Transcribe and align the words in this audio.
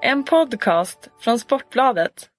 En 0.00 0.24
podcast 0.24 1.08
från 1.20 1.38
Sportbladet. 1.38 2.30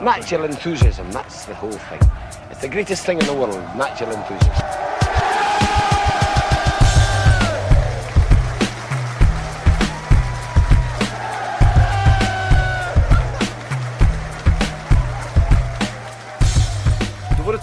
Natural 0.00 0.44
enthusiasm, 0.44 1.06
that's 1.10 1.46
the 1.46 1.54
whole 1.54 1.72
thing. 1.72 2.00
It's 2.50 2.60
the 2.60 2.68
greatest 2.68 3.06
thing 3.06 3.18
in 3.20 3.26
the 3.26 3.32
world, 3.32 3.62
natural 3.76 4.12
enthusiasm. 4.12 4.67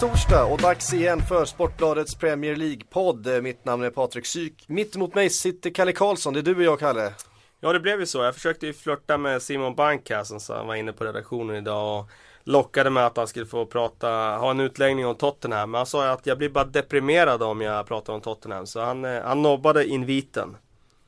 torsdag 0.00 0.44
och 0.44 0.58
dags 0.58 0.94
igen 0.94 1.22
för 1.28 1.44
Sportbladets 1.44 2.14
Premier 2.14 2.56
League-podd. 2.56 3.42
Mitt 3.42 3.64
namn 3.64 3.84
är 3.84 3.90
Patrik 3.90 4.26
Syk. 4.26 4.64
Mitt 4.66 4.96
emot 4.96 5.14
mig 5.14 5.30
sitter 5.30 5.70
Kalle 5.70 5.92
Karlsson. 5.92 6.34
Det 6.34 6.40
är 6.40 6.42
du 6.42 6.56
och 6.56 6.62
jag, 6.62 6.78
Kalle. 6.78 7.12
Ja 7.60 7.72
det 7.72 7.80
blev 7.80 8.00
ju 8.00 8.06
så. 8.06 8.22
Jag 8.22 8.34
försökte 8.34 8.66
ju 8.66 8.72
flörta 8.72 9.18
med 9.18 9.42
Simon 9.42 9.74
Bank 9.74 10.10
här 10.10 10.24
som 10.24 10.66
var 10.66 10.74
inne 10.74 10.92
på 10.92 11.04
redaktionen 11.04 11.56
idag 11.56 12.00
och 12.00 12.10
lockade 12.44 12.90
med 12.90 13.06
att 13.06 13.16
han 13.16 13.26
skulle 13.26 13.46
få 13.46 13.66
prata, 13.66 14.08
ha 14.36 14.50
en 14.50 14.60
utläggning 14.60 15.06
om 15.06 15.14
Tottenham. 15.14 15.70
Men 15.70 15.78
han 15.78 15.86
sa 15.86 16.08
att 16.08 16.26
jag 16.26 16.38
blir 16.38 16.48
bara 16.48 16.64
deprimerad 16.64 17.42
om 17.42 17.60
jag 17.60 17.86
pratar 17.86 18.12
om 18.12 18.20
Tottenham. 18.20 18.66
Så 18.66 18.80
han, 18.80 19.04
eh, 19.04 19.22
han 19.22 19.42
nobbade 19.42 19.86
inviten. 19.86 20.56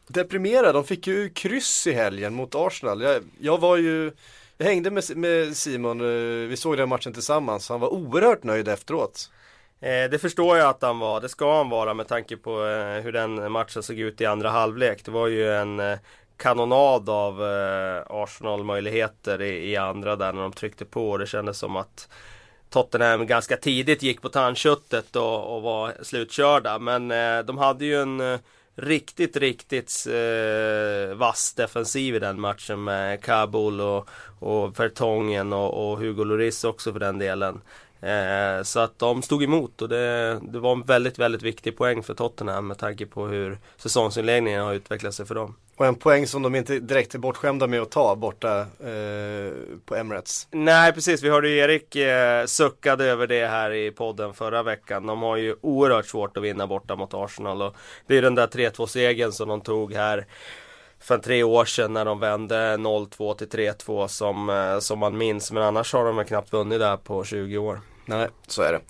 Deprimerad, 0.09 0.75
de 0.75 0.85
fick 0.85 1.07
ju 1.07 1.31
kryss 1.31 1.87
i 1.87 1.93
helgen 1.93 2.35
mot 2.35 2.55
Arsenal. 2.55 3.03
Jag, 3.03 3.23
jag 3.41 3.61
var 3.61 3.77
ju, 3.77 4.13
jag 4.59 4.67
hängde 4.67 4.91
med, 4.91 5.17
med 5.17 5.57
Simon, 5.57 6.01
eh, 6.01 6.49
vi 6.49 6.57
såg 6.57 6.77
den 6.77 6.89
matchen 6.89 7.13
tillsammans. 7.13 7.69
Han 7.69 7.81
var 7.81 7.89
oerhört 7.89 8.43
nöjd 8.43 8.69
efteråt. 8.69 9.31
Eh, 9.81 10.11
det 10.11 10.19
förstår 10.21 10.59
jag 10.59 10.69
att 10.69 10.83
han 10.83 10.99
var, 10.99 11.21
det 11.21 11.29
ska 11.29 11.57
han 11.57 11.69
vara 11.69 11.95
med 11.95 12.09
tanke 12.09 12.37
på 12.37 12.67
eh, 12.67 13.03
hur 13.03 13.13
den 13.13 13.53
matchen 13.53 13.83
såg 13.83 13.99
ut 13.99 14.21
i 14.21 14.27
andra 14.27 14.51
halvlek. 14.51 15.05
Det 15.05 15.11
var 15.11 15.27
ju 15.27 15.53
en 15.53 15.81
eh, 15.81 15.99
kanonad 16.37 17.09
av 17.09 17.45
eh, 17.45 18.03
Arsenal-möjligheter 18.07 19.43
i, 19.43 19.71
i, 19.71 19.77
andra 19.77 20.17
där 20.17 20.33
när 20.33 20.43
de 20.43 20.53
tryckte 20.53 20.85
på 20.85 21.11
och 21.11 21.19
det 21.19 21.27
kändes 21.27 21.59
som 21.59 21.77
att 21.77 22.09
Tottenham 22.71 23.27
ganska 23.27 23.57
tidigt 23.57 24.03
gick 24.03 24.23
på 24.23 24.29
tandköttet 24.29 25.17
och, 25.17 25.57
och 25.57 25.63
var 25.63 25.93
slutkörda. 26.03 26.79
Men 26.79 27.11
eh, 27.11 27.39
de 27.39 27.59
hade 27.59 27.85
ju 27.85 28.03
en 28.03 28.39
riktigt, 28.79 29.37
riktigt 29.37 30.07
eh, 30.07 31.17
vass 31.17 31.55
defensiv 31.55 32.15
i 32.15 32.19
den 32.19 32.41
matchen 32.41 32.85
med 32.85 33.23
Kabul 33.23 33.81
och, 33.81 34.09
och 34.39 34.81
Vertongen 34.81 35.53
och, 35.53 35.91
och 35.91 35.99
Hugo 35.99 36.25
Lloris 36.25 36.65
också 36.65 36.93
för 36.93 37.01
den 37.01 37.19
delen. 37.19 37.61
Eh, 38.01 38.63
så 38.63 38.81
att 38.81 38.99
de 38.99 39.23
stod 39.23 39.43
emot 39.43 39.83
och 39.83 39.89
det, 39.89 40.41
det 40.43 40.59
var 40.59 40.73
en 40.73 40.83
väldigt, 40.83 41.19
väldigt 41.19 41.43
viktig 41.43 41.77
poäng 41.77 42.03
för 42.03 42.15
Tottenham 42.15 42.67
med 42.67 42.79
tanke 42.79 43.07
på 43.07 43.27
hur 43.27 43.59
säsongsinledningen 43.77 44.63
har 44.63 44.75
utvecklat 44.75 45.15
sig 45.15 45.27
för 45.27 45.35
dem. 45.35 45.55
Och 45.79 45.87
en 45.87 45.95
poäng 45.95 46.27
som 46.27 46.43
de 46.43 46.55
inte 46.55 46.79
direkt 46.79 47.15
är 47.15 47.19
bortskämda 47.19 47.67
med 47.67 47.81
att 47.81 47.91
ta 47.91 48.17
borta 48.17 48.61
eh, 48.61 49.53
på 49.85 49.97
Emirates. 49.97 50.47
Nej 50.51 50.93
precis, 50.93 51.23
vi 51.23 51.31
hörde 51.31 51.49
ju 51.49 51.59
Erik 51.59 51.97
eh, 51.97 52.47
suckade 52.47 53.05
över 53.05 53.27
det 53.27 53.47
här 53.47 53.71
i 53.71 53.91
podden 53.91 54.35
förra 54.35 54.63
veckan. 54.63 55.07
De 55.07 55.23
har 55.23 55.37
ju 55.37 55.57
oerhört 55.61 56.07
svårt 56.07 56.37
att 56.37 56.43
vinna 56.43 56.67
borta 56.67 56.97
mot 56.97 57.15
Arsenal 57.15 57.63
och 57.63 57.77
det 58.07 58.19
är 58.19 58.23
den 58.23 58.35
där 58.35 58.47
3-2 58.47 58.87
segern 58.87 59.33
som 59.33 59.49
de 59.49 59.61
tog 59.61 59.93
här 59.93 60.27
för 61.01 61.19
tre 61.19 61.43
år 61.43 61.65
sedan 61.65 61.93
när 61.93 62.05
de 62.05 62.21
vände 62.21 62.77
0-2 62.77 63.35
till 63.35 63.49
3-2 63.49 64.07
som, 64.07 64.51
eh, 64.51 64.79
som 64.79 64.99
man 64.99 65.19
minns. 65.19 65.53
Men 65.53 65.63
annars 65.63 65.93
har 65.93 66.13
de 66.13 66.25
knappt 66.25 66.53
vunnit 66.53 66.79
där 66.79 66.97
på 66.97 67.25
20 67.25 67.59
år. 67.59 67.81
Nej, 68.07 68.29
så 68.47 68.63
är 68.63 68.73
det. 68.73 68.81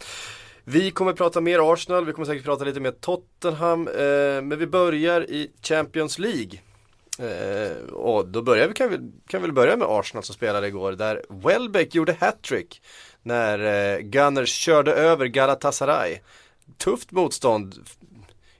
Vi 0.64 0.90
kommer 0.90 1.12
prata 1.12 1.40
mer 1.40 1.72
Arsenal, 1.72 2.04
vi 2.04 2.12
kommer 2.12 2.26
säkert 2.26 2.44
prata 2.44 2.64
lite 2.64 2.80
mer 2.80 2.90
Tottenham. 2.90 3.88
Eh, 3.88 4.42
men 4.42 4.58
vi 4.58 4.66
börjar 4.66 5.30
i 5.30 5.50
Champions 5.62 6.18
League. 6.18 6.60
Eh, 7.18 7.92
och 7.92 8.28
då 8.28 8.42
börjar 8.42 8.68
vi, 8.68 8.74
kan 8.74 8.90
vi, 8.90 8.98
kan 9.28 9.42
vi 9.42 9.52
börja 9.52 9.76
med 9.76 9.86
Arsenal 9.90 10.24
som 10.24 10.34
spelade 10.34 10.68
igår 10.68 10.92
där 10.92 11.22
Welbeck 11.28 11.94
gjorde 11.94 12.16
hattrick 12.20 12.82
när 13.22 13.58
eh, 13.58 14.00
Gunners 14.00 14.48
körde 14.48 14.92
över 14.92 15.26
Galatasaray. 15.26 16.18
Tufft 16.76 17.12
motstånd. 17.12 17.74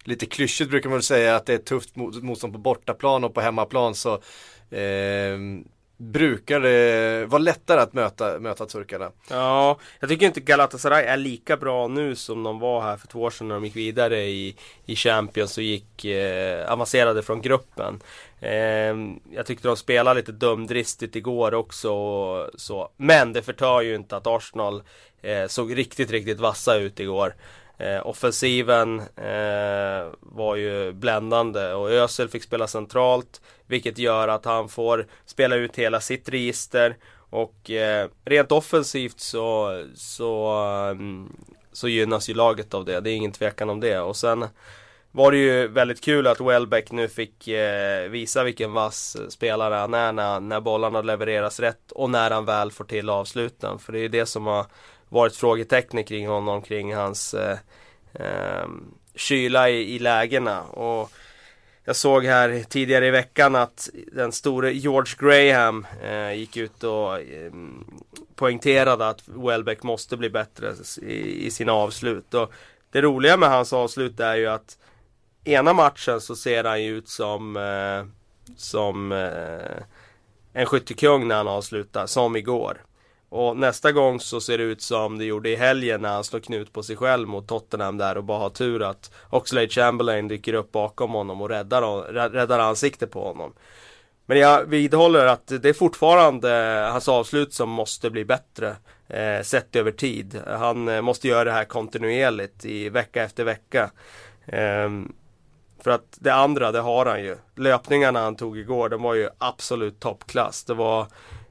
Lite 0.05 0.27
klyschigt 0.27 0.71
brukar 0.71 0.88
man 0.88 0.97
väl 0.97 1.03
säga 1.03 1.37
att 1.37 1.47
det 1.47 1.55
är 1.55 1.59
tufft 1.59 1.97
motstånd 1.97 2.53
på 2.53 2.59
bortaplan 2.59 3.25
och 3.25 3.34
på 3.34 3.41
hemmaplan 3.41 3.94
så 3.94 4.15
eh, 4.71 5.38
brukar 5.98 6.60
det 6.60 7.26
vara 7.26 7.42
lättare 7.42 7.81
att 7.81 7.92
möta, 7.92 8.38
möta 8.38 8.66
turkarna. 8.66 9.10
Ja, 9.31 9.78
jag 10.00 10.09
tycker 10.10 10.26
inte 10.26 10.41
Galatasaray 10.41 11.04
är 11.04 11.16
lika 11.16 11.56
bra 11.56 11.88
nu 11.88 12.16
som 12.16 12.42
de 12.42 12.59
var 12.59 12.81
här 12.81 12.97
för 12.97 13.09
två 13.09 13.22
år 13.22 13.31
sedan 13.31 13.48
när 13.48 13.54
de 13.54 13.64
gick 13.64 13.76
vidare 13.76 14.22
i, 14.22 14.56
i 14.87 14.97
Champions 14.97 15.58
och 15.58 15.64
gick 15.64 16.04
eh, 16.04 16.72
avancerade 16.72 17.22
från 17.22 17.42
gruppen. 17.42 18.00
Eh, 18.41 18.94
jag 19.31 19.47
tyckte 19.47 19.69
de 19.69 19.76
spelade 19.76 20.20
lite 20.20 20.32
dumdristigt 20.32 21.16
igår 21.16 21.54
också 21.54 21.91
och 21.92 22.50
så. 22.60 22.91
Men 22.97 23.32
det 23.32 23.42
förtar 23.42 23.81
ju 23.81 23.94
inte 23.94 24.16
att 24.16 24.26
Arsenal 24.26 24.82
eh, 25.22 25.47
såg 25.47 25.78
riktigt, 25.78 26.10
riktigt 26.10 26.41
vassa 26.41 26.76
ut 26.76 27.00
igår. 27.00 27.34
Eh, 27.78 28.06
offensiven 28.06 28.98
eh, 29.16 30.12
var 30.20 30.56
ju 30.56 30.92
bländande 30.92 31.72
och 31.72 31.91
Ösel 31.91 32.28
fick 32.28 32.42
spela 32.42 32.66
centralt 32.66 33.41
vilket 33.69 33.99
gör 33.99 34.29
att 34.29 34.45
han 34.45 34.69
får 34.69 35.06
spela 35.27 35.56
ut 35.56 35.77
hela 35.77 36.01
sitt 36.01 36.29
register 36.29 36.97
och 37.31 37.71
eh, 37.71 38.09
rent 38.25 38.53
offensivt 38.53 39.21
så, 39.21 39.84
så, 39.95 40.61
um, 40.91 41.37
så 41.73 41.89
gynnas 41.89 42.31
ju 42.31 42.34
laget 42.34 42.75
av 42.75 42.84
det. 42.84 43.01
Det 43.01 43.11
är 43.11 43.15
ingen 43.15 43.33
tvekan 43.33 43.71
om 43.71 43.81
det 43.81 44.01
och 44.01 44.17
sen 44.17 44.47
var 45.12 45.33
det 45.33 45.39
ju 45.39 45.69
väldigt 45.69 46.05
kul 46.05 46.27
att 46.27 46.41
Welbeck 46.41 46.91
nu 46.93 47.09
fick 47.09 47.49
eh, 47.49 48.09
visa 48.09 48.45
vilken 48.45 48.73
vass 48.73 49.17
spelare 49.29 49.75
han 49.75 49.95
är 49.95 50.12
när, 50.12 50.41
när 50.41 50.61
bollarna 50.61 51.03
levereras 51.03 51.61
rätt 51.61 51.93
och 51.93 52.11
när 52.11 52.31
han 52.31 52.45
väl 52.45 52.71
får 52.71 52.85
till 52.85 53.11
avsluten. 53.11 53.79
För 53.79 53.93
det 53.93 53.99
är 53.99 54.03
ju 54.03 54.09
det 54.09 54.27
som 54.27 54.47
har 54.47 54.67
varit 55.09 55.37
frågetecknet 55.37 56.09
kring 56.09 56.29
honom, 56.29 56.62
kring 56.62 56.95
hans 56.95 57.35
eh, 57.35 57.59
eh, 58.12 58.67
kyla 59.15 59.71
i, 59.71 59.95
i 59.95 59.99
lägena. 59.99 60.62
Och 60.62 61.11
jag 61.88 61.97
såg 61.97 62.25
här 62.25 62.65
tidigare 62.69 63.06
i 63.06 63.10
veckan 63.10 63.56
att 63.56 63.91
den 64.12 64.32
store 64.32 64.72
George 64.72 65.15
Graham 65.19 65.87
eh, 66.03 66.32
gick 66.32 66.56
ut 66.56 66.84
och 66.84 67.21
eh, 67.21 67.53
poängterade 68.34 69.09
att 69.09 69.28
Welbeck 69.28 69.82
måste 69.82 70.16
bli 70.16 70.31
bättre 70.31 70.75
i, 71.03 71.47
i 71.47 71.50
sina 71.50 71.72
avslut. 71.72 72.34
Och 72.34 72.53
det 72.91 73.03
roliga 73.03 73.37
med 73.37 73.49
hans 73.49 73.72
avslut 73.72 74.21
är 74.21 74.37
ju 74.37 74.47
att 74.47 74.78
ena 75.44 75.72
matchen 75.72 76.21
så 76.21 76.37
ser 76.37 76.65
han 76.65 76.82
ju 76.82 76.97
ut 76.97 77.09
som, 77.09 77.56
eh, 77.56 78.06
som 78.56 79.12
eh, 79.12 79.82
en 80.53 80.66
skyttekung 80.66 81.28
när 81.28 81.37
han 81.37 81.49
avslutar, 81.49 82.06
som 82.06 82.37
igår. 82.37 82.82
Och 83.28 83.56
nästa 83.56 83.93
gång 83.93 84.21
så 84.21 84.41
ser 84.41 84.59
det 84.59 84.65
ut 84.65 84.83
som 84.83 85.19
det 85.19 85.25
gjorde 85.25 85.50
i 85.50 85.56
helgen 85.56 86.03
när 86.03 86.09
han 86.09 86.25
slår 86.25 86.41
knut 86.41 86.72
på 86.72 86.83
sig 86.83 86.97
själv 86.97 87.28
mot 87.28 87.49
Tottenham 87.49 87.97
där 87.97 88.16
och 88.16 88.25
bara 88.25 88.39
har 88.39 88.50
tur 88.50 88.83
att 88.83 89.11
Oxlade 89.31 89.69
Chamberlain 89.69 90.28
dyker 90.28 90.55
upp 90.55 90.72
bakom 90.72 91.11
honom 91.11 91.41
och 91.41 91.49
räddar, 91.49 92.12
räddar 92.31 92.59
ansiktet 92.59 93.11
på 93.11 93.25
honom. 93.25 93.53
Men 94.27 94.38
jag 94.38 94.65
vidhåller 94.65 95.27
att 95.27 95.47
det 95.47 95.65
är 95.65 95.72
fortfarande 95.72 96.49
hans 96.93 97.09
avslut 97.09 97.55
som 97.55 97.69
måste 97.71 98.11
bli 98.11 98.25
bättre 98.25 98.77
eh, 99.09 99.43
sett 99.43 99.77
över 99.77 99.91
tid. 99.91 100.41
Han 100.47 100.88
eh, 100.88 101.00
måste 101.00 101.28
göra 101.28 101.44
det 101.44 101.53
här 101.53 101.65
kontinuerligt 101.65 102.65
i 102.65 102.88
vecka 102.88 103.22
efter 103.22 103.44
vecka. 103.44 103.91
Eh, 104.47 104.91
för 105.83 105.91
att 105.91 106.19
det 106.21 106.34
andra, 106.34 106.72
det 106.72 106.81
har 106.81 107.06
han 107.06 107.22
ju. 107.22 107.37
Löpningarna 107.56 108.21
han 108.21 108.37
tog 108.37 108.59
igår, 108.59 108.88
de 108.88 109.03
var 109.03 109.15
ju 109.15 109.28
absolut 109.38 110.00
toppklass. 110.00 110.65
Det 110.65 110.75
var 110.75 111.03
Eh, 111.03 111.06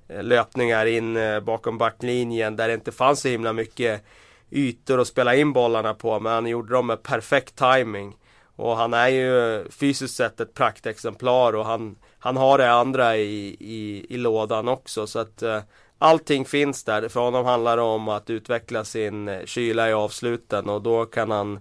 Eh, 0.09 0.23
löpningar 0.23 0.85
in 0.85 1.18
eh, 1.18 1.40
bakom 1.40 1.78
backlinjen 1.78 2.56
där 2.56 2.68
det 2.68 2.73
inte 2.73 2.91
fanns 2.91 3.22
så 3.22 3.28
himla 3.28 3.53
mycket 3.53 4.03
ytor 4.51 5.00
att 5.00 5.07
spela 5.07 5.35
in 5.35 5.53
bollarna 5.53 5.94
på 5.94 6.19
men 6.19 6.34
han 6.34 6.47
gjorde 6.47 6.73
dem 6.73 6.88
med 6.88 7.03
perfekt 7.03 7.56
timing. 7.56 8.16
Och 8.56 8.78
han 8.78 8.94
är 8.94 9.07
ju 9.07 9.66
fysiskt 9.69 10.16
sett 10.16 10.40
ett 10.40 10.53
praktexemplar 10.53 11.54
och 11.54 11.65
han, 11.65 11.95
han 12.19 12.38
har 12.38 12.57
det 12.57 12.71
andra 12.71 13.18
i, 13.18 13.57
i, 13.59 14.06
i 14.09 14.18
lådan 14.18 14.68
också 14.68 15.07
så 15.07 15.19
att 15.19 15.42
eh, 15.42 15.62
allting 15.98 16.45
finns 16.45 16.83
där. 16.83 17.10
För 17.10 17.19
honom 17.19 17.45
handlar 17.45 17.77
det 17.77 17.83
om 17.83 18.07
att 18.07 18.30
utveckla 18.30 18.83
sin 18.83 19.27
eh, 19.27 19.45
kyla 19.45 19.89
i 19.89 19.94
avsluten 19.94 20.69
och 20.69 20.81
då 20.81 21.06
kan 21.06 21.31
han, 21.31 21.60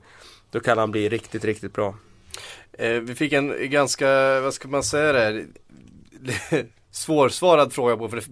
då 0.50 0.60
kan 0.60 0.78
han 0.78 0.90
bli 0.90 1.08
riktigt, 1.08 1.44
riktigt 1.44 1.72
bra. 1.72 1.94
Eh, 2.72 2.90
vi 2.90 3.14
fick 3.14 3.32
en 3.32 3.70
ganska, 3.70 4.40
vad 4.40 4.54
ska 4.54 4.68
man 4.68 4.82
säga 4.82 5.12
där, 5.12 5.46
svårsvarad 6.96 7.72
fråga 7.72 7.96
på 7.96 8.08
för 8.08 8.16
det 8.16 8.26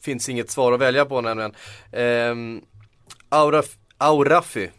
finns 0.00 0.28
inget 0.28 0.50
svar 0.50 0.72
att 0.72 0.80
välja 0.80 1.04
på 1.04 1.20
nämligen. 1.20 1.54
Eh, 1.92 2.62
Auraf, 3.28 3.76
Aurafi, 3.98 4.70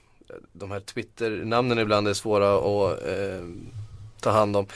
de 0.53 0.71
här 0.71 0.79
Twitter-namnen 0.79 1.79
ibland 1.79 2.07
är 2.07 2.13
svåra 2.13 2.55
att 2.55 3.07
eh, 3.07 3.45
ta 4.21 4.31
hand 4.31 4.57
om. 4.57 4.67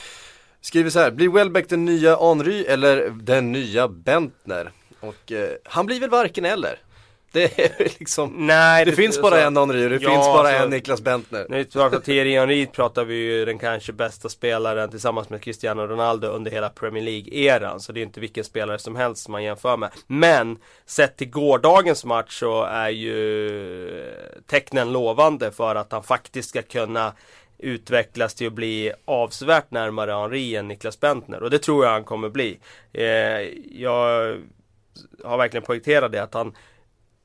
Skriver 0.60 0.90
så 0.90 0.98
här, 0.98 1.10
blir 1.10 1.28
Welbeck 1.28 1.68
den 1.68 1.84
nya 1.84 2.16
Henry 2.16 2.64
eller 2.64 3.10
den 3.10 3.52
nya 3.52 3.88
Bentner? 3.88 4.70
Och 5.00 5.32
eh, 5.32 5.50
han 5.64 5.86
blir 5.86 6.00
väl 6.00 6.10
varken 6.10 6.44
eller. 6.44 6.78
Det 7.36 7.58
är 7.58 7.98
liksom 7.98 8.32
Nej, 8.46 8.84
Det, 8.84 8.92
finns 8.92 9.20
bara 9.22 9.30
så- 9.34 9.46
en 9.46 9.56
Henry 9.56 9.88
det 9.88 9.94
Ja, 10.02 10.10
finns 10.10 10.26
bara 10.26 10.58
så- 10.58 10.64
en 10.64 10.70
Niklas 10.70 11.00
Bentner. 11.00 11.46
Vi 11.50 11.64
pratar 11.64 12.00
Thierry 12.00 12.38
Henry 12.38 12.66
pratar 12.66 13.04
vi 13.04 13.14
ju 13.14 13.44
den 13.44 13.58
kanske 13.58 13.92
bästa 13.92 14.28
spelaren 14.28 14.90
tillsammans 14.90 15.28
med 15.30 15.42
Cristiano 15.42 15.82
Ronaldo 15.86 16.28
under 16.28 16.50
hela 16.50 16.68
Premier 16.68 17.02
League-eran. 17.04 17.78
Så 17.80 17.92
det 17.92 18.00
är 18.00 18.02
inte 18.02 18.20
vilken 18.20 18.44
spelare 18.44 18.78
som 18.78 18.96
helst 18.96 19.28
man 19.28 19.42
jämför 19.44 19.76
med. 19.76 19.90
Men 20.06 20.58
sett 20.86 21.16
till 21.16 21.30
gårdagens 21.30 22.04
match 22.04 22.38
så 22.40 22.62
är 22.64 22.88
ju 22.88 24.12
tecknen 24.46 24.92
lovande 24.92 25.50
för 25.52 25.74
att 25.74 25.92
han 25.92 26.02
faktiskt 26.02 26.48
ska 26.48 26.62
kunna 26.62 27.12
utvecklas 27.58 28.34
till 28.34 28.46
att 28.46 28.52
bli 28.52 28.92
avsevärt 29.04 29.70
närmare 29.70 30.12
Henry 30.12 30.56
än 30.56 30.68
Niklas 30.68 31.00
Bentner. 31.00 31.42
Och 31.42 31.50
det 31.50 31.58
tror 31.58 31.84
jag 31.84 31.92
han 31.92 32.04
kommer 32.04 32.28
bli. 32.28 32.58
Eh, 32.92 33.04
jag 33.82 34.36
har 35.24 35.36
verkligen 35.38 35.64
poängterat 35.66 36.12
det 36.12 36.22
att 36.22 36.34
han 36.34 36.54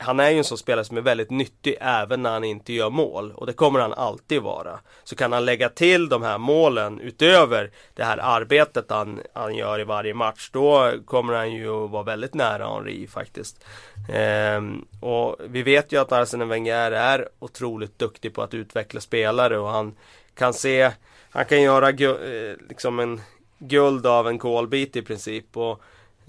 han 0.02 0.20
är 0.20 0.30
ju 0.30 0.38
en 0.38 0.44
sån 0.44 0.58
spelare 0.58 0.86
som 0.86 0.98
är 0.98 1.02
väldigt 1.02 1.30
nyttig 1.30 1.78
även 1.82 2.24
när 2.24 2.32
han 2.32 2.44
inte 2.44 2.74
gör 2.74 2.90
mål 2.90 3.32
och 3.32 3.46
det 3.46 3.54
kommer 3.54 3.80
han 3.80 3.94
alltid 3.94 4.42
vara. 4.42 4.80
Så 5.04 5.16
kan 5.16 5.32
han 5.32 5.46
lägga 5.46 5.70
till 5.70 6.10
de 6.10 6.24
här 6.24 6.38
målen 6.38 7.00
utöver 7.00 7.72
det 7.94 8.04
här 8.04 8.18
arbetet 8.22 8.86
han, 8.90 9.20
han 9.34 9.56
gör 9.56 9.80
i 9.80 9.84
varje 9.84 10.14
match 10.14 10.50
då 10.54 10.92
kommer 11.06 11.34
han 11.34 11.52
ju 11.54 11.88
vara 11.88 12.04
väldigt 12.04 12.34
nära 12.34 12.68
Henri 12.68 13.08
faktiskt. 13.08 13.66
Ehm, 14.14 14.86
och 15.02 15.36
vi 15.50 15.64
vet 15.64 15.92
ju 15.92 16.02
att 16.02 16.12
Arsene 16.12 16.46
Wenger 16.46 16.92
är 16.92 17.30
otroligt 17.40 18.00
duktig 18.00 18.34
på 18.34 18.42
att 18.42 18.54
utveckla 18.54 19.02
spelare 19.02 19.58
och 19.58 19.70
han 19.70 19.96
kan 20.36 20.54
se, 20.54 20.92
han 21.30 21.46
kan 21.46 21.62
göra 21.62 21.92
gu- 21.92 22.50
eh, 22.52 22.56
liksom 22.70 23.00
en 23.00 23.22
guld 23.60 24.06
av 24.06 24.28
en 24.28 24.40
kolbit 24.40 24.96
i 24.96 25.02
princip. 25.02 25.58
Och, 25.58 25.82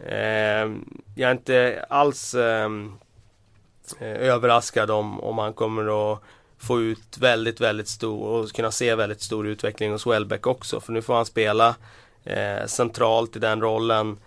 ehm, 0.06 0.84
jag 1.16 1.28
är 1.28 1.32
inte 1.32 1.86
alls 1.88 2.34
ehm, 2.34 2.92
eh, 4.00 4.28
överraskad 4.28 4.90
om, 4.90 5.20
om 5.20 5.38
han 5.38 5.52
kommer 5.52 6.12
att 6.12 6.22
få 6.58 6.80
ut 6.80 7.18
väldigt, 7.18 7.60
väldigt 7.60 7.88
stor 7.88 8.26
och 8.28 8.52
kunna 8.52 8.70
se 8.70 8.94
väldigt 8.94 9.20
stor 9.20 9.46
utveckling 9.46 9.92
hos 9.92 10.06
Welbeck 10.06 10.46
också. 10.46 10.80
För 10.80 10.92
nu 10.92 11.02
får 11.02 11.14
han 11.14 11.26
spela 11.26 11.74
eh, 12.24 12.66
centralt 12.66 13.36
i 13.36 13.38
den 13.38 13.60
rollen 13.60 14.18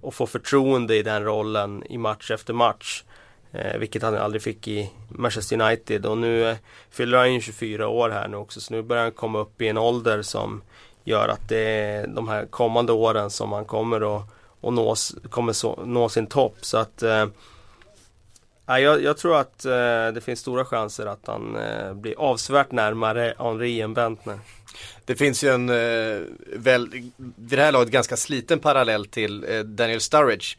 och 0.00 0.14
få 0.14 0.26
förtroende 0.26 0.96
i 0.96 1.02
den 1.02 1.24
rollen 1.24 1.82
i 1.86 1.98
match 1.98 2.30
efter 2.30 2.54
match. 2.54 3.04
Eh, 3.52 3.78
vilket 3.78 4.02
han 4.02 4.16
aldrig 4.16 4.42
fick 4.42 4.68
i 4.68 4.90
Manchester 5.08 5.60
United 5.60 6.06
och 6.06 6.18
nu 6.18 6.50
eh, 6.50 6.56
fyller 6.90 7.18
han 7.18 7.34
ju 7.34 7.40
24 7.40 7.88
år 7.88 8.10
här 8.10 8.28
nu 8.28 8.36
också 8.36 8.60
så 8.60 8.74
nu 8.74 8.82
börjar 8.82 9.02
han 9.02 9.12
komma 9.12 9.38
upp 9.38 9.62
i 9.62 9.68
en 9.68 9.78
ålder 9.78 10.22
som 10.22 10.62
gör 11.04 11.28
att 11.28 11.48
det 11.48 11.58
är 11.58 12.06
de 12.06 12.28
här 12.28 12.46
kommande 12.46 12.92
åren 12.92 13.30
som 13.30 13.52
han 13.52 13.64
kommer 13.64 14.16
att 14.16 14.22
och 14.60 14.72
nås, 14.72 15.14
kommer 15.30 15.52
så, 15.52 15.80
nå 15.84 16.08
sin 16.08 16.26
topp. 16.26 16.56
Så 16.60 16.78
att 16.78 17.02
eh, 17.02 17.26
Ja, 18.66 18.80
jag, 18.80 19.02
jag 19.02 19.16
tror 19.16 19.36
att 19.36 19.64
eh, 19.64 19.72
det 20.14 20.20
finns 20.24 20.40
stora 20.40 20.64
chanser 20.64 21.06
att 21.06 21.26
han 21.26 21.56
eh, 21.56 21.94
blir 21.94 22.14
avsevärt 22.18 22.72
närmare 22.72 23.34
Henri 23.38 23.80
än 23.80 23.94
Bentner. 23.94 24.38
Det 25.04 25.16
finns 25.16 25.44
ju 25.44 25.48
en, 25.48 25.68
eh, 25.68 26.20
väl, 26.56 26.88
vid 27.16 27.58
det 27.58 27.62
här 27.62 27.72
laget 27.72 27.90
ganska 27.90 28.16
sliten 28.16 28.58
parallell 28.58 29.06
till 29.06 29.44
eh, 29.48 29.60
Daniel 29.60 30.00
Sturridge. 30.00 30.56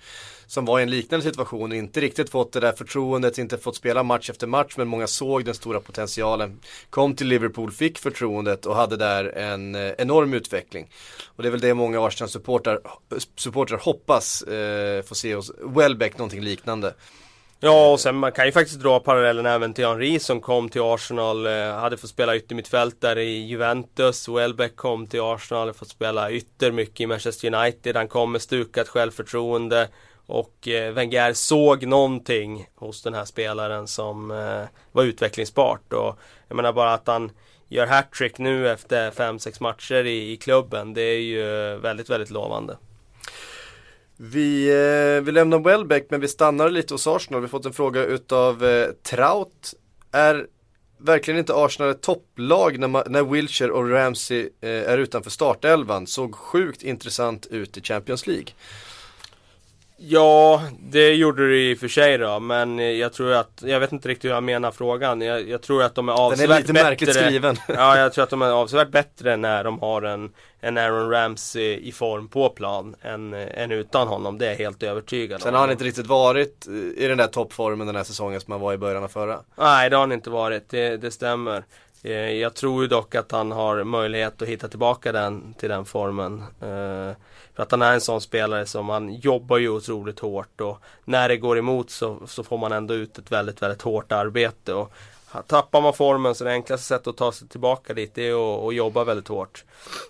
Som 0.50 0.66
var 0.66 0.80
i 0.80 0.84
en 0.84 0.90
liknande 0.90 1.26
situation 1.26 1.72
och 1.72 1.78
inte 1.78 2.02
riktigt 2.02 2.30
fått 2.30 2.54
det 2.54 2.60
där 2.60 2.72
förtroendet, 2.72 3.38
inte 3.38 3.58
fått 3.58 3.76
spela 3.76 4.04
match 4.04 4.30
efter 4.30 4.48
match 4.48 4.74
men 4.78 4.88
många 4.88 5.08
såg 5.08 5.46
den 5.46 5.54
stora 5.54 5.80
potentialen. 5.80 6.60
Kom 6.90 7.16
till 7.16 7.28
Liverpool, 7.28 7.72
fick 7.72 7.98
förtroendet 8.00 8.66
och 8.66 8.76
hade 8.76 8.98
där 8.98 9.26
en 9.38 9.76
eh, 9.76 9.92
enorm 9.98 10.34
utveckling. 10.34 10.90
Och 11.36 11.44
det 11.44 11.50
är 11.50 11.52
väl 11.52 11.60
det 11.62 11.74
många 11.74 12.00
Arsenal-supportrar 12.08 12.80
eh, 13.12 13.18
supportrar 13.36 13.78
hoppas 13.78 14.42
eh, 14.42 15.04
få 15.04 15.16
se 15.16 15.36
hos 15.36 15.52
Welbeck, 15.76 16.18
någonting 16.18 16.42
liknande. 16.42 16.94
Ja, 17.60 17.92
och 17.92 18.00
sen 18.00 18.16
man 18.16 18.32
kan 18.32 18.46
ju 18.46 18.52
faktiskt 18.52 18.80
dra 18.80 19.00
parallellen 19.00 19.46
även 19.46 19.74
till 19.74 19.88
Henri 19.88 20.20
som 20.20 20.42
kom 20.42 20.70
till 20.70 20.82
Arsenal, 20.82 21.46
eh, 21.46 21.74
hade 21.74 21.98
fått 21.98 22.10
spela 22.10 22.36
yttermittfältare 22.36 23.24
i 23.24 23.46
Juventus. 23.46 24.30
Welbeck 24.30 24.76
kom 24.76 25.08
till 25.08 25.22
Arsenal, 25.22 25.62
hade 25.62 25.74
fått 25.74 25.90
spela 25.90 26.32
ytter 26.32 26.72
mycket 26.72 27.02
i 27.02 27.08
Manchester 27.08 27.54
United. 27.56 27.96
Han 27.96 28.08
kom 28.08 28.32
med 28.32 28.42
stukat 28.42 28.88
självförtroende. 28.88 29.88
Och 30.26 30.68
eh, 30.68 30.94
Wenger 30.94 31.34
såg 31.34 31.86
någonting 31.86 32.68
hos 32.76 33.04
den 33.04 33.14
här 33.14 33.26
spelaren 33.26 33.88
som 33.88 34.32
eh, 34.32 34.64
var 34.92 35.04
utvecklingsbart. 35.04 35.94
Och 35.94 36.20
jag 36.48 36.56
menar 36.56 36.74
bara 36.74 36.94
att 36.94 37.08
han 37.08 37.32
gör 37.68 37.88
hattrick 37.88 38.38
nu 38.38 38.70
efter 38.70 39.12
5-6 39.12 39.64
matcher 39.64 40.06
i, 40.06 40.32
i 40.32 40.38
klubben. 40.38 40.94
Det 40.94 41.02
är 41.02 41.20
ju 41.20 41.78
väldigt, 41.78 42.10
väldigt 42.10 42.32
lovande. 42.32 42.78
Vi, 44.18 44.70
eh, 44.70 45.24
vi 45.24 45.32
lämnar 45.32 45.60
Welbeck 45.60 46.08
men 46.10 46.22
vi 46.22 46.28
stannar 46.28 46.70
lite 46.70 46.94
hos 46.94 47.08
Arsenal. 47.08 47.42
Vi 47.42 47.46
har 47.46 47.50
fått 47.50 47.66
en 47.66 47.74
fråga 47.74 48.04
utav 48.04 48.66
eh, 48.66 48.88
Traut. 49.04 49.74
Är 50.12 50.48
verkligen 50.98 51.40
inte 51.40 51.54
Arsenal 51.56 51.92
ett 51.92 52.02
topplag 52.02 52.80
när, 52.80 52.88
man, 52.88 53.04
när 53.08 53.24
Wilshire 53.24 53.72
och 53.72 53.90
Ramsey 53.90 54.50
eh, 54.62 54.70
är 54.70 54.98
utanför 54.98 55.30
startelvan? 55.30 56.08
Såg 56.08 56.36
sjukt 56.36 56.84
intressant 56.84 57.46
ut 57.46 57.78
i 57.78 57.82
Champions 57.82 58.28
League. 58.28 58.48
Ja, 60.00 60.64
det 60.80 61.14
gjorde 61.14 61.50
det 61.50 61.58
i 61.72 61.74
och 61.74 61.78
för 61.78 61.88
sig 61.88 62.18
då, 62.18 62.40
men 62.40 62.98
jag 62.98 63.14
tror 63.14 63.32
att, 63.34 63.64
jag 63.66 63.80
vet 63.80 63.92
inte 63.92 64.10
riktigt 64.10 64.26
hur 64.30 64.36
jag 64.36 64.44
menar 64.44 64.72
frågan. 64.72 65.22
Jag, 65.22 65.50
jag 65.50 65.62
tror 65.62 65.84
att 65.84 65.96
de 65.96 66.10
är 66.10 66.14
Den 66.14 66.20
är 66.22 66.26
avsevärt 66.26 66.60
lite 66.62 66.74
bättre. 66.74 66.90
märkligt 66.90 67.16
skriven. 67.16 67.58
Ja, 67.68 67.98
jag 68.00 68.14
tror 68.14 68.24
att 68.24 68.30
de 68.30 68.42
är 68.42 68.50
avsevärt 68.52 68.90
bättre 68.92 69.38
när 69.38 69.64
de 69.64 69.80
har 69.80 70.02
en, 70.02 70.30
en 70.60 70.78
Aaron 70.78 71.10
Ramsey 71.10 71.78
i 71.88 71.92
form 71.92 72.28
på 72.28 72.50
plan 72.50 72.96
än, 73.02 73.34
än 73.34 73.72
utan 73.72 74.08
honom. 74.08 74.38
Det 74.38 74.46
är 74.46 74.50
jag 74.50 74.58
helt 74.58 74.84
övertygad 74.84 75.42
Sen 75.42 75.50
om. 75.50 75.54
har 75.56 75.62
han 75.62 75.72
inte 75.72 75.84
riktigt 75.84 76.08
varit 76.08 76.68
eh, 76.68 77.04
i 77.04 77.08
den 77.08 77.18
där 77.18 77.28
toppformen 77.28 77.88
den 77.88 77.96
här 77.96 78.04
säsongen 78.04 78.42
som 78.42 78.52
han 78.52 78.62
var 78.62 78.74
i 78.74 78.78
början 78.78 79.04
av 79.04 79.08
förra. 79.08 79.40
Nej, 79.56 79.90
det 79.90 79.96
har 79.96 80.02
han 80.02 80.12
inte 80.12 80.30
varit. 80.30 80.70
Det, 80.70 80.98
det 80.98 81.12
stämmer. 81.12 81.64
Eh, 82.04 82.12
Jag 82.14 82.54
tror 82.56 82.82
ju 82.82 82.88
dock 82.88 83.16
att 83.16 83.32
han 83.32 83.52
har 83.52 83.84
möjlighet 83.84 84.42
att 84.42 84.48
hitta 84.48 84.68
tillbaka 84.68 85.12
den 85.12 85.54
till 85.54 85.70
den 85.70 85.86
formen. 85.86 86.44
För 87.58 87.64
att 87.64 87.72
han 87.72 87.82
är 87.82 87.94
en 87.94 88.02
sån 88.02 88.22
spelare 88.22 88.66
som 88.66 88.90
han 88.90 89.14
jobbar 89.14 89.58
ju 89.58 89.70
otroligt 89.70 90.20
hårt 90.20 90.62
och 90.62 90.80
när 91.06 91.30
det 91.30 91.38
går 91.38 91.58
emot 91.58 91.90
så, 91.90 92.20
så 92.28 92.44
får 92.44 92.58
man 92.58 92.72
ändå 92.72 92.94
ut 92.94 93.18
ett 93.18 93.32
väldigt, 93.32 93.62
väldigt 93.62 93.82
hårt 93.82 94.12
arbete. 94.12 94.74
Och 94.74 94.94
tappar 95.48 95.82
man 95.82 95.94
formen 95.94 96.36
så 96.36 96.44
det 96.44 96.52
enklaste 96.52 96.86
sättet 96.86 97.08
att 97.08 97.18
ta 97.18 97.32
sig 97.32 97.48
tillbaka 97.48 97.94
dit 97.94 98.12
det 98.16 98.28
är 98.28 98.68
att, 98.68 98.76
jobba 98.76 99.04
väldigt 99.04 99.28
hårt. 99.28 99.64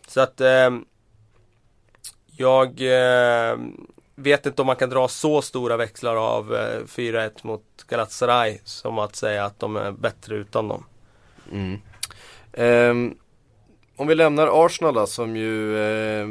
Så 0.07 0.21
att 0.21 0.41
eh, 0.41 0.69
jag 2.27 2.67
eh, 2.67 3.57
vet 4.15 4.45
inte 4.45 4.61
om 4.61 4.65
man 4.65 4.75
kan 4.75 4.89
dra 4.89 5.07
så 5.07 5.41
stora 5.41 5.77
växlar 5.77 6.15
av 6.15 6.55
eh, 6.55 6.81
4-1 6.85 7.31
mot 7.41 7.63
Galatasaray 7.88 8.59
som 8.63 9.00
att 9.00 9.15
säga 9.15 9.45
att 9.45 9.59
de 9.59 9.75
är 9.75 9.91
bättre 9.91 10.35
utan 10.35 10.67
dem. 10.67 10.83
Mm. 11.51 11.81
Ehm, 12.53 13.17
om 13.95 14.07
vi 14.07 14.15
lämnar 14.15 14.65
Arsenal 14.65 14.93
då, 14.93 15.07
som 15.07 15.35
ju 15.35 15.77
eh, 15.77 16.27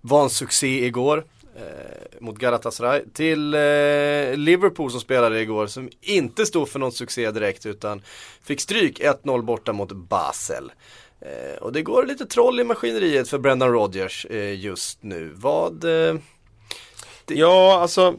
var 0.00 0.22
en 0.22 0.30
succé 0.30 0.84
igår 0.86 1.24
eh, 1.56 2.20
mot 2.20 2.38
Galatasaray 2.38 3.02
till 3.14 3.54
eh, 3.54 3.60
Liverpool 4.36 4.90
som 4.90 5.00
spelade 5.00 5.40
igår 5.40 5.66
som 5.66 5.90
inte 6.00 6.46
stod 6.46 6.68
för 6.68 6.78
någon 6.78 6.92
succé 6.92 7.30
direkt 7.30 7.66
utan 7.66 8.02
fick 8.42 8.60
stryk 8.60 9.00
1-0 9.00 9.42
borta 9.42 9.72
mot 9.72 9.92
Basel. 9.92 10.72
Eh, 11.20 11.58
och 11.62 11.72
det 11.72 11.82
går 11.82 12.06
lite 12.06 12.26
troll 12.26 12.60
i 12.60 12.64
maskineriet 12.64 13.28
för 13.28 13.38
Brendan 13.38 13.72
Rodgers 13.72 14.26
eh, 14.30 14.60
just 14.60 15.02
nu. 15.02 15.32
Vad 15.36 15.84
eh, 15.84 16.14
Det- 17.24 17.34
Ja, 17.34 17.78
alltså 17.80 18.14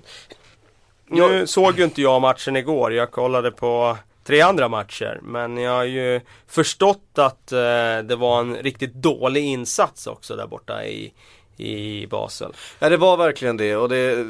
Nu 1.07 1.17
Jag- 1.21 1.49
såg 1.49 1.77
ju 1.77 1.83
inte 1.83 2.01
jag 2.01 2.21
matchen 2.21 2.55
igår. 2.57 2.93
Jag 2.93 3.11
kollade 3.11 3.51
på 3.51 3.97
tre 4.23 4.41
andra 4.41 4.67
matcher. 4.69 5.19
Men 5.23 5.57
jag 5.57 5.71
har 5.71 5.83
ju 5.83 6.21
förstått 6.47 7.09
att 7.17 7.51
eh, 7.51 7.59
det 8.03 8.15
var 8.17 8.39
en 8.39 8.55
riktigt 8.55 8.93
dålig 8.93 9.43
insats 9.43 10.07
också 10.07 10.35
där 10.35 10.47
borta 10.47 10.85
i, 10.85 11.13
i 11.61 12.07
Basel. 12.07 12.53
Ja 12.79 12.89
det 12.89 12.97
var 12.97 13.17
verkligen 13.17 13.57
det 13.57 13.75
och 13.75 13.89
det, 13.89 14.27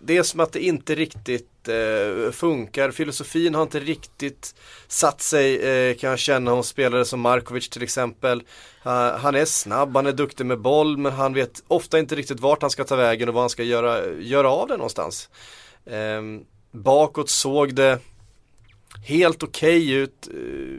det 0.00 0.16
är 0.16 0.22
som 0.22 0.40
att 0.40 0.52
det 0.52 0.60
inte 0.60 0.94
riktigt 0.94 1.68
eh, 1.68 2.32
funkar. 2.32 2.90
Filosofin 2.90 3.54
har 3.54 3.62
inte 3.62 3.80
riktigt 3.80 4.54
satt 4.88 5.20
sig 5.20 5.56
eh, 5.56 5.96
kan 5.96 6.10
jag 6.10 6.18
känna 6.18 6.50
hos 6.50 6.68
spelare 6.68 7.04
som 7.04 7.20
Markovic 7.20 7.68
till 7.68 7.82
exempel. 7.82 8.42
Uh, 8.86 8.92
han 8.92 9.34
är 9.34 9.44
snabb, 9.44 9.96
han 9.96 10.06
är 10.06 10.12
duktig 10.12 10.46
med 10.46 10.60
boll 10.60 10.96
men 10.96 11.12
han 11.12 11.34
vet 11.34 11.62
ofta 11.68 11.98
inte 11.98 12.14
riktigt 12.14 12.40
vart 12.40 12.62
han 12.62 12.70
ska 12.70 12.84
ta 12.84 12.96
vägen 12.96 13.28
och 13.28 13.34
vad 13.34 13.42
han 13.42 13.50
ska 13.50 13.62
göra, 13.62 14.12
göra 14.20 14.50
av 14.50 14.68
det 14.68 14.76
någonstans. 14.76 15.28
Eh, 15.84 16.22
bakåt 16.72 17.30
såg 17.30 17.74
det 17.74 17.98
helt 19.04 19.42
okej 19.42 19.92
ut 19.92 20.28
eh, 20.28 20.78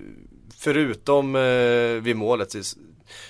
förutom 0.58 1.36
eh, 1.36 2.02
vid 2.02 2.16
målet. 2.16 2.56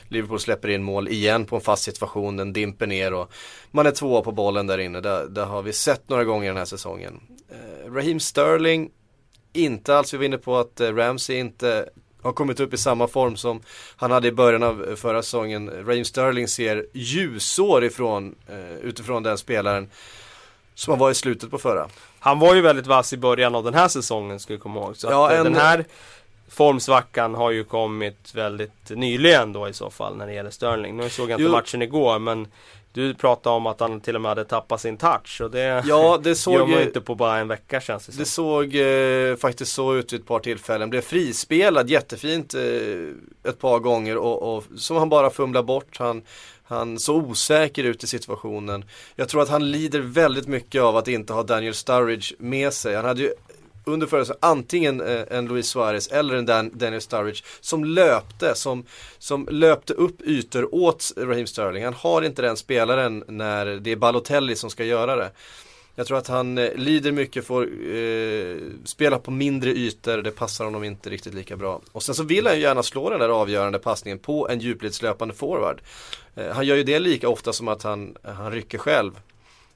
Liverpool 0.08 0.40
släpper 0.40 0.68
in 0.70 0.84
mål 0.84 1.08
igen 1.08 1.46
på 1.46 1.56
en 1.56 1.62
fast 1.62 1.84
situation, 1.84 2.38
den 2.38 2.54
dimper 2.54 2.88
ner 2.88 3.14
och 3.14 3.32
man 3.72 3.86
är 3.86 3.92
tvåa 3.92 4.22
på 4.22 4.32
bollen 4.32 4.68
där 4.68 4.78
inne. 4.78 5.02
Det, 5.02 5.30
det 5.30 5.42
har 5.44 5.62
vi 5.62 5.74
sett 5.74 6.10
några 6.10 6.24
gånger 6.24 6.48
den 6.48 6.58
här 6.58 6.66
säsongen. 6.66 7.20
Eh, 7.52 7.92
Raheem 7.94 8.20
Sterling, 8.20 8.90
inte 9.54 9.98
alls, 9.98 10.14
vi 10.14 10.18
var 10.18 10.26
inne 10.26 10.38
på 10.38 10.58
att 10.58 10.80
eh, 10.80 10.96
Ramsey 10.96 11.38
inte 11.38 11.90
har 12.22 12.34
kommit 12.34 12.60
upp 12.60 12.74
i 12.74 12.78
samma 12.78 13.08
form 13.08 13.36
som 13.36 13.62
han 13.96 14.12
hade 14.12 14.28
i 14.28 14.32
början 14.32 14.64
av 14.64 14.86
eh, 14.90 14.96
förra 14.96 15.22
säsongen. 15.22 15.70
Raheem 15.86 16.06
Sterling 16.06 16.48
ser 16.48 16.86
ljusår 16.94 17.84
ifrån, 17.84 18.36
eh, 18.50 18.76
utifrån 18.78 19.24
den 19.24 19.38
spelaren. 19.38 19.90
som 20.76 20.92
han 20.92 21.00
var 21.00 21.12
i 21.12 21.16
slutet 21.16 21.52
på 21.52 21.58
förra. 21.58 21.88
Han 22.20 22.40
var 22.40 22.56
ju 22.56 22.62
väldigt 22.62 22.88
vass 22.88 23.14
i 23.14 23.18
början 23.18 23.56
av 23.56 23.64
den 23.64 23.74
här 23.74 23.88
säsongen 23.88 24.40
ska 24.40 24.54
vi 24.54 24.60
komma 24.60 24.80
ihåg. 24.80 24.98
Så 24.98 25.08
Ja, 25.08 25.32
eh, 25.32 25.38
en- 25.38 25.44
den 25.44 25.56
här 25.56 25.86
formsvackan 26.54 27.36
har 27.36 27.52
ju 27.52 27.64
kommit 27.64 28.36
väldigt 28.36 28.90
nyligen 28.90 29.54
då 29.54 29.70
i 29.70 29.74
så 29.74 29.90
fall 29.90 30.18
när 30.18 30.28
det 30.28 30.34
gäller 30.34 30.50
Sterling. 30.52 30.98
Nu 30.98 31.10
såg 31.10 31.30
jag 31.30 31.36
inte 31.36 31.44
Jo. 31.44 31.52
matchen 31.52 31.82
igår 31.82 32.20
men 32.20 32.48
du 32.94 33.14
pratade 33.14 33.56
om 33.56 33.68
att 33.68 33.80
han 33.80 34.02
till 34.02 34.16
och 34.16 34.22
med 34.22 34.30
hade 34.30 34.46
tappat 34.46 34.82
sin 34.82 34.98
touch 34.98 35.42
och 35.42 35.52
det 35.52 35.84
Ja, 35.86 36.20
det 36.24 36.36
såg 36.46 36.54
gör 36.54 36.66
man 36.66 36.80
ju 36.80 36.84
inte 36.84 37.02
på 37.02 37.16
bara 37.16 37.38
en 37.38 37.48
vecka 37.48 37.82
känns 37.82 38.06
det 38.06 38.12
som. 38.12 38.20
Det 38.20 38.26
såg 38.26 38.76
eh, 38.76 39.36
faktiskt 39.36 39.72
så 39.74 39.96
ut 39.96 40.14
vid 40.14 40.20
ett 40.20 40.28
par 40.28 40.40
tillfällen. 40.40 40.90
Blev 40.90 41.02
frispelad 41.02 41.90
jättefint 41.90 42.54
eh, 42.54 42.62
ett 43.50 43.60
par 43.60 43.80
gånger 43.80 44.18
och, 44.18 44.56
och 44.58 44.64
som 44.78 44.98
han 44.98 45.10
bara 45.10 45.30
fumlar 45.30 45.64
bort. 45.64 45.98
Han, 46.00 46.22
han 46.64 47.00
såg 47.00 47.30
osäker 47.30 47.84
ut 47.84 48.04
i 48.04 48.08
situationen. 48.08 48.86
Jag 49.16 49.30
tror 49.30 49.42
att 49.42 49.50
han 49.50 49.72
lider 49.72 50.00
väldigt 50.00 50.48
mycket 50.48 50.82
av 50.82 50.98
att 50.98 51.08
inte 51.08 51.34
ha 51.34 51.44
Daniel 51.44 51.74
Sturridge 51.74 52.36
med 52.40 52.74
sig. 52.74 52.96
Han 52.96 53.06
hade 53.06 53.22
ju 53.22 53.34
under 53.86 54.08
förra 54.08 54.26
säsongen 54.26 54.40
antingen 54.42 55.02
eh, 55.02 55.24
en 55.30 55.48
Luis 55.48 55.68
Suarez 55.68 56.08
eller 56.08 56.36
en 56.36 56.46
Dan, 56.46 56.72
Daniel 56.74 57.02
Sturridge 57.02 57.44
som 57.62 57.86
löpte, 57.86 58.56
som, 58.56 58.86
som 59.18 59.48
löpte 59.52 59.94
upp 59.94 60.22
ytor 60.22 60.76
åt 60.76 61.12
Raheem 61.18 61.48
Sterling. 61.48 61.84
Han 61.84 61.94
har 61.94 62.22
inte 62.22 62.42
den 62.42 62.58
spelaren 62.58 63.24
när 63.28 63.66
det 63.66 63.92
är 63.92 63.96
Balotelli 63.96 64.56
som 64.56 64.70
ska 64.70 64.84
göra 64.84 65.16
det. 65.16 65.32
Jag 65.96 66.08
tror 66.08 66.18
att 66.18 66.28
han 66.28 66.58
eh, 66.58 66.76
lider 66.76 67.12
mycket, 67.12 67.46
får 67.46 67.64
eh, 67.96 68.58
spela 68.86 69.20
på 69.20 69.32
mindre 69.32 69.70
ytor, 69.72 70.18
det 70.18 70.32
passar 70.32 70.66
honom 70.66 70.84
inte 70.84 71.10
riktigt 71.10 71.34
lika 71.34 71.58
bra. 71.58 71.82
Och 71.92 72.04
sen 72.04 72.16
så 72.16 72.24
vill 72.24 72.48
han 72.48 72.56
ju 72.56 72.62
gärna 72.62 72.84
slå 72.84 73.10
den 73.10 73.20
där 73.20 73.30
avgörande 73.30 73.80
passningen 73.80 74.20
på 74.20 74.50
en 74.50 74.60
djupledslöpande 74.60 75.34
forward. 75.34 75.82
Eh, 76.36 76.48
han 76.48 76.66
gör 76.66 76.76
ju 76.76 76.84
det 76.84 77.00
lika 77.00 77.30
ofta 77.30 77.54
som 77.54 77.68
att 77.68 77.84
han, 77.84 78.16
han 78.24 78.52
rycker 78.52 78.78
själv. 78.78 79.12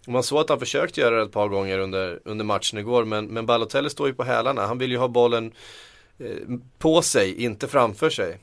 Och 0.07 0.13
man 0.13 0.23
såg 0.23 0.39
att 0.39 0.49
han 0.49 0.59
försökte 0.59 1.01
göra 1.01 1.15
det 1.15 1.23
ett 1.23 1.31
par 1.31 1.47
gånger 1.47 1.79
under, 1.79 2.19
under 2.25 2.45
matchen 2.45 2.79
igår 2.79 3.05
men, 3.05 3.25
men 3.25 3.45
Balotelli 3.45 3.89
står 3.89 4.07
ju 4.07 4.13
på 4.13 4.23
hälarna. 4.23 4.65
Han 4.65 4.77
vill 4.77 4.91
ju 4.91 4.97
ha 4.97 5.07
bollen 5.07 5.51
eh, 6.17 6.35
på 6.77 7.01
sig, 7.01 7.43
inte 7.43 7.67
framför 7.67 8.09
sig. 8.09 8.39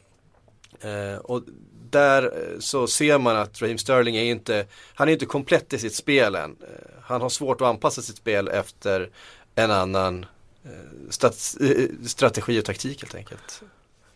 Eh, 0.81 1.19
och 1.19 1.43
där 1.91 2.23
eh, 2.23 2.59
så 2.59 2.87
ser 2.87 3.19
man 3.19 3.37
att 3.37 3.63
Raheem 3.63 3.79
Sterling 3.79 4.17
är 4.17 4.25
inte, 4.25 4.67
han 4.95 5.09
är 5.09 5.13
inte 5.13 5.27
komplett 5.27 5.73
i 5.73 5.79
sitt 5.79 5.95
spel 5.95 6.35
än. 6.35 6.51
Eh, 6.51 6.91
han 7.03 7.21
har 7.21 7.29
svårt 7.29 7.61
att 7.61 7.69
anpassa 7.69 8.03
sitt 8.03 8.17
spel 8.17 8.49
efter 8.49 9.11
en 9.55 9.71
annan 9.71 10.27
eh, 10.65 10.71
stat, 11.11 11.57
eh, 11.61 12.07
strategi 12.07 12.61
och 12.61 12.65
taktik 12.65 13.03
helt 13.03 13.15
enkelt. 13.15 13.63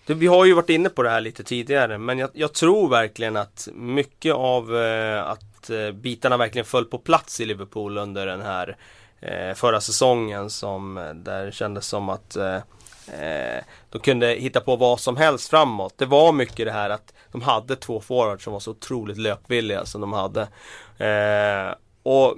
Det, 0.09 0.15
vi 0.15 0.27
har 0.27 0.45
ju 0.45 0.55
varit 0.55 0.71
inne 0.71 0.89
på 0.89 1.03
det 1.03 1.11
här 1.11 1.21
lite 1.21 1.45
tidigare 1.45 1.99
men 1.99 2.19
jag, 2.19 2.31
jag 2.33 2.53
tror 2.53 2.89
verkligen 2.89 3.37
att 3.37 3.69
mycket 3.73 4.35
av 4.35 4.77
eh, 4.77 5.29
att 5.29 5.71
eh, 5.71 5.91
bitarna 5.91 6.37
verkligen 6.37 6.65
föll 6.65 6.85
på 6.85 6.99
plats 6.99 7.41
i 7.41 7.45
Liverpool 7.45 7.99
under 7.99 8.27
den 8.27 8.41
här 8.41 8.77
eh, 9.21 9.55
förra 9.55 9.81
säsongen 9.81 10.51
som 10.51 10.99
eh, 10.99 11.15
där 11.15 11.47
det 11.47 11.53
kändes 11.53 11.87
som 11.87 12.09
att 12.09 12.37
eh, 12.37 12.57
eh, 13.21 13.65
de 13.91 13.99
kunde 13.99 14.27
hitta 14.27 14.61
på 14.61 14.77
vad 14.77 15.01
som 15.01 15.17
helst 15.17 15.51
framåt. 15.51 15.95
Det 15.99 16.07
var 16.07 16.33
mycket 16.33 16.67
det 16.67 16.73
här 16.73 16.91
att 16.91 17.15
de 17.33 17.43
hade 17.43 17.77
två 17.77 18.01
forwards 18.01 18.45
som 18.45 18.53
var 18.53 18.61
så 18.61 18.71
otroligt 18.71 19.19
löpvilliga 19.19 19.85
som 19.85 20.01
de 20.01 20.13
hade. 20.13 20.41
Eh, 20.99 21.75
och 22.03 22.37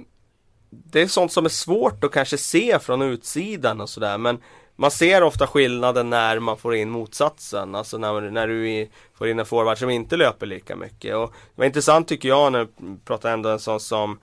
det 0.69 1.01
är 1.01 1.07
sånt 1.07 1.31
som 1.31 1.45
är 1.45 1.49
svårt 1.49 2.03
att 2.03 2.11
kanske 2.11 2.37
se 2.37 2.79
från 2.79 3.01
utsidan 3.01 3.81
och 3.81 3.89
sådär 3.89 4.17
men 4.17 4.39
man 4.81 4.91
ser 4.91 5.23
ofta 5.23 5.47
skillnaden 5.47 6.09
när 6.09 6.39
man 6.39 6.57
får 6.57 6.75
in 6.75 6.89
motsatsen. 6.89 7.75
Alltså 7.75 7.97
när, 7.97 8.21
när 8.21 8.47
du 8.47 8.69
i- 8.69 8.89
får 9.13 9.27
in 9.27 9.39
en 9.39 9.45
forward 9.45 9.77
som 9.77 9.89
inte 9.89 10.17
löper 10.17 10.45
lika 10.45 10.75
mycket. 10.75 11.15
Och 11.15 11.31
det 11.31 11.59
var 11.61 11.65
intressant 11.65 12.07
tycker 12.07 12.29
jag 12.29 12.51
när 12.51 12.59
du 12.59 12.97
pratade 13.05 13.33
ändå 13.33 13.49
en 13.49 13.59
sån 13.59 13.79
som 13.79 14.19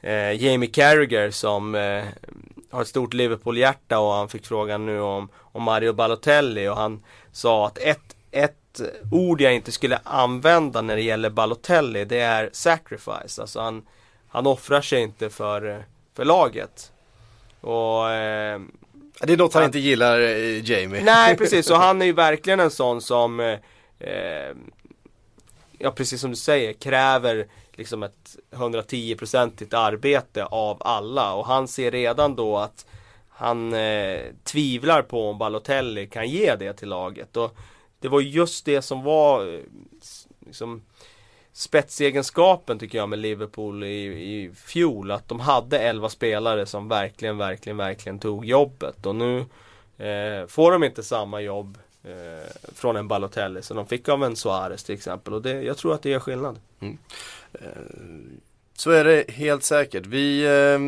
eh, 0.00 0.42
Jamie 0.44 0.70
Carragher 0.70 1.30
som 1.30 1.74
eh, 1.74 2.04
har 2.70 2.82
ett 2.82 2.88
stort 2.88 3.14
Liverpool-hjärta 3.14 3.98
och 3.98 4.12
han 4.12 4.28
fick 4.28 4.46
frågan 4.46 4.86
nu 4.86 5.00
om, 5.00 5.28
om 5.38 5.62
Mario 5.62 5.92
Balotelli 5.92 6.68
och 6.68 6.76
han 6.76 7.02
sa 7.32 7.66
att 7.66 7.78
ett, 7.78 8.16
ett 8.30 8.80
ord 9.12 9.40
jag 9.40 9.54
inte 9.54 9.72
skulle 9.72 10.00
använda 10.04 10.82
när 10.82 10.96
det 10.96 11.02
gäller 11.02 11.30
Balotelli 11.30 12.04
det 12.04 12.20
är 12.20 12.50
sacrifice. 12.52 13.40
Alltså 13.42 13.60
han, 13.60 13.86
han 14.28 14.46
offrar 14.46 14.80
sig 14.80 15.02
inte 15.02 15.30
för, 15.30 15.84
för 16.16 16.24
laget. 16.24 16.92
Och 17.60 18.10
eh, 18.10 18.60
det 19.20 19.32
är 19.32 19.36
något 19.36 19.54
han 19.54 19.64
inte 19.64 19.78
gillar, 19.78 20.20
eh, 20.20 20.70
Jamie. 20.70 21.04
Nej 21.04 21.36
precis, 21.38 21.70
och 21.70 21.76
han 21.76 22.02
är 22.02 22.06
ju 22.06 22.12
verkligen 22.12 22.60
en 22.60 22.70
sån 22.70 23.00
som 23.00 23.40
eh, 23.40 23.58
eh, 23.98 24.56
Ja 25.78 25.90
precis 25.90 26.20
som 26.20 26.30
du 26.30 26.36
säger, 26.36 26.72
kräver 26.72 27.46
liksom 27.72 28.02
ett 28.02 28.36
110-procentigt 28.50 29.74
arbete 29.74 30.44
av 30.44 30.76
alla. 30.80 31.34
Och 31.34 31.46
han 31.46 31.68
ser 31.68 31.90
redan 31.90 32.36
då 32.36 32.58
att 32.58 32.86
han 33.28 33.74
eh, 33.74 34.20
tvivlar 34.44 35.02
på 35.02 35.30
om 35.30 35.38
Balotelli 35.38 36.06
kan 36.06 36.28
ge 36.28 36.56
det 36.56 36.72
till 36.72 36.88
laget. 36.88 37.36
Och 37.36 37.56
det 38.00 38.08
var 38.08 38.20
just 38.20 38.64
det 38.64 38.82
som 38.82 39.02
var 39.02 39.54
eh, 39.54 39.60
liksom 40.46 40.82
spetsegenskapen 41.52 42.78
tycker 42.78 42.98
jag 42.98 43.08
med 43.08 43.18
Liverpool 43.18 43.84
i, 43.84 44.04
i 44.06 44.50
fjol 44.54 45.10
att 45.10 45.28
de 45.28 45.40
hade 45.40 45.78
11 45.78 46.08
spelare 46.08 46.66
som 46.66 46.88
verkligen, 46.88 47.38
verkligen, 47.38 47.76
verkligen 47.76 48.18
tog 48.18 48.44
jobbet 48.44 49.06
och 49.06 49.14
nu 49.14 49.38
eh, 49.98 50.46
får 50.46 50.72
de 50.72 50.84
inte 50.84 51.02
samma 51.02 51.40
jobb 51.40 51.78
eh, 52.04 52.72
från 52.74 52.96
en 52.96 53.08
Balotelli 53.08 53.62
som 53.62 53.76
de 53.76 53.86
fick 53.86 54.08
av 54.08 54.24
en 54.24 54.36
Suarez 54.36 54.84
till 54.84 54.94
exempel 54.94 55.34
och 55.34 55.42
det, 55.42 55.62
jag 55.62 55.76
tror 55.76 55.94
att 55.94 56.02
det 56.02 56.10
gör 56.10 56.20
skillnad. 56.20 56.60
Mm. 56.80 56.98
Eh, 57.52 57.60
så 58.74 58.90
är 58.90 59.04
det 59.04 59.30
helt 59.30 59.64
säkert. 59.64 60.06
Vi 60.06 60.44
eh, 60.44 60.78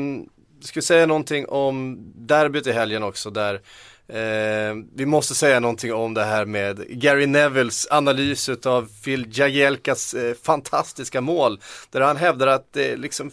ska 0.61 0.83
säga 0.83 1.07
någonting 1.07 1.49
om 1.49 1.99
derbyt 2.15 2.67
i 2.67 2.73
helgen 2.73 3.03
också 3.03 3.31
där 3.31 3.61
eh, 4.09 4.75
vi 4.95 5.07
måste 5.07 5.35
säga 5.35 5.61
någonting 5.61 5.95
om 5.95 6.15
det 6.15 6.25
här 6.25 6.45
med 6.45 7.01
Gary 7.01 7.27
Nevilles 7.27 7.87
analys 7.91 8.49
utav 8.49 8.89
Phil 9.05 9.27
Jagielkas 9.39 10.15
eh, 10.15 10.35
fantastiska 10.43 11.21
mål. 11.21 11.61
Där 11.91 12.01
han 12.01 12.17
hävdar 12.17 12.47
att 12.47 12.73
det 12.73 12.97
liksom 12.97 13.31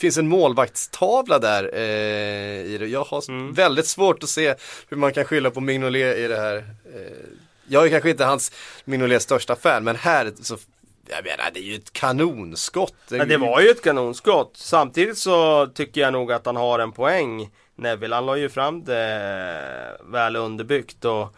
finns 0.00 0.18
en 0.18 0.28
målvaktstavla 0.28 1.38
där 1.38 1.70
eh, 1.74 2.66
i 2.66 2.76
det. 2.80 2.86
Jag 2.86 3.04
har 3.04 3.30
Mm. 3.30 3.52
väldigt 3.52 3.86
svårt 3.86 4.22
att 4.22 4.28
se 4.28 4.54
hur 4.88 4.96
man 4.96 5.12
kan 5.12 5.24
skylla 5.24 5.50
på 5.50 5.60
Mignolet 5.60 6.16
i 6.16 6.28
det 6.28 6.36
här. 6.36 6.56
Eh, 6.56 7.02
jag 7.68 7.86
är 7.86 7.90
kanske 7.90 8.10
inte 8.10 8.24
hans 8.24 8.52
Mignolets 8.84 9.24
största 9.24 9.56
fan 9.56 9.84
men 9.84 9.96
här 9.96 10.32
så 10.42 10.56
jag 11.10 11.24
menar 11.24 11.50
det 11.54 11.60
är 11.60 11.64
ju 11.64 11.74
ett 11.74 11.92
kanonskott. 11.92 12.94
Ja, 13.10 13.24
det 13.24 13.36
var 13.36 13.60
ju 13.60 13.68
ett 13.68 13.82
kanonskott. 13.82 14.52
Samtidigt 14.54 15.18
så 15.18 15.66
tycker 15.66 16.00
jag 16.00 16.12
nog 16.12 16.32
att 16.32 16.46
han 16.46 16.56
har 16.56 16.78
en 16.78 16.92
poäng. 16.92 17.50
Neville, 17.78 18.14
han 18.14 18.26
la 18.26 18.36
ju 18.36 18.48
fram 18.48 18.84
det 18.84 19.98
väl 20.00 20.36
underbyggt 20.36 21.04
och 21.04 21.34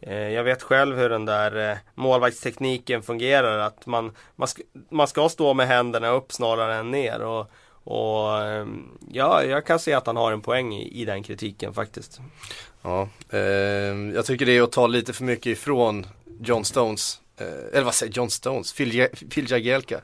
eh, 0.00 0.28
jag 0.28 0.44
vet 0.44 0.62
själv 0.62 0.96
hur 0.96 1.08
den 1.08 1.24
där 1.24 1.70
eh, 1.70 1.76
målvaktstekniken 1.94 3.02
fungerar. 3.02 3.58
Att 3.58 3.86
man, 3.86 4.12
man, 4.36 4.48
ska, 4.48 4.62
man 4.88 5.08
ska 5.08 5.28
stå 5.28 5.54
med 5.54 5.66
händerna 5.66 6.08
upp 6.08 6.32
snarare 6.32 6.74
än 6.74 6.90
ner. 6.90 7.20
Och, 7.20 7.50
och 7.84 8.42
ehm, 8.42 8.98
ja, 9.12 9.44
jag 9.44 9.66
kan 9.66 9.78
se 9.78 9.92
att 9.92 10.06
han 10.06 10.16
har 10.16 10.32
en 10.32 10.40
poäng 10.40 10.74
i, 10.74 11.00
i 11.00 11.04
den 11.04 11.22
kritiken 11.22 11.74
faktiskt. 11.74 12.20
Ja, 12.82 13.08
eh, 13.30 13.40
jag 14.14 14.26
tycker 14.26 14.46
det 14.46 14.56
är 14.56 14.62
att 14.62 14.72
ta 14.72 14.86
lite 14.86 15.12
för 15.12 15.24
mycket 15.24 15.46
ifrån 15.46 16.06
John 16.40 16.64
Stones, 16.64 17.20
eh, 17.36 17.46
eller 17.72 17.84
vad 17.84 17.94
säger 17.94 18.12
John 18.12 18.30
Stones, 18.30 18.72
Phil, 18.72 19.08
Phil 19.30 19.50
Jagielka. 19.50 20.00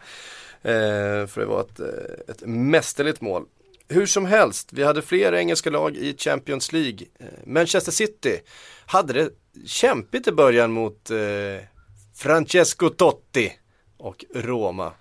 Eh, 0.62 1.26
för 1.26 1.40
det 1.40 1.46
var 1.46 1.60
ett, 1.60 1.80
eh, 1.80 2.34
ett 2.34 2.42
mästerligt 2.46 3.20
mål. 3.20 3.44
Hur 3.88 4.06
som 4.06 4.26
helst, 4.26 4.68
vi 4.72 4.84
hade 4.84 5.02
fler 5.02 5.32
engelska 5.34 5.70
lag 5.70 5.96
i 5.96 6.16
Champions 6.18 6.72
League. 6.72 7.06
Eh, 7.20 7.26
Manchester 7.46 7.92
City 7.92 8.40
hade 8.86 9.12
det 9.12 9.30
kämpigt 9.66 10.28
i 10.28 10.32
början 10.32 10.72
mot 10.72 11.10
eh, 11.10 11.64
Francesco 12.16 12.88
Totti 12.88 13.52
och 13.98 14.24
Roma. 14.34 14.92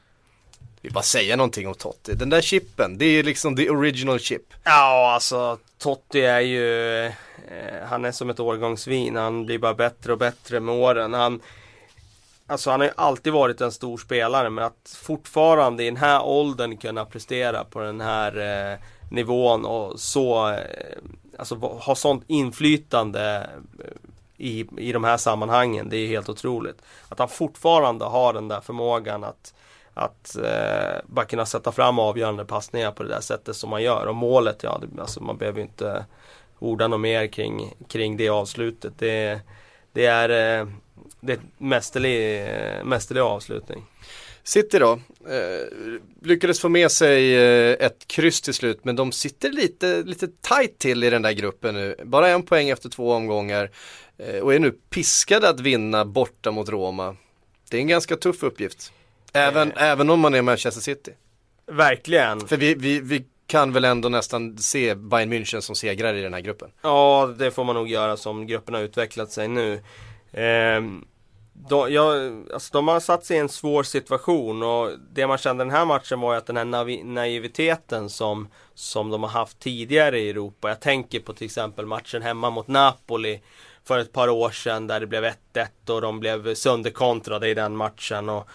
Vi 0.82 0.90
bara 0.90 1.04
säga 1.04 1.36
någonting 1.36 1.68
om 1.68 1.74
Totti. 1.74 2.14
Den 2.14 2.30
där 2.30 2.42
chippen, 2.42 2.98
det 2.98 3.06
är 3.06 3.24
liksom 3.24 3.56
the 3.56 3.70
original 3.70 4.20
chip. 4.20 4.54
Ja, 4.64 5.12
alltså 5.14 5.60
Totti 5.78 6.22
är 6.22 6.40
ju 6.40 7.06
eh, 7.06 7.12
Han 7.90 8.06
är 8.06 8.12
som 8.12 8.30
ett 8.30 8.40
årgångsvin. 8.40 9.16
Han 9.16 9.46
blir 9.46 9.58
bara 9.58 9.74
bättre 9.74 10.12
och 10.12 10.18
bättre 10.18 10.60
med 10.60 10.76
åren. 10.76 11.14
Han 11.14 11.42
Alltså 12.48 12.72
han 12.72 12.80
har 12.80 12.88
ju 12.88 12.94
alltid 12.98 13.34
varit 13.34 13.62
en 13.62 13.72
stor 13.72 13.98
spelare 13.98 14.50
men 14.50 14.64
att 14.64 14.98
fortfarande 15.04 15.84
i 15.84 15.86
den 15.86 15.98
här 15.98 16.26
åldern 16.26 16.78
kunna 16.78 17.06
prestera 17.06 17.64
på 17.64 17.80
den 17.80 18.02
här 18.02 18.38
eh, 18.72 18.80
nivån 19.12 19.66
och 19.66 20.00
så 20.00 20.50
eh, 20.50 20.58
Alltså 21.38 21.56
ha 21.56 21.96
sånt 21.96 22.24
inflytande 22.28 23.50
eh, 23.80 23.92
i, 24.38 24.68
i 24.78 24.92
de 24.92 25.04
här 25.04 25.18
sammanhangen. 25.18 25.90
Det 25.90 25.98
är 25.98 26.08
helt 26.08 26.30
otroligt. 26.30 26.82
Att 27.10 27.20
han 27.20 27.30
fortfarande 27.30 28.06
har 28.06 28.34
den 28.34 28.48
där 28.48 28.62
förmågan 28.62 29.24
att 29.24 29.54
att 29.98 30.36
eh, 30.36 31.02
bara 31.06 31.26
kunna 31.26 31.46
sätta 31.46 31.72
fram 31.72 32.00
avgörande 32.00 32.46
passningar 32.46 32.92
på 32.92 33.04
det 33.04 33.10
där 33.10 33.22
sättet 33.22 33.56
som 33.56 33.70
man 33.70 33.84
gör. 33.84 34.06
Och 34.06 34.16
målet, 34.16 34.64
ja, 34.64 34.82
det, 34.82 35.02
alltså 35.02 35.24
man 35.24 35.38
behöver 35.38 35.60
ju 35.60 35.66
inte 35.66 36.06
orda 36.60 36.88
något 36.88 37.00
mer 37.00 37.28
kring, 37.28 37.74
kring 37.88 38.18
det 38.18 38.30
avslutet. 38.30 38.94
Det, 38.98 39.42
det 39.94 40.06
är, 40.06 40.60
eh, 40.60 40.68
det 41.26 41.34
är 41.34 41.40
mästerlig, 41.58 42.42
eh, 42.48 42.84
mästerlig 42.84 43.22
avslutning. 43.22 43.84
City 44.44 44.80
då, 44.80 44.92
eh, 45.30 45.68
lyckades 46.22 46.60
få 46.60 46.70
med 46.70 46.92
sig 46.92 47.36
eh, 47.36 47.86
ett 47.86 48.08
kryss 48.08 48.42
till 48.42 48.54
slut 48.54 48.80
men 48.86 48.96
de 48.96 49.12
sitter 49.12 49.52
lite, 49.52 50.04
lite 50.04 50.28
tight 50.28 50.80
till 50.80 51.04
i 51.04 51.10
den 51.10 51.22
där 51.22 51.32
gruppen 51.32 51.76
nu. 51.76 51.96
Bara 52.04 52.30
en 52.30 52.44
poäng 52.44 52.70
efter 52.70 52.90
två 52.90 53.12
omgångar 53.14 53.72
eh, 54.18 54.40
och 54.40 54.54
är 54.54 54.60
nu 54.60 54.72
piskade 54.72 55.50
att 55.50 55.60
vinna 55.60 56.06
borta 56.06 56.52
mot 56.52 56.70
Roma. 56.70 57.16
Det 57.70 57.78
är 57.78 57.82
en 57.82 57.88
ganska 57.88 58.16
tuff 58.16 58.44
uppgift. 58.44 58.92
Även, 59.34 59.72
Eh. 59.72 59.84
även 59.84 60.10
om 60.10 60.20
man 60.20 60.34
är 60.34 60.42
Manchester 60.42 60.82
City. 60.82 61.12
Verkligen. 61.72 62.48
För 62.48 62.58
vi, 62.58 62.76
vi, 62.76 63.00
vi 63.00 63.26
kan 63.48 63.74
väl 63.74 63.86
ändå 63.86 64.10
nästan 64.10 64.58
se 64.58 64.96
Bayern 64.96 65.34
München 65.34 65.60
som 65.62 65.76
segrare 65.76 66.20
i 66.20 66.22
den 66.22 66.34
här 66.34 66.42
gruppen. 66.42 66.70
Ja, 66.82 67.34
det 67.38 67.52
får 67.52 67.64
man 67.64 67.76
nog 67.76 67.88
göra 67.88 68.18
som 68.18 68.48
gruppen 68.48 68.74
har 68.74 68.82
utvecklat 68.82 69.32
sig 69.32 69.48
nu. 69.48 69.82
Ehm, 70.34 71.06
de, 71.58 71.94
ja, 71.94 72.14
alltså 72.54 72.70
de 72.74 72.88
har 72.88 73.00
satt 73.00 73.26
sig 73.26 73.38
i 73.38 73.40
en 73.40 73.50
svår 73.50 73.84
situation 73.84 74.64
och 74.64 74.92
det 75.14 75.28
man 75.28 75.38
kände 75.38 75.64
den 75.64 75.72
här 75.72 75.86
matchen 75.86 76.20
var 76.20 76.34
ju 76.34 76.38
att 76.38 76.46
den 76.46 76.58
här 76.58 76.66
navi, 76.66 77.04
naiviteten 77.04 78.10
som, 78.10 78.48
som 78.74 79.10
de 79.10 79.24
har 79.24 79.30
haft 79.30 79.60
tidigare 79.60 80.20
i 80.20 80.30
Europa. 80.30 80.70
Jag 80.70 80.80
tänker 80.80 81.20
på 81.20 81.34
till 81.34 81.46
exempel 81.46 81.86
matchen 81.86 82.22
hemma 82.22 82.50
mot 82.50 82.68
Napoli 82.68 83.42
för 83.84 84.00
ett 84.00 84.12
par 84.12 84.30
år 84.30 84.50
sedan 84.50 84.88
där 84.88 85.00
det 85.00 85.08
blev 85.08 85.24
1-1 85.24 85.90
och 85.90 86.02
de 86.02 86.20
blev 86.20 86.56
sönderkontrade 86.56 87.50
i 87.50 87.54
den 87.54 87.76
matchen. 87.76 88.30
Och, 88.30 88.48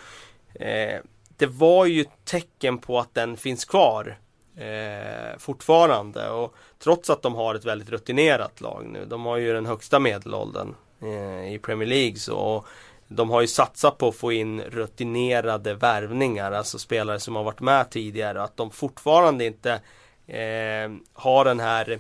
eh, 0.63 1.01
det 1.37 1.47
var 1.47 1.87
ju 1.87 2.05
tecken 2.25 2.79
på 2.79 2.99
att 2.99 3.15
den 3.15 3.37
finns 3.37 3.65
kvar 3.65 4.19
eh, 4.57 5.39
fortfarande. 5.39 6.31
Och 6.31 6.55
trots 6.79 7.11
att 7.11 7.23
de 7.23 7.35
har 7.35 7.55
ett 7.55 7.65
väldigt 7.65 7.91
rutinerat 7.91 8.61
lag 8.61 8.87
nu. 8.93 9.05
De 9.05 9.27
har 9.27 9.37
ju 9.37 9.53
den 9.53 9.67
högsta 9.67 9.99
medelåldern 9.99 10.75
eh, 11.03 11.55
i 11.55 11.59
Premier 11.63 11.89
League. 11.89 12.17
Så, 12.17 12.37
och 12.37 12.67
de 13.13 13.31
har 13.31 13.41
ju 13.41 13.47
satsat 13.47 13.99
på 13.99 14.09
att 14.09 14.17
få 14.17 14.33
in 14.33 14.63
rutinerade 14.63 15.75
värvningar. 15.75 16.53
Alltså 16.53 16.79
spelare 16.79 17.21
som 17.21 17.37
har 17.37 17.45
varit 17.45 17.61
med 17.61 17.91
tidigare. 17.91 18.43
Att 18.43 18.57
de 18.57 18.71
fortfarande 18.71 19.45
inte 19.45 19.73
eh, 20.27 20.91
har 21.13 21.45
den 21.45 21.61
här 21.61 21.99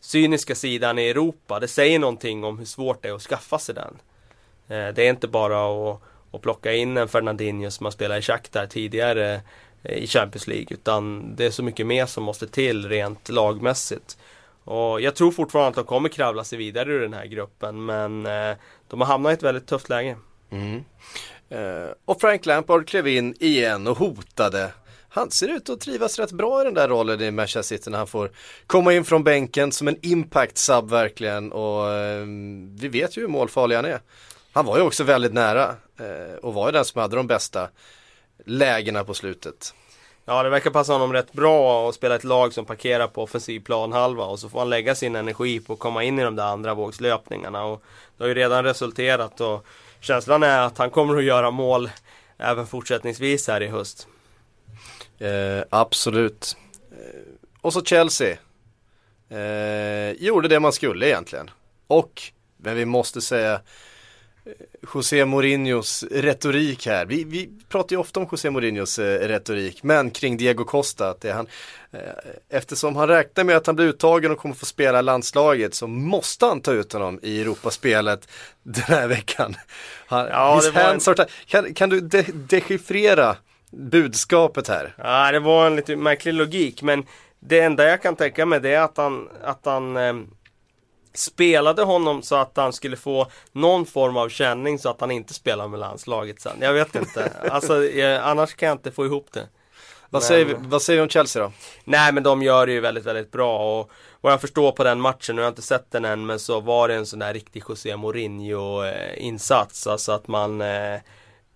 cyniska 0.00 0.54
sidan 0.54 0.98
i 0.98 1.08
Europa. 1.08 1.60
Det 1.60 1.68
säger 1.68 1.98
någonting 1.98 2.44
om 2.44 2.58
hur 2.58 2.66
svårt 2.66 3.02
det 3.02 3.08
är 3.08 3.12
att 3.12 3.22
skaffa 3.22 3.58
sig 3.58 3.74
den. 3.74 3.98
Eh, 4.68 4.94
det 4.94 5.06
är 5.06 5.10
inte 5.10 5.28
bara 5.28 5.90
att, 5.92 6.00
att 6.32 6.42
plocka 6.42 6.72
in 6.72 6.96
en 6.96 7.08
Fernandinho 7.08 7.70
som 7.70 7.86
har 7.86 7.90
spelat 7.90 8.18
i 8.18 8.22
Shakhtar 8.22 8.66
tidigare 8.66 9.40
eh, 9.82 9.98
i 9.98 10.06
Champions 10.06 10.46
League. 10.46 10.66
Utan 10.70 11.36
det 11.36 11.46
är 11.46 11.50
så 11.50 11.62
mycket 11.62 11.86
mer 11.86 12.06
som 12.06 12.24
måste 12.24 12.46
till 12.46 12.88
rent 12.88 13.28
lagmässigt. 13.28 14.18
Och 14.64 15.00
jag 15.00 15.14
tror 15.14 15.30
fortfarande 15.30 15.68
att 15.68 15.74
de 15.74 15.84
kommer 15.84 16.08
kravla 16.08 16.44
sig 16.44 16.58
vidare 16.58 16.92
ur 16.92 17.00
den 17.00 17.12
här 17.12 17.26
gruppen. 17.26 17.84
Men 17.84 18.26
eh, 18.26 18.56
de 18.88 19.00
har 19.00 19.06
hamnat 19.06 19.30
i 19.30 19.34
ett 19.34 19.42
väldigt 19.42 19.66
tufft 19.66 19.88
läge. 19.88 20.16
Mm. 20.50 20.84
Eh, 21.48 21.90
och 22.04 22.20
Frank 22.20 22.46
Lampard 22.46 22.88
klev 22.88 23.08
in 23.08 23.34
igen 23.40 23.86
och 23.86 23.98
hotade. 23.98 24.72
Han 25.08 25.30
ser 25.30 25.48
ut 25.48 25.70
att 25.70 25.80
trivas 25.80 26.18
rätt 26.18 26.32
bra 26.32 26.60
i 26.60 26.64
den 26.64 26.74
där 26.74 26.88
rollen 26.88 27.20
i 27.20 27.30
Manchester 27.30 27.76
City 27.76 27.90
när 27.90 27.98
han 27.98 28.06
får 28.06 28.30
komma 28.66 28.92
in 28.92 29.04
från 29.04 29.24
bänken 29.24 29.72
som 29.72 29.88
en 29.88 29.96
impact 30.02 30.58
sub 30.58 30.90
verkligen 30.90 31.52
och 31.52 31.92
eh, 31.92 32.26
vi 32.78 32.88
vet 32.88 33.16
ju 33.16 33.20
hur 33.20 33.28
målfarlig 33.28 33.76
han 33.76 33.84
är. 33.84 34.00
Han 34.52 34.66
var 34.66 34.78
ju 34.78 34.82
också 34.82 35.04
väldigt 35.04 35.32
nära 35.32 35.76
eh, 36.00 36.34
och 36.42 36.54
var 36.54 36.68
ju 36.68 36.72
den 36.72 36.84
som 36.84 37.00
hade 37.00 37.16
de 37.16 37.26
bästa 37.26 37.68
lägena 38.44 39.04
på 39.04 39.14
slutet. 39.14 39.74
Ja, 40.26 40.42
det 40.42 40.50
verkar 40.50 40.70
passa 40.70 40.92
honom 40.92 41.12
rätt 41.12 41.32
bra 41.32 41.88
att 41.88 41.94
spela 41.94 42.14
ett 42.14 42.24
lag 42.24 42.52
som 42.52 42.64
parkerar 42.64 43.06
på 43.06 43.22
offensiv 43.22 43.60
planhalva 43.60 44.24
och 44.24 44.38
så 44.38 44.48
får 44.48 44.58
han 44.58 44.70
lägga 44.70 44.94
sin 44.94 45.16
energi 45.16 45.60
på 45.60 45.72
att 45.72 45.78
komma 45.78 46.04
in 46.04 46.18
i 46.18 46.22
de 46.22 46.36
där 46.36 46.44
andra 46.44 46.74
vågslöpningarna 46.74 47.64
och 47.64 47.82
det 48.16 48.24
har 48.24 48.28
ju 48.28 48.34
redan 48.34 48.64
resulterat 48.64 49.40
och 49.40 49.66
känslan 50.00 50.42
är 50.42 50.60
att 50.60 50.78
han 50.78 50.90
kommer 50.90 51.16
att 51.16 51.24
göra 51.24 51.50
mål 51.50 51.90
även 52.38 52.66
fortsättningsvis 52.66 53.48
här 53.48 53.60
i 53.60 53.66
höst. 53.66 54.08
Eh, 55.18 55.64
absolut. 55.70 56.56
Eh, 56.90 57.20
och 57.60 57.72
så 57.72 57.84
Chelsea. 57.84 58.36
Eh, 59.28 60.10
gjorde 60.10 60.48
det 60.48 60.60
man 60.60 60.72
skulle 60.72 61.06
egentligen. 61.06 61.50
Och, 61.86 62.22
men 62.56 62.76
vi 62.76 62.84
måste 62.84 63.20
säga 63.20 63.60
José 64.94 65.24
Mourinhos 65.24 66.02
retorik 66.10 66.86
här. 66.86 67.06
Vi, 67.06 67.24
vi 67.24 67.50
pratar 67.68 67.96
ju 67.96 68.00
ofta 68.00 68.20
om 68.20 68.28
José 68.32 68.50
Mourinhos 68.50 68.98
eh, 68.98 69.28
retorik, 69.28 69.82
men 69.82 70.10
kring 70.10 70.36
Diego 70.36 70.64
Costa. 70.64 71.08
Att 71.08 71.20
det 71.20 71.32
han, 71.32 71.46
eh, 71.92 72.00
eftersom 72.50 72.96
han 72.96 73.08
räknar 73.08 73.44
med 73.44 73.56
att 73.56 73.66
han 73.66 73.76
blir 73.76 73.86
uttagen 73.86 74.30
och 74.32 74.38
kommer 74.38 74.54
få 74.54 74.66
spela 74.66 75.00
landslaget 75.00 75.74
så 75.74 75.86
måste 75.86 76.46
han 76.46 76.60
ta 76.60 76.72
ut 76.72 76.92
honom 76.92 77.20
i 77.22 77.40
Europaspelet 77.40 78.28
den 78.62 78.84
här 78.84 79.08
veckan. 79.08 79.54
Han, 80.06 80.26
Ja, 80.26 80.60
det 80.64 80.70
var 80.70 80.82
en- 80.92 80.98
ti- 81.00 81.26
kan, 81.46 81.74
kan 81.74 81.88
du 81.88 82.00
de 82.00 82.22
dechiffrera 82.22 83.36
budskapet 83.70 84.68
här? 84.68 84.94
Ja, 84.98 85.32
det 85.32 85.40
var 85.40 85.66
en 85.66 85.76
lite 85.76 85.96
märklig 85.96 86.34
logik 86.34 86.82
men 86.82 87.04
det 87.40 87.60
enda 87.60 87.84
jag 87.84 88.02
kan 88.02 88.16
tänka 88.16 88.46
mig 88.46 88.60
det 88.60 88.74
är 88.74 88.80
att 88.80 88.96
han, 88.96 89.28
att 89.44 89.60
han 89.64 89.96
eh, 89.96 90.14
spelade 91.14 91.82
honom 91.82 92.22
så 92.22 92.34
att 92.36 92.52
han 92.56 92.72
skulle 92.72 92.96
få 92.96 93.26
någon 93.52 93.86
form 93.86 94.16
av 94.16 94.28
känning 94.28 94.78
så 94.78 94.88
att 94.88 95.00
han 95.00 95.10
inte 95.10 95.34
spelar 95.34 95.68
med 95.68 95.80
landslaget 95.80 96.40
sen. 96.40 96.56
Jag 96.60 96.72
vet 96.72 96.94
inte. 96.94 97.32
Alltså, 97.50 97.84
eh, 97.84 98.26
annars 98.26 98.54
kan 98.54 98.68
jag 98.68 98.74
inte 98.74 98.90
få 98.92 99.04
ihop 99.06 99.28
det. 99.32 99.48
Vad, 100.10 100.22
Men- 100.22 100.28
säger, 100.28 100.44
vi- 100.44 100.54
vad 100.58 100.82
säger 100.82 100.98
vi 100.98 101.02
om 101.02 101.08
Chelsea 101.08 101.42
då? 101.42 101.52
Nej 101.84 102.12
men 102.12 102.22
de 102.22 102.42
gör 102.42 102.66
det 102.66 102.72
ju 102.72 102.80
väldigt, 102.80 103.04
väldigt 103.04 103.32
bra 103.32 103.80
och 103.80 103.90
vad 104.20 104.32
jag 104.32 104.40
förstår 104.40 104.72
på 104.72 104.84
den 104.84 105.00
matchen, 105.00 105.36
nu 105.36 105.42
har 105.42 105.46
jag 105.46 105.50
inte 105.50 105.62
sett 105.62 105.90
den 105.90 106.04
än, 106.04 106.26
men 106.26 106.38
så 106.38 106.60
var 106.60 106.88
det 106.88 106.94
en 106.94 107.06
sån 107.06 107.18
där 107.18 107.32
riktig 107.34 107.62
José 107.68 107.96
Mourinho 107.96 108.84
eh, 108.84 109.24
insats. 109.24 109.86
Alltså 109.86 110.12
att 110.12 110.28
man 110.28 110.60
eh, 110.60 111.00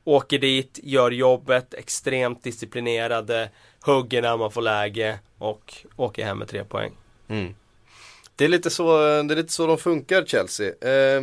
åker 0.04 0.38
dit, 0.38 0.78
gör 0.82 1.10
jobbet, 1.10 1.74
extremt 1.74 2.42
disciplinerade, 2.44 3.50
hugger 3.80 4.22
när 4.22 4.36
man 4.36 4.50
får 4.50 4.62
läge 4.62 5.18
och 5.38 5.74
åker 5.96 6.24
hem 6.24 6.38
med 6.38 6.48
tre 6.48 6.64
poäng. 6.64 6.92
Det 8.38 8.44
är 8.44 8.48
lite 8.48 8.70
så, 8.70 8.98
det 8.98 9.34
är 9.34 9.36
lite 9.36 9.52
så 9.52 9.66
de 9.66 9.78
funkar 9.78 10.24
Chelsea. 10.24 10.66
Eh, 10.66 11.22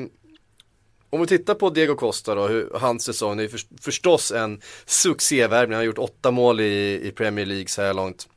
om 1.09 1.21
vi 1.21 1.27
tittar 1.27 1.55
på 1.55 1.69
Diego 1.69 1.95
Costa 1.95 2.35
då, 2.35 2.47
hur, 2.47 2.69
hans 2.73 3.03
säsong, 3.03 3.37
det 3.37 3.43
är 3.43 3.47
för, 3.47 3.61
förstås 3.81 4.31
en 4.31 4.61
succévärvning. 4.85 5.73
Han 5.73 5.79
har 5.79 5.85
gjort 5.85 5.97
åtta 5.97 6.31
mål 6.31 6.59
i, 6.59 7.01
i 7.07 7.11
Premier 7.11 7.45
League 7.45 7.67
så 7.67 7.81
här 7.81 7.93
långt. 7.93 8.27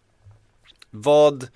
Vad, 0.90 1.48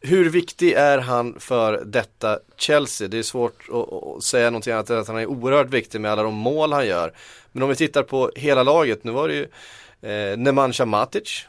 hur 0.00 0.30
viktig 0.30 0.72
är 0.72 0.98
han 0.98 1.40
för 1.40 1.84
detta 1.84 2.38
Chelsea? 2.56 3.08
Det 3.08 3.18
är 3.18 3.22
svårt 3.22 3.68
att, 3.68 3.92
att 3.92 4.22
säga 4.24 4.50
någonting 4.50 4.72
annat 4.72 4.90
än 4.90 4.98
att 4.98 5.08
han 5.08 5.18
är 5.18 5.26
oerhört 5.26 5.70
viktig 5.70 6.00
med 6.00 6.10
alla 6.12 6.22
de 6.22 6.34
mål 6.34 6.72
han 6.72 6.86
gör. 6.86 7.14
Men 7.52 7.62
om 7.62 7.68
vi 7.68 7.76
tittar 7.76 8.02
på 8.02 8.30
hela 8.36 8.62
laget, 8.62 9.04
nu 9.04 9.12
var 9.12 9.28
det 9.28 9.34
ju 9.34 9.48
eh, 10.10 10.36
Nemanja 10.38 10.84
Matic 10.86 11.46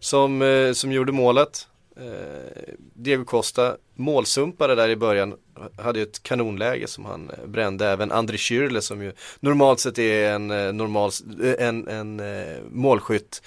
som, 0.00 0.42
eh, 0.42 0.72
som 0.72 0.92
gjorde 0.92 1.12
målet. 1.12 1.66
Eh, 1.96 2.74
Diego 2.94 3.24
Costa 3.24 3.76
målsumpade 3.94 4.74
där 4.74 4.88
i 4.88 4.96
början, 4.96 5.34
hade 5.78 5.98
ju 5.98 6.02
ett 6.02 6.22
kanonläge 6.22 6.86
som 6.86 7.04
han 7.04 7.30
eh, 7.30 7.46
brände. 7.46 7.86
Även 7.86 8.12
André 8.12 8.36
Schürrle 8.36 8.80
som 8.80 9.02
ju 9.02 9.12
normalt 9.40 9.80
sett 9.80 9.98
är 9.98 10.30
en, 10.30 10.50
eh, 10.50 10.72
normal, 10.72 11.10
en, 11.58 11.88
en 11.88 12.22
målskytt. 12.70 13.42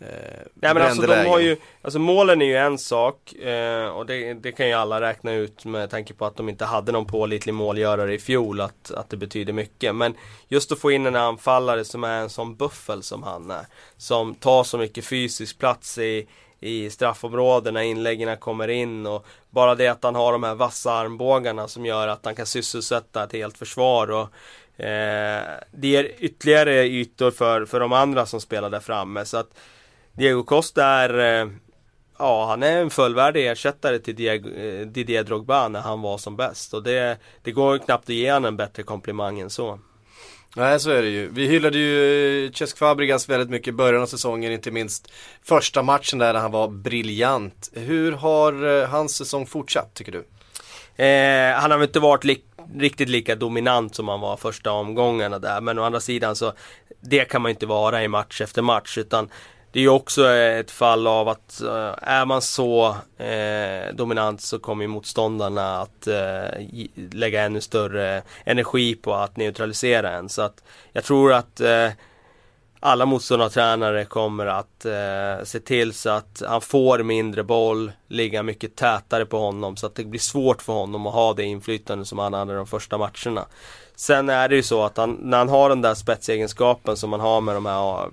Eh, 0.00 0.06
Nej 0.54 0.74
men 0.74 0.82
alltså 0.82 1.02
de 1.02 1.26
har 1.26 1.38
ju, 1.38 1.56
alltså 1.82 1.98
målen 1.98 2.42
är 2.42 2.46
ju 2.46 2.56
en 2.56 2.78
sak 2.78 3.32
eh, 3.32 3.88
och 3.88 4.06
det, 4.06 4.34
det 4.34 4.52
kan 4.52 4.68
ju 4.68 4.72
alla 4.72 5.00
räkna 5.00 5.32
ut 5.32 5.64
med 5.64 5.90
tanke 5.90 6.14
på 6.14 6.26
att 6.26 6.36
de 6.36 6.48
inte 6.48 6.64
hade 6.64 6.92
någon 6.92 7.06
pålitlig 7.06 7.54
målgörare 7.54 8.14
i 8.14 8.18
fjol 8.18 8.60
att, 8.60 8.90
att 8.90 9.10
det 9.10 9.16
betyder 9.16 9.52
mycket. 9.52 9.94
Men 9.94 10.14
just 10.48 10.72
att 10.72 10.78
få 10.78 10.90
in 10.90 11.06
en 11.06 11.16
anfallare 11.16 11.84
som 11.84 12.04
är 12.04 12.20
en 12.20 12.30
sån 12.30 12.56
buffel 12.56 13.02
som 13.02 13.22
han 13.22 13.50
är. 13.50 13.66
Som 13.96 14.34
tar 14.34 14.64
så 14.64 14.78
mycket 14.78 15.04
fysisk 15.04 15.58
plats 15.58 15.98
i, 15.98 16.26
i 16.60 16.90
straffområden 16.90 17.74
när 17.74 17.82
inläggen 17.82 18.36
kommer 18.36 18.68
in 18.68 19.06
och 19.06 19.26
bara 19.50 19.74
det 19.74 19.88
att 19.88 20.04
han 20.04 20.14
har 20.14 20.32
de 20.32 20.42
här 20.42 20.54
vassa 20.54 20.92
armbågarna 20.92 21.68
som 21.68 21.86
gör 21.86 22.08
att 22.08 22.24
han 22.24 22.34
kan 22.34 22.46
sysselsätta 22.46 23.24
ett 23.24 23.32
helt 23.32 23.58
försvar 23.58 24.10
och 24.10 24.84
eh, 24.84 25.42
det 25.70 25.88
ger 25.88 26.12
ytterligare 26.18 26.86
ytor 26.86 27.30
för, 27.30 27.66
för 27.66 27.80
de 27.80 27.92
andra 27.92 28.26
som 28.26 28.40
spelar 28.40 28.70
där 28.70 28.80
framme. 28.80 29.24
Så 29.24 29.36
att 29.36 29.50
Diego 30.12 30.42
Costa 30.42 30.84
är 30.84 31.40
eh, 31.40 31.48
Ja, 32.18 32.46
han 32.46 32.62
är 32.62 32.80
en 32.80 32.90
fullvärdig 32.90 33.48
ersättare 33.48 33.98
till 33.98 34.16
Diego, 34.16 34.50
eh, 34.50 34.86
Didier 34.86 35.24
Drogba 35.24 35.68
när 35.68 35.80
han 35.80 36.02
var 36.02 36.18
som 36.18 36.36
bäst. 36.36 36.74
Och 36.74 36.82
det, 36.82 37.18
det 37.42 37.52
går 37.52 37.78
knappt 37.78 38.04
att 38.04 38.14
ge 38.14 38.32
honom 38.32 38.44
en 38.44 38.56
bättre 38.56 38.82
komplimang 38.82 39.40
än 39.40 39.50
så. 39.50 39.78
Nej 40.56 40.80
så 40.80 40.90
är 40.90 41.02
det 41.02 41.08
ju. 41.08 41.28
Vi 41.32 41.46
hyllade 41.46 41.78
ju 41.78 42.44
eh, 42.44 42.52
Cesc 42.52 42.78
Fabregas 42.78 43.28
väldigt 43.28 43.50
mycket 43.50 43.68
i 43.68 43.72
början 43.72 44.02
av 44.02 44.06
säsongen, 44.06 44.52
inte 44.52 44.70
minst 44.70 45.12
första 45.42 45.82
matchen 45.82 46.18
där 46.18 46.34
han 46.34 46.50
var 46.50 46.68
briljant. 46.68 47.70
Hur 47.72 48.12
har 48.12 48.80
eh, 48.80 48.88
hans 48.88 49.16
säsong 49.16 49.46
fortsatt 49.46 49.94
tycker 49.94 50.12
du? 50.12 50.24
Eh, 51.04 51.54
han 51.54 51.70
har 51.70 51.78
väl 51.78 51.88
inte 51.88 52.00
varit 52.00 52.24
li 52.24 52.42
riktigt 52.76 53.08
lika 53.08 53.34
dominant 53.34 53.94
som 53.94 54.08
han 54.08 54.20
var 54.20 54.36
första 54.36 54.72
omgångarna 54.72 55.38
där. 55.38 55.60
Men 55.60 55.78
å 55.78 55.82
andra 55.82 56.00
sidan 56.00 56.36
så 56.36 56.52
det 57.00 57.24
kan 57.24 57.42
man 57.42 57.50
inte 57.50 57.66
vara 57.66 58.04
i 58.04 58.08
match 58.08 58.40
efter 58.40 58.62
match. 58.62 58.98
Utan 58.98 59.28
det 59.72 59.78
är 59.78 59.82
ju 59.82 59.88
också 59.88 60.28
ett 60.30 60.70
fall 60.70 61.06
av 61.06 61.28
att 61.28 61.60
eh, 61.60 61.94
är 62.02 62.24
man 62.24 62.42
så 62.42 62.96
eh, 63.18 63.94
dominant 63.94 64.40
så 64.40 64.58
kommer 64.58 64.84
ju 64.84 64.88
motståndarna 64.88 65.80
att 65.80 66.06
eh, 66.06 66.64
lägga 67.12 67.42
ännu 67.42 67.60
större 67.60 68.22
energi 68.44 68.94
på 68.94 69.14
att 69.14 69.36
neutralisera 69.36 70.10
en. 70.10 70.28
Så 70.28 70.42
att 70.42 70.62
jag 70.92 71.04
tror 71.04 71.32
att 71.32 71.60
eh, 71.60 71.90
alla 72.80 73.06
motståndartränare 73.06 74.04
kommer 74.04 74.46
att 74.46 74.84
eh, 74.84 75.44
se 75.44 75.60
till 75.60 75.92
så 75.92 76.10
att 76.10 76.42
han 76.48 76.60
får 76.60 77.02
mindre 77.02 77.42
boll, 77.42 77.92
ligga 78.08 78.42
mycket 78.42 78.76
tätare 78.76 79.26
på 79.26 79.38
honom 79.38 79.76
så 79.76 79.86
att 79.86 79.94
det 79.94 80.04
blir 80.04 80.20
svårt 80.20 80.62
för 80.62 80.72
honom 80.72 81.06
att 81.06 81.14
ha 81.14 81.34
det 81.34 81.44
inflytande 81.44 82.04
som 82.04 82.18
han 82.18 82.34
hade 82.34 82.56
de 82.56 82.66
första 82.66 82.98
matcherna. 82.98 83.46
Sen 83.96 84.28
är 84.28 84.48
det 84.48 84.56
ju 84.56 84.62
så 84.62 84.82
att 84.82 84.96
han, 84.96 85.18
när 85.22 85.38
han 85.38 85.48
har 85.48 85.68
den 85.68 85.82
där 85.82 85.94
spetsegenskapen 85.94 86.96
som 86.96 87.10
man 87.10 87.20
har 87.20 87.40
med 87.40 87.54
de 87.54 87.66
här 87.66 88.08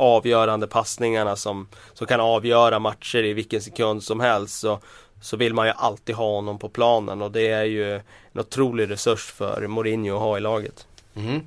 avgörande 0.00 0.66
passningarna 0.66 1.36
som, 1.36 1.68
som 1.92 2.06
kan 2.06 2.20
avgöra 2.20 2.78
matcher 2.78 3.18
i 3.18 3.32
vilken 3.32 3.62
sekund 3.62 4.02
som 4.02 4.20
helst 4.20 4.60
så, 4.60 4.80
så 5.20 5.36
vill 5.36 5.54
man 5.54 5.66
ju 5.66 5.72
alltid 5.76 6.14
ha 6.14 6.34
honom 6.34 6.58
på 6.58 6.68
planen 6.68 7.22
och 7.22 7.32
det 7.32 7.48
är 7.48 7.64
ju 7.64 7.94
en 7.94 8.02
otrolig 8.40 8.90
resurs 8.90 9.32
för 9.32 9.66
Mourinho 9.66 10.14
att 10.14 10.20
ha 10.20 10.36
i 10.36 10.40
laget. 10.40 10.86
Mm. 11.14 11.40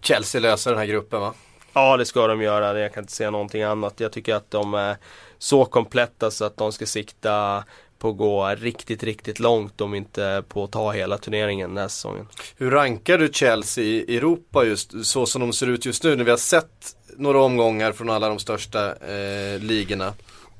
Chelsea 0.00 0.40
löser 0.40 0.70
den 0.70 0.78
här 0.78 0.86
gruppen 0.86 1.20
va? 1.20 1.34
Ja 1.72 1.96
det 1.96 2.04
ska 2.04 2.26
de 2.26 2.42
göra, 2.42 2.80
jag 2.80 2.94
kan 2.94 3.02
inte 3.02 3.12
säga 3.12 3.30
någonting 3.30 3.62
annat. 3.62 4.00
Jag 4.00 4.12
tycker 4.12 4.34
att 4.34 4.50
de 4.50 4.74
är 4.74 4.96
så 5.38 5.64
kompletta 5.64 6.30
så 6.30 6.44
att 6.44 6.56
de 6.56 6.72
ska 6.72 6.86
sikta 6.86 7.64
på 7.98 8.08
att 8.08 8.16
gå 8.16 8.48
riktigt, 8.48 9.02
riktigt 9.02 9.40
långt 9.40 9.80
om 9.80 9.94
inte 9.94 10.44
på 10.48 10.64
att 10.64 10.72
ta 10.72 10.92
hela 10.92 11.18
turneringen 11.18 11.68
den 11.68 11.78
här 11.78 11.88
säsongen. 11.88 12.28
Hur 12.56 12.70
rankar 12.70 13.18
du 13.18 13.30
Chelsea 13.32 13.84
i 13.84 14.16
Europa 14.16 14.64
just 14.64 15.06
så 15.06 15.26
som 15.26 15.40
de 15.40 15.52
ser 15.52 15.66
ut 15.66 15.86
just 15.86 16.04
nu 16.04 16.16
när 16.16 16.24
vi 16.24 16.30
har 16.30 16.38
sett 16.38 16.96
några 17.16 17.42
omgångar 17.42 17.92
från 17.92 18.10
alla 18.10 18.28
de 18.28 18.38
största 18.38 18.86
eh, 18.88 19.60
ligorna? 19.60 20.12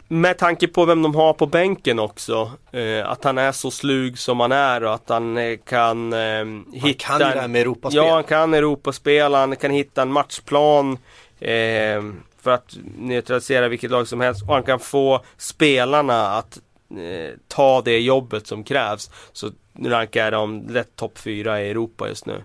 Med 0.08 0.38
tanke 0.38 0.68
på 0.68 0.84
vem 0.84 1.02
de 1.02 1.14
har 1.14 1.32
på 1.32 1.46
bänken 1.46 1.98
också. 1.98 2.50
Eh, 2.72 3.10
att 3.10 3.24
han 3.24 3.38
är 3.38 3.52
så 3.52 3.70
slug 3.70 4.18
som 4.18 4.40
han 4.40 4.52
är 4.52 4.84
och 4.84 4.94
att 4.94 5.08
han 5.08 5.36
eh, 5.36 5.58
kan 5.64 6.12
eh, 6.12 6.44
hitta... 6.72 7.06
Han 7.06 7.18
kan 7.20 7.30
det 7.34 7.40
här 7.40 7.48
med 7.48 7.60
Europaspel. 7.60 7.96
Ja, 7.96 8.14
han 8.14 8.24
kan 8.24 8.54
Europaspel. 8.54 9.34
Han 9.34 9.56
kan 9.56 9.70
hitta 9.70 10.02
en 10.02 10.12
matchplan. 10.12 10.98
Eh, 11.40 12.02
för 12.42 12.50
att 12.50 12.76
neutralisera 12.98 13.68
vilket 13.68 13.90
lag 13.90 14.08
som 14.08 14.20
helst. 14.20 14.42
Och 14.42 14.54
han 14.54 14.62
kan 14.62 14.80
få 14.80 15.24
spelarna 15.36 16.26
att 16.26 16.58
eh, 16.90 17.34
ta 17.48 17.82
det 17.82 17.98
jobbet 17.98 18.46
som 18.46 18.64
krävs. 18.64 19.10
Så 19.32 19.50
rankar 19.84 20.30
de 20.30 20.66
lätt 20.68 20.96
topp 20.96 21.18
4 21.18 21.62
i 21.62 21.70
Europa 21.70 22.08
just 22.08 22.26
nu. 22.26 22.42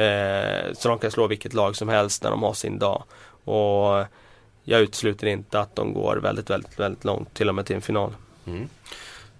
Eh, 0.00 0.72
så 0.72 0.88
de 0.88 0.98
kan 0.98 1.10
slå 1.10 1.26
vilket 1.26 1.54
lag 1.54 1.76
som 1.76 1.88
helst 1.88 2.22
när 2.22 2.30
de 2.30 2.42
har 2.42 2.52
sin 2.52 2.78
dag. 2.78 3.02
Och 3.48 4.06
jag 4.64 4.80
utesluter 4.80 5.26
inte 5.26 5.60
att 5.60 5.76
de 5.76 5.92
går 5.92 6.16
väldigt, 6.16 6.50
väldigt, 6.50 6.80
väldigt 6.80 7.04
långt, 7.04 7.34
till 7.34 7.48
och 7.48 7.54
med 7.54 7.66
till 7.66 7.76
en 7.76 7.82
final. 7.82 8.12
Mm. 8.46 8.68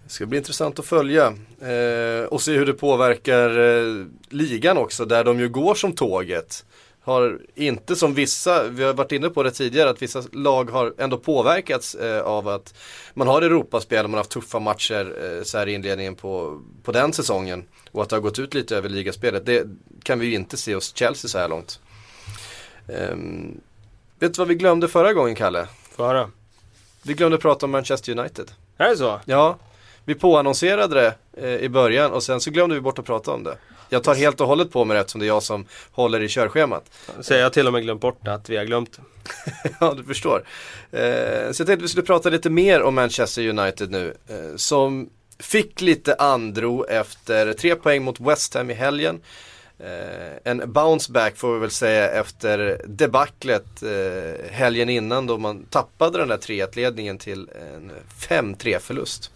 Det 0.04 0.12
ska 0.12 0.26
bli 0.26 0.38
intressant 0.38 0.78
att 0.78 0.86
följa 0.86 1.26
eh, 1.60 2.24
och 2.28 2.42
se 2.42 2.52
hur 2.52 2.66
det 2.66 2.72
påverkar 2.72 3.58
eh, 3.58 4.06
ligan 4.28 4.78
också, 4.78 5.04
där 5.04 5.24
de 5.24 5.40
ju 5.40 5.48
går 5.48 5.74
som 5.74 5.92
tåget. 5.92 6.64
Har 7.00 7.38
inte 7.54 7.96
som 7.96 8.14
vissa, 8.14 8.68
vi 8.68 8.84
har 8.84 8.92
varit 8.92 9.12
inne 9.12 9.28
på 9.28 9.42
det 9.42 9.50
tidigare, 9.50 9.90
att 9.90 10.02
vissa 10.02 10.22
lag 10.32 10.70
har 10.70 10.94
ändå 10.98 11.18
påverkats 11.18 11.94
eh, 11.94 12.22
av 12.22 12.48
att 12.48 12.74
man 13.14 13.28
har 13.28 13.42
Europaspel 13.42 14.04
och 14.04 14.10
man 14.10 14.14
har 14.14 14.20
haft 14.20 14.30
tuffa 14.30 14.58
matcher 14.58 15.16
eh, 15.24 15.42
så 15.42 15.58
här 15.58 15.66
i 15.66 15.74
inledningen 15.74 16.14
på, 16.14 16.62
på 16.82 16.92
den 16.92 17.12
säsongen. 17.12 17.64
Och 17.90 18.02
att 18.02 18.08
det 18.08 18.16
har 18.16 18.20
gått 18.20 18.38
ut 18.38 18.54
lite 18.54 18.76
över 18.76 18.88
ligaspelet, 18.88 19.46
det 19.46 19.66
kan 20.02 20.18
vi 20.18 20.26
ju 20.26 20.34
inte 20.34 20.56
se 20.56 20.74
hos 20.74 20.96
Chelsea 20.96 21.28
så 21.28 21.38
här 21.38 21.48
långt. 21.48 21.80
Um, 22.86 23.60
Vet 24.20 24.34
du 24.34 24.38
vad 24.38 24.48
vi 24.48 24.54
glömde 24.54 24.88
förra 24.88 25.12
gången 25.12 25.34
Kalle? 25.34 25.66
Förra. 25.96 26.30
Vi 27.02 27.14
glömde 27.14 27.38
prata 27.38 27.66
om 27.66 27.72
Manchester 27.72 28.18
United. 28.18 28.50
Är 28.76 28.88
det 28.88 28.96
så? 28.96 29.20
Ja. 29.24 29.58
Vi 30.04 30.14
påannonserade 30.14 30.94
det 30.94 31.14
eh, 31.42 31.64
i 31.64 31.68
början 31.68 32.10
och 32.12 32.22
sen 32.22 32.40
så 32.40 32.50
glömde 32.50 32.74
vi 32.74 32.80
bort 32.80 32.98
att 32.98 33.04
prata 33.04 33.30
om 33.30 33.44
det. 33.44 33.56
Jag 33.88 34.04
tar 34.04 34.14
helt 34.14 34.40
och 34.40 34.46
hållet 34.46 34.72
på 34.72 34.84
mig 34.84 34.94
det 34.94 35.00
eftersom 35.00 35.20
det 35.20 35.26
är 35.26 35.28
jag 35.28 35.42
som 35.42 35.66
håller 35.92 36.20
i 36.20 36.28
körschemat. 36.28 36.84
Så 37.20 37.34
jag 37.34 37.42
har 37.42 37.50
till 37.50 37.66
och 37.66 37.72
med 37.72 37.82
glömt 37.82 38.00
bort 38.00 38.28
att 38.28 38.48
vi 38.48 38.56
har 38.56 38.64
glömt 38.64 38.92
det. 38.92 39.02
ja, 39.80 39.94
du 39.96 40.04
förstår. 40.04 40.44
Eh, 40.90 41.00
så 41.52 41.60
jag 41.60 41.66
tänkte 41.66 41.76
vi 41.76 41.88
skulle 41.88 42.06
prata 42.06 42.30
lite 42.30 42.50
mer 42.50 42.82
om 42.82 42.94
Manchester 42.94 43.48
United 43.48 43.90
nu. 43.90 44.16
Eh, 44.28 44.56
som 44.56 45.10
fick 45.38 45.80
lite 45.80 46.14
andro 46.14 46.84
efter 46.84 47.52
tre 47.52 47.74
poäng 47.74 48.04
mot 48.04 48.20
West 48.20 48.54
Ham 48.54 48.70
i 48.70 48.74
helgen. 48.74 49.20
Eh, 49.80 50.52
en 50.52 50.72
bounce 50.72 51.12
back 51.12 51.36
får 51.36 51.54
vi 51.54 51.60
väl 51.60 51.70
säga 51.70 52.10
efter 52.10 52.82
debaclet 52.86 53.82
eh, 53.82 54.50
helgen 54.50 54.88
innan 54.88 55.26
då 55.26 55.38
man 55.38 55.64
tappade 55.64 56.18
den 56.18 56.28
där 56.28 56.36
3-1 56.36 56.76
ledningen 56.76 57.18
till 57.18 57.50
en 57.74 57.92
5-3 58.18 58.78
förlust. 58.78 59.30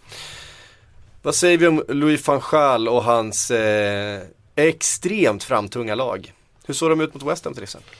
Vad 1.21 1.35
säger 1.35 1.57
vi 1.57 1.67
om 1.67 1.83
Louis 1.87 2.27
van 2.27 2.41
Gaal 2.51 2.87
och 2.87 3.03
hans 3.03 3.51
eh, 3.51 4.21
extremt 4.55 5.43
framtunga 5.43 5.95
lag? 5.95 6.33
Hur 6.65 6.73
såg 6.73 6.89
de 6.89 7.01
ut 7.01 7.13
mot 7.13 7.23
West 7.23 7.45
Ham 7.45 7.53
till 7.53 7.63
exempel? 7.63 7.95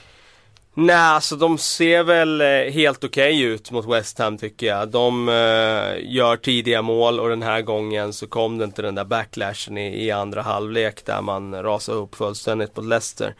Nej, 0.76 0.96
alltså 0.96 1.36
de 1.36 1.58
ser 1.58 2.02
väl 2.02 2.40
eh, 2.40 2.72
helt 2.72 3.04
okej 3.04 3.34
okay 3.34 3.42
ut 3.42 3.70
mot 3.70 3.86
West 3.86 4.18
Ham 4.18 4.38
tycker 4.38 4.66
jag. 4.66 4.88
De 4.88 5.28
uh, 5.28 6.14
gör 6.14 6.36
tidiga 6.36 6.82
mål 6.82 7.20
och 7.20 7.28
den 7.28 7.42
här 7.42 7.62
gången 7.62 8.12
så 8.12 8.26
kom 8.26 8.58
det 8.58 8.64
inte 8.64 8.82
den 8.82 8.94
där 8.94 9.04
backlashen 9.04 9.78
i, 9.78 10.04
i 10.04 10.10
andra 10.10 10.42
halvlek 10.42 11.04
där 11.04 11.22
man 11.22 11.62
rasade 11.62 11.98
upp 11.98 12.14
fullständigt 12.14 12.76
mot 12.76 12.86
Leicester. 12.86 13.34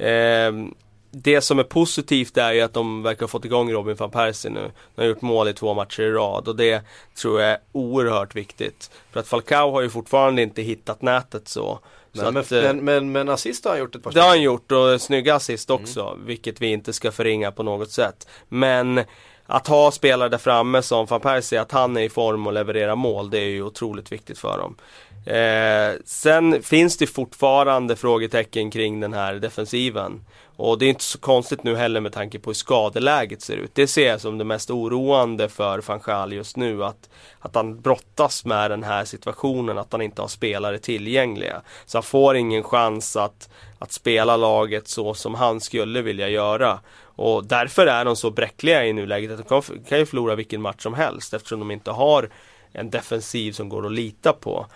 Uh, 0.00 0.68
det 1.10 1.40
som 1.40 1.58
är 1.58 1.64
positivt 1.64 2.36
är 2.36 2.52
ju 2.52 2.60
att 2.60 2.72
de 2.72 3.02
verkar 3.02 3.20
ha 3.20 3.28
fått 3.28 3.44
igång 3.44 3.72
Robin 3.72 3.96
van 3.96 4.10
Persie 4.10 4.50
nu. 4.50 4.70
De 4.94 5.02
har 5.02 5.08
gjort 5.08 5.22
mål 5.22 5.48
i 5.48 5.52
två 5.52 5.74
matcher 5.74 6.02
i 6.02 6.10
rad 6.10 6.48
och 6.48 6.56
det 6.56 6.82
tror 7.14 7.40
jag 7.40 7.50
är 7.50 7.58
oerhört 7.72 8.34
viktigt. 8.34 8.90
För 9.12 9.20
att 9.20 9.28
Falcao 9.28 9.70
har 9.70 9.80
ju 9.80 9.90
fortfarande 9.90 10.42
inte 10.42 10.62
hittat 10.62 11.02
nätet 11.02 11.48
så. 11.48 11.78
Men, 12.14 12.36
att, 12.36 12.50
men, 12.50 12.84
men, 12.84 13.12
men, 13.12 13.28
assist 13.28 13.64
har 13.64 13.72
han 13.72 13.80
gjort 13.80 13.94
ett 13.94 14.02
par 14.02 14.12
Det 14.12 14.20
har 14.20 14.28
han 14.28 14.42
gjort 14.42 14.72
och 14.72 15.00
snygga 15.00 15.34
assist 15.34 15.70
också, 15.70 16.00
mm. 16.00 16.26
vilket 16.26 16.60
vi 16.60 16.66
inte 16.66 16.92
ska 16.92 17.12
förringa 17.12 17.52
på 17.52 17.62
något 17.62 17.90
sätt. 17.90 18.28
Men 18.48 19.00
att 19.46 19.66
ha 19.66 19.90
spelare 19.90 20.28
där 20.28 20.38
framme 20.38 20.82
som 20.82 21.06
van 21.06 21.20
Persie, 21.20 21.60
att 21.60 21.72
han 21.72 21.96
är 21.96 22.00
i 22.00 22.08
form 22.08 22.46
och 22.46 22.52
levererar 22.52 22.96
mål, 22.96 23.30
det 23.30 23.38
är 23.38 23.48
ju 23.48 23.62
otroligt 23.62 24.12
viktigt 24.12 24.38
för 24.38 24.58
dem. 24.58 24.76
Eh, 25.26 25.94
sen 26.04 26.62
finns 26.62 26.96
det 26.96 27.06
fortfarande 27.06 27.96
frågetecken 27.96 28.70
kring 28.70 29.00
den 29.00 29.12
här 29.12 29.34
defensiven. 29.34 30.20
Och 30.56 30.78
det 30.78 30.84
är 30.84 30.88
inte 30.88 31.04
så 31.04 31.18
konstigt 31.18 31.64
nu 31.64 31.76
heller 31.76 32.00
med 32.00 32.12
tanke 32.12 32.38
på 32.38 32.50
hur 32.50 32.54
skadeläget 32.54 33.42
ser 33.42 33.56
ut. 33.56 33.74
Det 33.74 33.86
ser 33.86 34.08
jag 34.08 34.20
som 34.20 34.38
det 34.38 34.44
mest 34.44 34.70
oroande 34.70 35.48
för 35.48 35.82
van 35.86 36.00
Gaal 36.04 36.32
just 36.32 36.56
nu. 36.56 36.84
Att, 36.84 37.08
att 37.40 37.54
han 37.54 37.80
brottas 37.80 38.44
med 38.44 38.70
den 38.70 38.82
här 38.82 39.04
situationen, 39.04 39.78
att 39.78 39.92
han 39.92 40.02
inte 40.02 40.22
har 40.22 40.28
spelare 40.28 40.78
tillgängliga. 40.78 41.62
Så 41.86 41.98
han 41.98 42.02
får 42.02 42.36
ingen 42.36 42.62
chans 42.62 43.16
att, 43.16 43.48
att 43.78 43.92
spela 43.92 44.36
laget 44.36 44.88
så 44.88 45.14
som 45.14 45.34
han 45.34 45.60
skulle 45.60 46.02
vilja 46.02 46.28
göra. 46.28 46.80
Och 47.16 47.44
därför 47.44 47.86
är 47.86 48.04
de 48.04 48.16
så 48.16 48.30
bräckliga 48.30 48.86
i 48.86 48.92
nuläget 48.92 49.30
att 49.30 49.48
de 49.48 49.62
kan, 49.62 49.78
kan 49.88 49.98
ju 49.98 50.06
förlora 50.06 50.34
vilken 50.34 50.62
match 50.62 50.82
som 50.82 50.94
helst 50.94 51.34
eftersom 51.34 51.58
de 51.58 51.70
inte 51.70 51.90
har 51.90 52.28
en 52.72 52.90
defensiv 52.90 53.52
som 53.52 53.68
går 53.68 53.86
att 53.86 53.92
lita 53.92 54.32
på. 54.32 54.66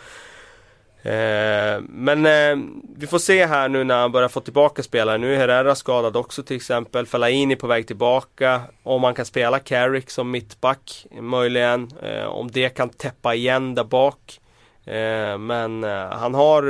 Eh, 1.02 1.80
men 1.88 2.26
eh, 2.26 2.66
vi 2.96 3.06
får 3.06 3.18
se 3.18 3.46
här 3.46 3.68
nu 3.68 3.84
när 3.84 4.00
han 4.00 4.12
börjar 4.12 4.28
få 4.28 4.40
tillbaka 4.40 4.82
spelare. 4.82 5.18
Nu 5.18 5.34
är 5.34 5.38
Herrera 5.38 5.74
skadad 5.74 6.16
också 6.16 6.42
till 6.42 6.56
exempel. 6.56 7.06
Fellaini 7.06 7.56
på 7.56 7.66
väg 7.66 7.86
tillbaka. 7.86 8.60
Om 8.82 9.00
man 9.00 9.14
kan 9.14 9.24
spela 9.24 9.58
Carrick 9.58 10.10
som 10.10 10.30
mittback 10.30 11.06
möjligen. 11.20 11.90
Eh, 12.02 12.24
om 12.24 12.50
det 12.50 12.68
kan 12.68 12.88
täppa 12.88 13.34
igen 13.34 13.74
där 13.74 13.84
bak. 13.84 14.40
Eh, 14.84 15.38
men 15.38 15.84
eh, 15.84 16.08
han 16.10 16.34
har 16.34 16.62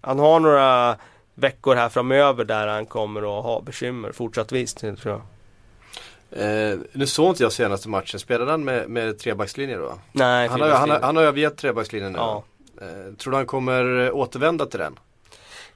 Han 0.00 0.18
har 0.18 0.40
några 0.40 0.96
veckor 1.34 1.74
här 1.74 1.88
framöver 1.88 2.44
där 2.44 2.66
han 2.66 2.86
kommer 2.86 3.38
att 3.38 3.44
ha 3.44 3.60
bekymmer 3.60 4.12
fortsattvis 4.12 4.74
tror 4.74 4.98
jag. 5.04 5.20
Eh, 6.30 6.78
nu 6.92 7.06
såg 7.06 7.28
inte 7.30 7.42
jag 7.42 7.52
senaste 7.52 7.88
matchen, 7.88 8.20
spelade 8.20 8.50
han 8.50 8.64
med, 8.64 8.88
med 8.88 9.18
trebackslinje 9.18 9.76
då? 9.76 9.98
Nej, 10.12 10.48
han 10.48 10.60
har, 10.60 10.68
han, 10.68 10.90
har, 10.90 11.00
han 11.00 11.16
har 11.16 11.22
övergett 11.22 11.56
trebackslinjen 11.56 12.12
nu. 12.12 12.18
Ja. 12.18 12.44
Eh, 12.80 13.14
tror 13.14 13.30
du 13.30 13.36
han 13.36 13.46
kommer 13.46 14.12
återvända 14.12 14.66
till 14.66 14.80
den? 14.80 14.98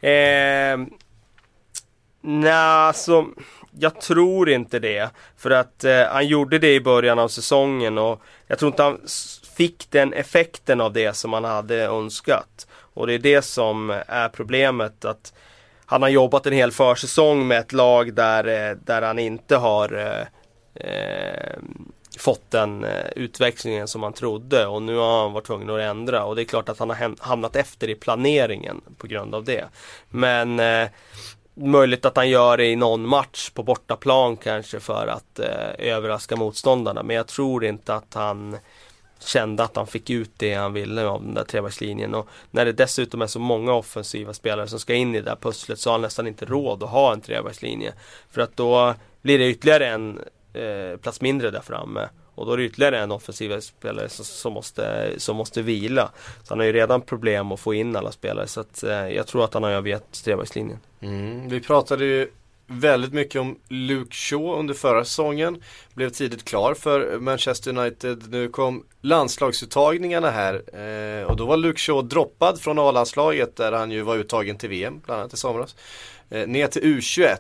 Eh, 0.01 0.87
Nej, 2.21 2.53
alltså 2.53 3.27
jag 3.79 4.01
tror 4.01 4.51
inte 4.51 4.79
det. 4.79 5.11
För 5.37 5.51
att 5.51 5.85
eh, 5.85 6.03
han 6.03 6.27
gjorde 6.27 6.59
det 6.59 6.75
i 6.75 6.81
början 6.81 7.19
av 7.19 7.29
säsongen 7.29 7.99
och 7.99 8.23
jag 8.47 8.59
tror 8.59 8.71
inte 8.71 8.83
han 8.83 9.01
fick 9.57 9.91
den 9.91 10.13
effekten 10.13 10.81
av 10.81 10.93
det 10.93 11.17
som 11.17 11.33
han 11.33 11.45
hade 11.45 11.77
önskat. 11.77 12.67
Och 12.73 13.07
det 13.07 13.15
är 13.15 13.19
det 13.19 13.43
som 13.43 14.03
är 14.07 14.29
problemet. 14.29 15.05
att 15.05 15.35
Han 15.87 16.03
har 16.03 16.09
jobbat 16.09 16.47
en 16.47 16.53
hel 16.53 16.73
försäsong 16.73 17.47
med 17.47 17.59
ett 17.59 17.73
lag 17.73 18.15
där, 18.15 18.71
eh, 18.71 18.77
där 18.85 19.03
han 19.03 19.19
inte 19.19 19.57
har 19.57 19.95
eh, 19.95 20.27
eh 20.85 21.59
fått 22.19 22.51
den 22.51 22.85
utvecklingen 23.17 23.51
utväxlingen 23.61 23.89
som 23.89 24.03
han 24.03 24.13
trodde 24.13 24.67
och 24.67 24.83
nu 24.83 24.97
har 24.97 25.23
han 25.23 25.33
varit 25.33 25.47
tvungen 25.47 25.71
att 25.71 25.81
ändra 25.81 26.25
och 26.25 26.37
det 26.37 26.43
är 26.43 26.45
klart 26.45 26.69
att 26.69 26.79
han 26.79 26.91
har 26.91 27.15
hamnat 27.19 27.57
efter 27.57 27.91
i 27.91 27.95
planeringen 27.95 28.81
på 28.99 29.07
grund 29.07 29.35
av 29.35 29.45
det. 29.45 29.65
Men 30.09 30.61
eh, 30.61 30.89
möjligt 31.55 32.05
att 32.05 32.17
han 32.17 32.29
gör 32.29 32.57
det 32.57 32.67
i 32.67 32.77
någon 32.77 33.07
match 33.07 33.51
på 33.51 33.63
bortaplan 33.63 34.37
kanske 34.37 34.81
för 34.81 35.07
att 35.07 35.39
eh, 35.39 35.89
överraska 35.93 36.37
motståndarna 36.37 37.03
men 37.03 37.17
jag 37.17 37.27
tror 37.27 37.65
inte 37.65 37.95
att 37.95 38.15
han 38.15 38.57
kände 39.19 39.63
att 39.63 39.77
han 39.77 39.87
fick 39.87 40.11
ut 40.11 40.31
det 40.37 40.55
han 40.55 40.73
ville 40.73 41.07
av 41.07 41.23
den 41.23 41.35
där 41.35 41.45
trebackslinjen 41.45 42.15
och 42.15 42.29
när 42.51 42.65
det 42.65 42.73
dessutom 42.73 43.23
är 43.23 43.27
så 43.27 43.39
många 43.39 43.73
offensiva 43.73 44.33
spelare 44.35 44.69
som 44.69 44.79
ska 44.79 44.95
in 44.95 45.15
i 45.15 45.19
det 45.19 45.31
där 45.31 45.37
pusslet 45.37 45.79
så 45.79 45.91
har 45.91 45.95
han 45.95 46.03
nästan 46.03 46.27
inte 46.27 46.45
råd 46.45 46.83
att 46.83 46.91
ha 46.91 47.13
en 47.13 47.21
trebackslinje. 47.21 47.93
För 48.31 48.41
att 48.41 48.57
då 48.57 48.95
blir 49.23 49.39
det 49.39 49.49
ytterligare 49.49 49.87
en 49.87 50.21
eh, 50.53 50.97
plats 50.97 51.21
mindre 51.21 51.51
där 51.51 51.61
framme. 51.61 52.09
Och 52.35 52.47
då 52.47 52.53
är 52.53 52.57
det 52.57 52.65
ytterligare 52.65 52.99
en 52.99 53.13
offensiv 53.13 53.61
spelare 53.61 54.09
som, 54.09 54.25
som, 54.25 54.53
måste, 54.53 55.15
som 55.17 55.37
måste 55.37 55.63
vila. 55.63 56.11
Så 56.43 56.49
han 56.49 56.59
har 56.59 56.67
ju 56.67 56.73
redan 56.73 57.01
problem 57.01 57.53
att 57.53 57.61
få 57.61 57.75
in 57.75 57.97
alla 57.97 58.13
spelare. 58.13 58.47
Så 58.47 58.61
att, 58.61 58.83
eh, 58.83 59.09
jag 59.09 59.27
tror 59.27 59.45
att 59.45 59.55
han 59.55 59.63
har 59.63 59.71
övergett 59.71 60.25
trebackslinjen. 60.25 60.79
Mm. 61.01 61.49
Vi 61.49 61.61
pratade 61.61 62.05
ju 62.05 62.31
väldigt 62.67 63.13
mycket 63.13 63.41
om 63.41 63.59
Luke 63.69 64.15
Shaw 64.15 64.59
under 64.59 64.75
förra 64.75 65.05
säsongen. 65.05 65.63
Blev 65.95 66.11
tidigt 66.11 66.45
klar 66.45 66.75
för 66.75 67.19
Manchester 67.19 67.79
United. 67.79 68.31
Nu 68.31 68.49
kom 68.49 68.85
landslagsuttagningarna 69.01 70.31
här 70.31 70.55
eh, 70.55 71.25
och 71.25 71.37
då 71.37 71.47
var 71.47 71.57
Luke 71.57 71.79
Shaw 71.79 72.03
droppad 72.09 72.61
från 72.61 72.79
A-landslaget 72.79 73.57
där 73.57 73.73
han 73.73 73.91
ju 73.91 74.03
var 74.03 74.17
uttagen 74.17 74.59
till 74.59 74.69
VM 74.69 75.01
bland 75.05 75.21
annat 75.21 75.35
i 75.35 75.37
somras. 75.37 75.77
Eh, 76.31 76.49
ner 76.49 76.67
till 76.67 76.83
U21. 76.83 77.37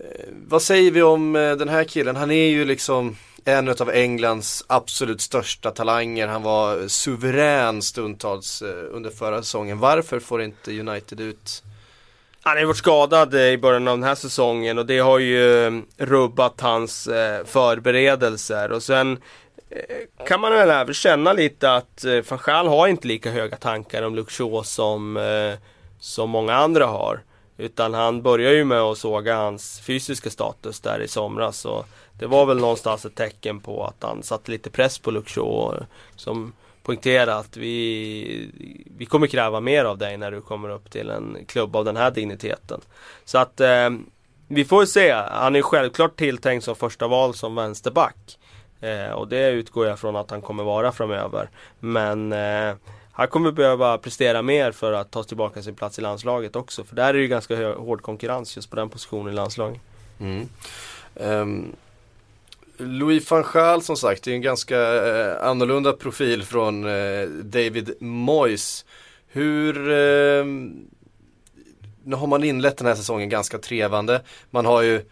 Eh, 0.00 0.26
vad 0.48 0.62
säger 0.62 0.90
vi 0.90 1.02
om 1.02 1.36
eh, 1.36 1.56
den 1.56 1.68
här 1.68 1.84
killen? 1.84 2.16
Han 2.16 2.30
är 2.30 2.48
ju 2.48 2.64
liksom 2.64 3.16
en 3.44 3.68
av 3.68 3.90
Englands 3.90 4.64
absolut 4.66 5.20
största 5.20 5.70
talanger. 5.70 6.26
Han 6.26 6.42
var 6.42 6.88
suverän 6.88 7.82
stundtals 7.82 8.62
eh, 8.62 8.96
under 8.96 9.10
förra 9.10 9.42
säsongen. 9.42 9.78
Varför 9.78 10.20
får 10.20 10.42
inte 10.42 10.80
United 10.80 11.20
ut 11.20 11.62
han 12.42 12.52
har 12.52 12.60
ju 12.60 12.66
varit 12.66 12.76
skadad 12.76 13.34
i 13.34 13.58
början 13.58 13.88
av 13.88 13.98
den 13.98 14.08
här 14.08 14.14
säsongen 14.14 14.78
och 14.78 14.86
det 14.86 14.98
har 14.98 15.18
ju 15.18 15.82
rubbat 15.96 16.60
hans 16.60 17.08
förberedelser 17.44 18.72
och 18.72 18.82
sen 18.82 19.18
kan 20.26 20.40
man 20.40 20.52
väl 20.52 20.70
även 20.70 20.94
känna 20.94 21.32
lite 21.32 21.74
att 21.74 22.04
van 22.46 22.66
har 22.66 22.88
inte 22.88 23.08
lika 23.08 23.30
höga 23.30 23.56
tankar 23.56 24.02
om 24.02 24.14
Luxor 24.14 24.62
som, 24.62 25.18
som 25.98 26.30
många 26.30 26.54
andra 26.54 26.86
har. 26.86 27.20
Utan 27.60 27.94
han 27.94 28.22
börjar 28.22 28.52
ju 28.52 28.64
med 28.64 28.80
att 28.80 28.98
såga 28.98 29.36
hans 29.36 29.80
fysiska 29.80 30.30
status 30.30 30.80
där 30.80 31.00
i 31.00 31.08
somras 31.08 31.64
och 31.64 31.86
det 32.18 32.26
var 32.26 32.46
väl 32.46 32.58
någonstans 32.58 33.04
ett 33.04 33.14
tecken 33.14 33.60
på 33.60 33.84
att 33.84 34.02
han 34.02 34.22
satte 34.22 34.50
lite 34.50 34.70
press 34.70 34.98
på 34.98 35.10
Luxor 35.10 35.86
som 36.16 36.52
poängterade 36.82 37.36
att 37.36 37.56
vi, 37.56 38.84
vi 38.96 39.06
kommer 39.06 39.26
kräva 39.26 39.60
mer 39.60 39.84
av 39.84 39.98
dig 39.98 40.16
när 40.16 40.30
du 40.30 40.40
kommer 40.40 40.68
upp 40.68 40.90
till 40.90 41.10
en 41.10 41.36
klubb 41.46 41.76
av 41.76 41.84
den 41.84 41.96
här 41.96 42.10
digniteten. 42.10 42.80
Så 43.24 43.38
att 43.38 43.60
eh, 43.60 43.90
vi 44.48 44.64
får 44.64 44.84
se. 44.84 45.12
Han 45.12 45.56
är 45.56 45.62
självklart 45.62 46.16
tilltänkt 46.16 46.64
som 46.64 46.76
första 46.76 47.08
val 47.08 47.34
som 47.34 47.54
vänsterback. 47.54 48.38
Eh, 48.80 49.10
och 49.10 49.28
det 49.28 49.50
utgår 49.50 49.86
jag 49.86 49.98
från 49.98 50.16
att 50.16 50.30
han 50.30 50.42
kommer 50.42 50.64
vara 50.64 50.92
framöver. 50.92 51.50
Men 51.78 52.32
eh, 52.32 52.74
han 53.20 53.28
kommer 53.28 53.52
behöva 53.52 53.98
prestera 53.98 54.42
mer 54.42 54.72
för 54.72 54.92
att 54.92 55.10
ta 55.10 55.22
tillbaka 55.22 55.62
sin 55.62 55.74
plats 55.74 55.98
i 55.98 56.02
landslaget 56.02 56.56
också. 56.56 56.84
För 56.84 56.96
där 56.96 57.08
är 57.08 57.12
det 57.12 57.20
ju 57.20 57.28
ganska 57.28 57.72
hård 57.72 58.02
konkurrens 58.02 58.56
just 58.56 58.70
på 58.70 58.76
den 58.76 58.88
positionen 58.88 59.32
i 59.32 59.36
landslaget. 59.36 59.80
Mm. 60.20 60.48
Um, 61.14 61.76
Louis 62.76 63.30
van 63.30 63.44
Gaal 63.52 63.82
som 63.82 63.96
sagt, 63.96 64.26
är 64.26 64.32
en 64.32 64.42
ganska 64.42 64.78
eh, 65.06 65.48
annorlunda 65.48 65.92
profil 65.92 66.42
från 66.42 66.84
eh, 66.84 67.28
David 67.42 67.94
Moyes. 68.00 68.84
Hur, 69.28 69.90
eh, 69.90 70.44
nu 72.04 72.16
har 72.16 72.26
man 72.26 72.44
inlett 72.44 72.76
den 72.76 72.86
här 72.86 72.94
säsongen 72.94 73.28
ganska 73.28 73.58
trevande. 73.58 74.22
Man 74.50 74.66
har 74.66 74.82
ju 74.82 75.04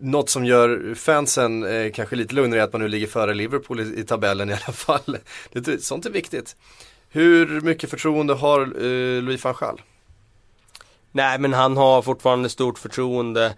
något 0.00 0.30
som 0.30 0.44
gör 0.44 0.94
fansen 0.94 1.64
eh, 1.64 1.92
kanske 1.92 2.16
lite 2.16 2.34
lugnare 2.34 2.60
är 2.60 2.64
att 2.64 2.72
man 2.72 2.82
nu 2.82 2.88
ligger 2.88 3.06
före 3.06 3.34
Liverpool 3.34 3.80
i, 3.80 4.00
i 4.00 4.04
tabellen 4.04 4.50
i 4.50 4.52
alla 4.52 4.72
fall. 4.72 5.18
Det, 5.52 5.84
sånt 5.84 6.06
är 6.06 6.10
viktigt. 6.10 6.56
Hur 7.12 7.60
mycket 7.60 7.90
förtroende 7.90 8.34
har 8.34 8.60
eh, 8.60 9.22
Louis 9.22 9.44
van 9.44 9.54
Gaal? 9.60 9.82
Nej 11.12 11.38
men 11.38 11.52
han 11.52 11.76
har 11.76 12.02
fortfarande 12.02 12.48
stort 12.48 12.78
förtroende 12.78 13.54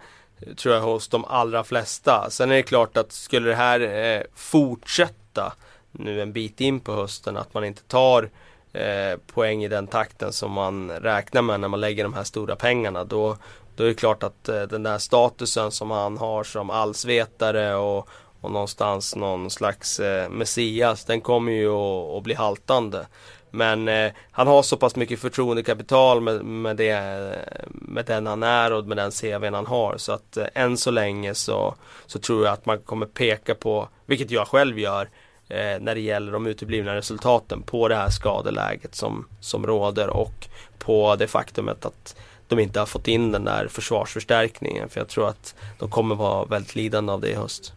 tror 0.57 0.75
jag 0.75 0.81
hos 0.81 1.07
de 1.07 1.25
allra 1.25 1.63
flesta. 1.63 2.29
Sen 2.29 2.51
är 2.51 2.55
det 2.55 2.63
klart 2.63 2.97
att 2.97 3.11
skulle 3.11 3.49
det 3.49 3.55
här 3.55 3.79
eh, 3.79 4.21
fortsätta 4.35 5.53
nu 5.91 6.21
en 6.21 6.33
bit 6.33 6.61
in 6.61 6.79
på 6.79 6.93
hösten, 6.93 7.37
att 7.37 7.53
man 7.53 7.63
inte 7.63 7.83
tar 7.83 8.29
eh, 8.73 9.19
poäng 9.33 9.63
i 9.63 9.67
den 9.67 9.87
takten 9.87 10.33
som 10.33 10.51
man 10.51 10.91
räknar 10.91 11.41
med 11.41 11.59
när 11.59 11.67
man 11.67 11.81
lägger 11.81 12.03
de 12.03 12.13
här 12.13 12.23
stora 12.23 12.55
pengarna. 12.55 13.03
Då, 13.03 13.37
då 13.75 13.83
är 13.83 13.87
det 13.87 13.93
klart 13.93 14.23
att 14.23 14.49
eh, 14.49 14.61
den 14.61 14.83
där 14.83 14.97
statusen 14.97 15.71
som 15.71 15.91
han 15.91 16.17
har 16.17 16.43
som 16.43 16.69
allsvetare 16.69 17.75
och, 17.75 18.09
och 18.41 18.51
någonstans 18.51 19.15
någon 19.15 19.49
slags 19.49 19.99
eh, 19.99 20.29
messias, 20.29 21.05
den 21.05 21.21
kommer 21.21 21.51
ju 21.51 21.69
att, 21.69 22.17
att 22.17 22.23
bli 22.23 22.33
haltande. 22.33 23.07
Men 23.55 23.87
eh, 23.87 24.11
han 24.31 24.47
har 24.47 24.63
så 24.63 24.77
pass 24.77 24.95
mycket 24.95 25.19
förtroendekapital 25.19 26.21
med, 26.21 26.45
med, 26.45 26.77
det, 26.77 27.01
med 27.71 28.05
den 28.05 28.27
han 28.27 28.43
är 28.43 28.73
och 28.73 28.85
med 28.85 28.97
den 28.97 29.11
CVn 29.11 29.53
han 29.53 29.65
har. 29.65 29.97
Så 29.97 30.11
att 30.11 30.37
eh, 30.37 30.45
än 30.53 30.77
så 30.77 30.91
länge 30.91 31.35
så, 31.35 31.75
så 32.05 32.19
tror 32.19 32.45
jag 32.45 32.53
att 32.53 32.65
man 32.65 32.79
kommer 32.79 33.05
peka 33.05 33.55
på, 33.55 33.87
vilket 34.05 34.31
jag 34.31 34.47
själv 34.47 34.79
gör, 34.79 35.09
eh, 35.49 35.79
när 35.79 35.95
det 35.95 36.01
gäller 36.01 36.31
de 36.31 36.47
uteblivna 36.47 36.95
resultaten 36.95 37.61
på 37.61 37.87
det 37.87 37.95
här 37.95 38.09
skadeläget 38.09 38.95
som, 38.95 39.27
som 39.39 39.67
råder 39.67 40.09
och 40.09 40.47
på 40.77 41.15
det 41.15 41.27
faktumet 41.27 41.85
att 41.85 42.15
de 42.47 42.59
inte 42.59 42.79
har 42.79 42.85
fått 42.85 43.07
in 43.07 43.31
den 43.31 43.45
där 43.45 43.67
försvarsförstärkningen. 43.67 44.89
För 44.89 44.99
jag 44.99 45.07
tror 45.07 45.27
att 45.27 45.55
de 45.79 45.89
kommer 45.89 46.15
vara 46.15 46.45
väldigt 46.45 46.75
lidande 46.75 47.13
av 47.13 47.21
det 47.21 47.29
i 47.29 47.35
höst. 47.35 47.73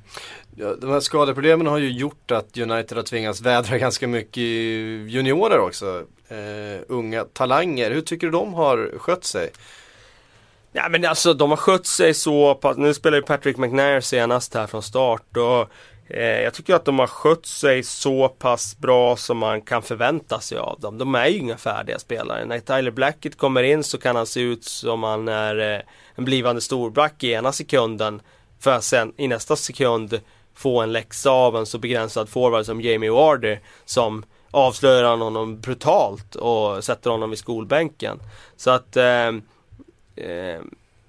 Ja, 0.59 0.75
de 0.75 0.91
här 0.91 1.01
skadeproblemen 1.01 1.67
har 1.67 1.79
ju 1.79 1.91
gjort 1.91 2.31
att 2.31 2.59
United 2.59 2.97
har 2.97 3.03
tvingats 3.03 3.41
vädra 3.41 3.79
ganska 3.87 4.09
mycket 4.09 4.43
juniorer 5.09 5.59
också. 5.59 6.05
Eh, 6.29 6.83
unga 6.89 7.25
talanger. 7.25 7.91
Hur 7.91 8.01
tycker 8.01 8.27
du 8.27 8.31
de 8.31 8.55
har 8.55 8.99
skött 8.99 9.25
sig? 9.25 9.51
Ja 10.73 10.89
men 10.89 11.05
alltså 11.05 11.35
de 11.35 11.51
har 11.51 11.57
skött 11.57 11.87
sig 11.87 12.15
så 12.15 12.55
pass. 12.55 12.77
Nu 12.77 12.95
spelar 12.95 13.17
ju 13.17 13.23
Patrick 13.23 13.57
McNair 13.57 14.01
senast 14.01 14.55
här 14.55 14.67
från 14.67 14.83
start. 14.83 15.37
Och, 15.37 15.71
eh, 16.17 16.43
jag 16.43 16.55
tycker 16.55 16.75
att 16.75 16.85
de 16.85 16.99
har 16.99 17.07
skött 17.07 17.47
sig 17.47 17.83
så 17.83 18.29
pass 18.29 18.79
bra 18.79 19.17
som 19.17 19.39
man 19.39 19.61
kan 19.63 19.83
förvänta 19.83 20.41
sig 20.41 20.59
av 20.59 20.81
dem. 20.81 20.99
De 20.99 21.15
är 21.15 21.27
ju 21.27 21.39
inga 21.39 21.57
färdiga 21.57 21.99
spelare. 21.99 22.45
När 22.45 22.61
Tyler 22.61 22.91
Blackett 22.91 23.39
kommer 23.39 23.63
in 23.63 23.85
så 23.85 23.99
kan 23.99 24.17
han 24.17 24.27
se 24.27 24.41
ut 24.41 24.65
som 24.65 25.03
han 25.03 25.29
är 25.29 25.75
eh, 25.75 25.81
en 26.15 26.25
blivande 26.25 26.61
storback 26.61 27.25
i 27.25 27.33
ena 27.33 27.53
sekunden. 27.53 28.23
För 28.61 28.71
att 28.71 28.85
sen 28.85 29.13
i 29.17 29.29
nästa 29.29 29.57
sekund 29.57 30.21
få 30.57 30.81
en 30.81 30.93
läxa 30.93 31.31
av 31.31 31.57
en 31.57 31.67
så 31.67 31.79
begränsad 31.79 32.29
forward 32.29 32.65
som 32.65 32.81
Jamie 32.81 33.11
Warder 33.11 33.61
som 33.85 34.25
avslöjar 34.51 35.17
honom 35.17 35.61
brutalt 35.61 36.35
och 36.35 36.85
sätter 36.85 37.11
honom 37.11 37.33
i 37.33 37.37
skolbänken. 37.37 38.21
Så 38.57 38.71
att 38.71 38.97
eh, 38.97 39.29
eh, 40.17 40.61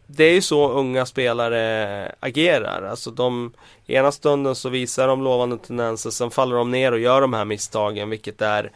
det 0.08 0.24
är 0.24 0.34
ju 0.34 0.42
så 0.42 0.70
unga 0.72 1.06
spelare 1.06 2.16
agerar. 2.20 2.82
Alltså 2.82 3.12
de, 3.12 3.54
ena 3.88 4.12
stunden 4.12 4.56
så 4.56 4.70
visar 4.70 5.08
de 5.08 5.24
lovande 5.24 5.58
tendenser, 5.58 6.10
sen 6.10 6.32
faller 6.32 6.56
de 6.56 6.72
ner 6.72 6.92
och 6.92 7.00
gör 7.00 7.22
de 7.22 7.34
här 7.34 7.46
misstagen, 7.46 8.10
vilket 8.10 8.42
är 8.42 8.72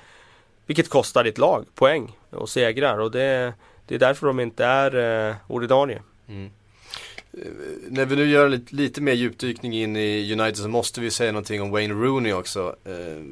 vilket 0.66 0.90
kostar 0.90 1.24
ditt 1.24 1.38
lag 1.38 1.66
poäng 1.76 2.18
och 2.30 2.50
segrar 2.50 2.98
och 3.00 3.12
det, 3.12 3.54
det 3.88 3.96
är 3.96 4.00
därför 4.00 4.28
de 4.28 4.40
inte 4.40 4.66
är 4.66 5.30
eh, 5.30 5.36
ordinarie. 5.48 6.02
Mm. 6.28 6.52
Eh, 7.34 7.52
när 7.90 8.06
vi 8.06 8.16
nu 8.16 8.30
gör 8.30 8.50
lite, 8.50 8.76
lite 8.76 9.02
mer 9.02 9.14
djupdykning 9.14 9.74
in 9.74 9.96
i 9.96 10.34
United 10.34 10.58
så 10.58 10.68
måste 10.68 11.02
vi 11.02 11.12
säga 11.12 11.32
någonting 11.32 11.62
om 11.62 11.72
Wayne 11.72 11.94
Rooney 11.94 12.34
också. 12.34 12.76
Eh, 12.86 13.24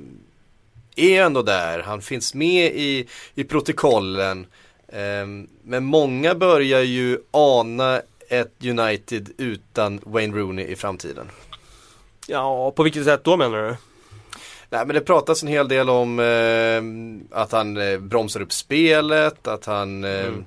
är 0.96 1.24
ändå 1.24 1.42
där, 1.42 1.80
han 1.80 2.02
finns 2.02 2.34
med 2.34 2.72
i, 2.76 3.08
i 3.36 3.44
protokollen. 3.44 4.46
Eh, 4.88 5.28
men 5.64 5.84
många 5.84 6.36
börjar 6.36 6.82
ju 6.82 7.20
ana 7.32 8.02
ett 8.30 8.66
United 8.66 9.30
utan 9.38 10.00
Wayne 10.04 10.38
Rooney 10.38 10.66
i 10.66 10.76
framtiden. 10.76 11.32
Ja, 12.28 12.72
på 12.72 12.84
vilket 12.84 13.06
sätt 13.06 13.24
då 13.24 13.38
menar 13.38 13.58
du? 13.58 13.76
Nej 14.70 14.86
men 14.86 14.94
det 14.94 15.02
pratas 15.02 15.44
en 15.44 15.50
hel 15.50 15.68
del 15.68 15.90
om 15.90 16.20
eh, 16.20 17.40
att 17.40 17.52
han 17.52 17.78
eh, 17.78 18.00
bromsar 18.00 18.42
upp 18.42 18.52
spelet, 18.52 19.48
att 19.48 19.66
han 19.66 20.04
eh, 20.04 20.26
mm 20.26 20.46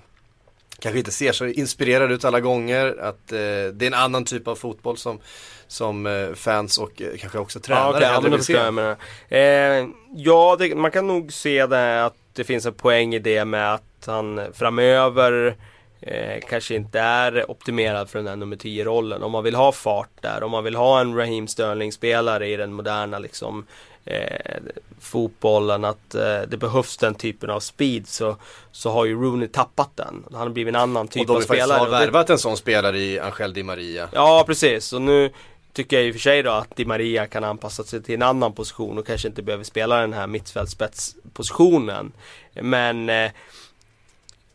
kanske 0.83 0.99
inte 0.99 1.11
ser 1.11 1.33
så 1.33 1.47
inspirerad 1.47 2.13
ut 2.13 2.25
alla 2.25 2.41
gånger. 2.41 2.97
Att 3.01 3.33
eh, 3.33 3.39
det 3.73 3.83
är 3.83 3.87
en 3.87 3.95
annan 3.95 4.25
typ 4.25 4.49
av 4.49 4.57
fotboll 4.57 4.97
som, 4.97 5.19
som 5.67 6.07
eh, 6.07 6.33
fans 6.35 6.79
och 6.79 7.03
eh, 7.03 7.17
kanske 7.19 7.39
också 7.39 7.61
tränare 7.61 7.87
ja, 7.91 7.97
okay, 7.97 8.09
hellre 8.09 8.31
vill 8.31 8.45
se. 8.45 8.53
Jag 8.53 8.97
eh, 9.29 9.87
ja, 10.15 10.57
det, 10.59 10.75
man 10.75 10.91
kan 10.91 11.07
nog 11.07 11.33
se 11.33 11.67
det 11.67 12.05
att 12.05 12.17
det 12.33 12.45
finns 12.45 12.67
en 12.67 12.75
poäng 12.75 13.15
i 13.15 13.19
det 13.19 13.45
med 13.45 13.75
att 13.75 14.07
han 14.07 14.41
framöver 14.53 15.57
eh, 16.01 16.41
kanske 16.49 16.75
inte 16.75 17.01
är 17.01 17.51
optimerad 17.51 18.11
för 18.11 18.19
den 18.19 18.29
här 18.29 18.37
nummer 18.37 18.57
10-rollen. 18.57 19.23
Om 19.23 19.33
man 19.33 19.45
vill 19.45 19.55
ha 19.55 19.73
fart 19.73 20.11
där, 20.21 20.43
om 20.43 20.51
man 20.51 20.65
vill 20.65 20.77
ha 20.77 21.01
en 21.01 21.17
Raheem 21.17 21.49
Sterling-spelare 21.49 22.49
i 22.49 22.57
den 22.57 22.73
moderna 22.73 23.19
liksom 23.19 23.67
eh, 24.05 24.63
fotbollen 25.01 25.85
att 25.85 26.15
eh, 26.15 26.41
det 26.49 26.57
behövs 26.57 26.97
den 26.97 27.15
typen 27.15 27.51
av 27.51 27.61
speed 27.61 28.09
så, 28.09 28.37
så 28.73 28.91
har 28.91 29.05
ju 29.05 29.15
Rooney 29.15 29.49
tappat 29.49 29.91
den. 29.97 30.25
Han 30.33 30.41
har 30.41 30.49
blivit 30.49 30.75
en 30.75 30.81
annan 30.81 31.09
typ 31.09 31.31
av 31.31 31.41
spelare. 31.41 31.81
Och 31.81 31.87
de 31.87 31.93
har 31.93 32.01
värvat 32.01 32.31
en 32.31 32.39
sån 32.39 32.57
spelare 32.57 32.99
i 32.99 33.21
Angel 33.21 33.53
Di 33.53 33.63
Maria. 33.63 34.09
Ja 34.13 34.45
precis 34.47 34.93
och 34.93 35.03
nu 35.03 35.31
tycker 35.73 35.97
jag 35.97 36.07
i 36.07 36.11
och 36.11 36.15
för 36.15 36.21
sig 36.21 36.43
då 36.43 36.51
att 36.51 36.77
Di 36.77 36.85
Maria 36.85 37.27
kan 37.27 37.45
anpassa 37.45 37.85
sig 37.85 38.03
till 38.03 38.15
en 38.15 38.23
annan 38.23 38.53
position 38.53 38.99
och 38.99 39.07
kanske 39.07 39.29
inte 39.29 39.43
behöver 39.43 39.65
spela 39.65 40.01
den 40.01 40.13
här 40.13 40.27
mittfältspetspositionen. 40.27 42.13
Men 42.55 43.09
eh, 43.09 43.31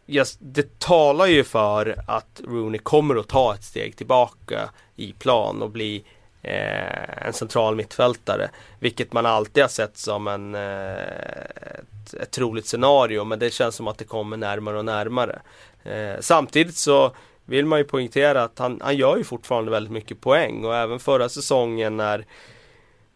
yes, 0.07 0.37
det 0.39 0.79
talar 0.79 1.25
ju 1.25 1.43
för 1.43 1.95
att 2.07 2.41
Rooney 2.47 2.79
kommer 2.79 3.15
att 3.15 3.27
ta 3.27 3.53
ett 3.53 3.63
steg 3.63 3.95
tillbaka 3.95 4.69
i 4.95 5.13
plan 5.13 5.61
och 5.61 5.69
bli 5.69 6.03
Eh, 6.47 7.27
en 7.27 7.33
central 7.33 7.75
mittfältare. 7.75 8.49
Vilket 8.79 9.13
man 9.13 9.25
alltid 9.25 9.63
har 9.63 9.69
sett 9.69 9.97
som 9.97 10.27
en, 10.27 10.55
eh, 10.55 10.93
ett, 10.93 12.13
ett 12.21 12.31
troligt 12.31 12.67
scenario 12.67 13.23
men 13.23 13.39
det 13.39 13.53
känns 13.53 13.75
som 13.75 13.87
att 13.87 13.97
det 13.97 14.05
kommer 14.05 14.37
närmare 14.37 14.77
och 14.77 14.85
närmare. 14.85 15.39
Eh, 15.83 16.15
samtidigt 16.19 16.75
så 16.75 17.11
vill 17.45 17.65
man 17.65 17.79
ju 17.79 17.85
poängtera 17.85 18.43
att 18.43 18.59
han, 18.59 18.81
han 18.83 18.97
gör 18.97 19.17
ju 19.17 19.23
fortfarande 19.23 19.71
väldigt 19.71 19.93
mycket 19.93 20.21
poäng 20.21 20.65
och 20.65 20.75
även 20.75 20.99
förra 20.99 21.29
säsongen 21.29 21.97
när 21.97 22.25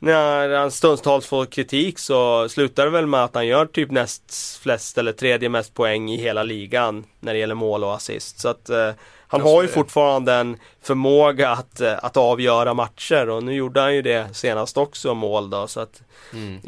när 0.02 0.50
han 0.50 0.72
stundtals 0.72 1.26
får 1.26 1.46
kritik 1.46 2.00
så 2.00 2.50
slutar 2.50 2.86
det 2.86 2.92
väl 2.92 3.08
med 3.08 3.24
att 3.24 3.36
han 3.36 3.48
gör 3.48 3.66
typ 3.66 3.92
näst 3.92 4.58
flest 4.62 4.98
eller 4.98 5.12
tredje 5.12 5.50
mest 5.50 5.74
poäng 5.74 6.12
i 6.12 6.18
hela 6.18 6.44
ligan 6.44 7.04
när 7.20 7.34
det 7.34 7.40
gäller 7.40 7.56
mål 7.56 7.84
och 7.84 7.96
assist. 7.96 8.40
Så 8.40 8.50
att 8.50 8.70
eh, 8.70 8.92
han 9.28 9.42
har 9.42 9.62
ju 9.62 9.68
fortfarande 9.68 10.34
en 10.34 10.58
förmåga 10.82 11.50
att, 11.50 11.82
eh, 11.82 11.98
att 12.02 12.18
avgöra 12.18 12.74
matcher 12.74 13.30
och 13.30 13.44
nu 13.44 13.54
gjorde 13.54 13.82
han 13.82 13.96
ju 13.96 14.02
det 14.02 14.36
senast 14.36 14.78
också 14.78 15.14
mål 15.14 15.50
då. 15.50 15.68
Så 15.68 15.80
att, 15.80 16.02
mm. 16.34 16.68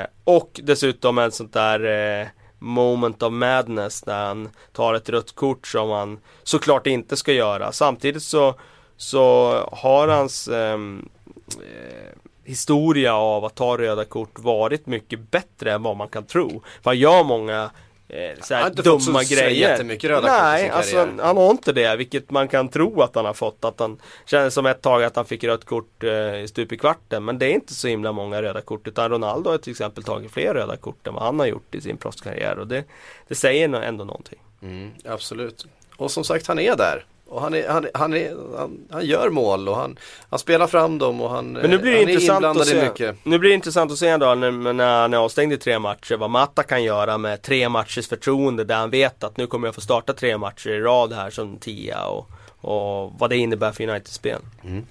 eh, 0.00 0.06
och 0.24 0.60
dessutom 0.62 1.18
ett 1.18 1.34
sånt 1.34 1.52
där 1.52 2.20
eh, 2.20 2.26
moment 2.58 3.22
of 3.22 3.32
madness 3.32 4.00
där 4.00 4.26
han 4.26 4.48
tar 4.72 4.94
ett 4.94 5.08
rött 5.08 5.34
kort 5.34 5.66
som 5.66 5.90
han 5.90 6.18
såklart 6.42 6.86
inte 6.86 7.16
ska 7.16 7.32
göra. 7.32 7.72
Samtidigt 7.72 8.22
så, 8.22 8.54
så 8.96 9.52
har 9.72 10.08
hans 10.08 10.48
ehm, 10.48 11.08
eh, 11.50 12.18
historia 12.44 13.14
av 13.14 13.44
att 13.44 13.54
ta 13.54 13.78
röda 13.78 14.04
kort 14.04 14.38
varit 14.38 14.86
mycket 14.86 15.30
bättre 15.30 15.72
än 15.72 15.82
vad 15.82 15.96
man 15.96 16.08
kan 16.08 16.24
tro. 16.24 16.62
För 16.82 16.90
han 16.90 16.98
gör 16.98 17.24
många 17.24 17.70
eh, 18.08 18.42
så 18.42 18.54
här 18.54 18.70
dumma 18.70 19.24
så 19.24 19.34
grejer. 19.34 19.98
Röda 20.08 20.26
Nej, 20.26 20.70
alltså, 20.70 21.08
han 21.20 21.36
har 21.36 21.50
inte 21.50 21.72
det, 21.72 21.96
vilket 21.96 22.30
man 22.30 22.48
kan 22.48 22.68
tro 22.68 23.02
att 23.02 23.14
han 23.14 23.24
har 23.24 23.34
fått. 23.34 23.64
Att 23.64 23.80
han 23.80 24.00
känner 24.26 24.50
som 24.50 24.66
ett 24.66 24.82
tag 24.82 25.04
att 25.04 25.16
han 25.16 25.24
fick 25.24 25.44
rött 25.44 25.64
kort 25.64 26.04
eh, 26.04 26.42
i 26.42 26.48
stup 26.48 26.72
i 26.72 26.78
kvarten. 26.78 27.24
Men 27.24 27.38
det 27.38 27.46
är 27.46 27.54
inte 27.54 27.74
så 27.74 27.88
himla 27.88 28.12
många 28.12 28.42
röda 28.42 28.60
kort. 28.60 28.88
Utan 28.88 29.10
Ronaldo 29.10 29.50
har 29.50 29.58
till 29.58 29.70
exempel 29.70 30.04
tagit 30.04 30.32
fler 30.32 30.54
röda 30.54 30.76
kort 30.76 31.06
än 31.06 31.14
vad 31.14 31.22
han 31.22 31.38
har 31.38 31.46
gjort 31.46 31.74
i 31.74 31.80
sin 31.80 31.96
proffskarriär. 31.96 32.58
Och 32.58 32.66
det, 32.66 32.84
det 33.28 33.34
säger 33.34 33.68
ändå 33.68 34.04
någonting. 34.04 34.38
Mm, 34.62 34.90
absolut. 35.04 35.66
Och 35.96 36.10
som 36.10 36.24
sagt, 36.24 36.46
han 36.46 36.58
är 36.58 36.76
där. 36.76 37.04
Och 37.32 37.40
han, 37.40 37.54
är, 37.54 37.68
han, 37.68 37.86
han, 37.94 38.14
är, 38.14 38.58
han, 38.58 38.86
han, 38.90 39.06
gör 39.06 39.30
mål 39.30 39.68
och 39.68 39.76
han, 39.76 39.98
han 40.30 40.38
spelar 40.38 40.66
fram 40.66 40.98
dem 40.98 41.20
och 41.20 41.30
han, 41.30 41.52
Men 41.52 41.70
nu 41.70 41.78
blir 41.78 41.92
det 41.92 41.98
han 41.98 42.08
intressant 42.08 42.44
är 42.44 42.60
att 42.60 42.66
se, 42.66 42.84
mycket. 42.84 43.16
Nu 43.22 43.38
blir 43.38 43.50
det 43.50 43.54
intressant 43.54 43.92
att 43.92 43.98
se 43.98 44.16
då 44.16 44.34
när, 44.34 44.72
när 44.72 45.00
han 45.00 45.14
är 45.14 45.18
avstängd 45.18 45.52
i 45.52 45.56
tre 45.56 45.78
matcher 45.78 46.16
vad 46.16 46.30
Matta 46.30 46.62
kan 46.62 46.84
göra 46.84 47.18
med 47.18 47.42
tre 47.42 47.68
matchers 47.68 48.08
förtroende 48.08 48.64
där 48.64 48.74
han 48.74 48.90
vet 48.90 49.24
att 49.24 49.36
nu 49.36 49.46
kommer 49.46 49.68
jag 49.68 49.74
få 49.74 49.80
starta 49.80 50.12
tre 50.12 50.38
matcher 50.38 50.70
i 50.70 50.80
rad 50.80 51.12
här 51.12 51.30
som 51.30 51.56
tia 51.56 52.04
och, 52.04 52.30
och 52.60 53.12
vad 53.18 53.30
det 53.30 53.36
innebär 53.36 53.72
för 53.72 53.88
United-spel. 53.88 54.40
Mm. 54.64 54.86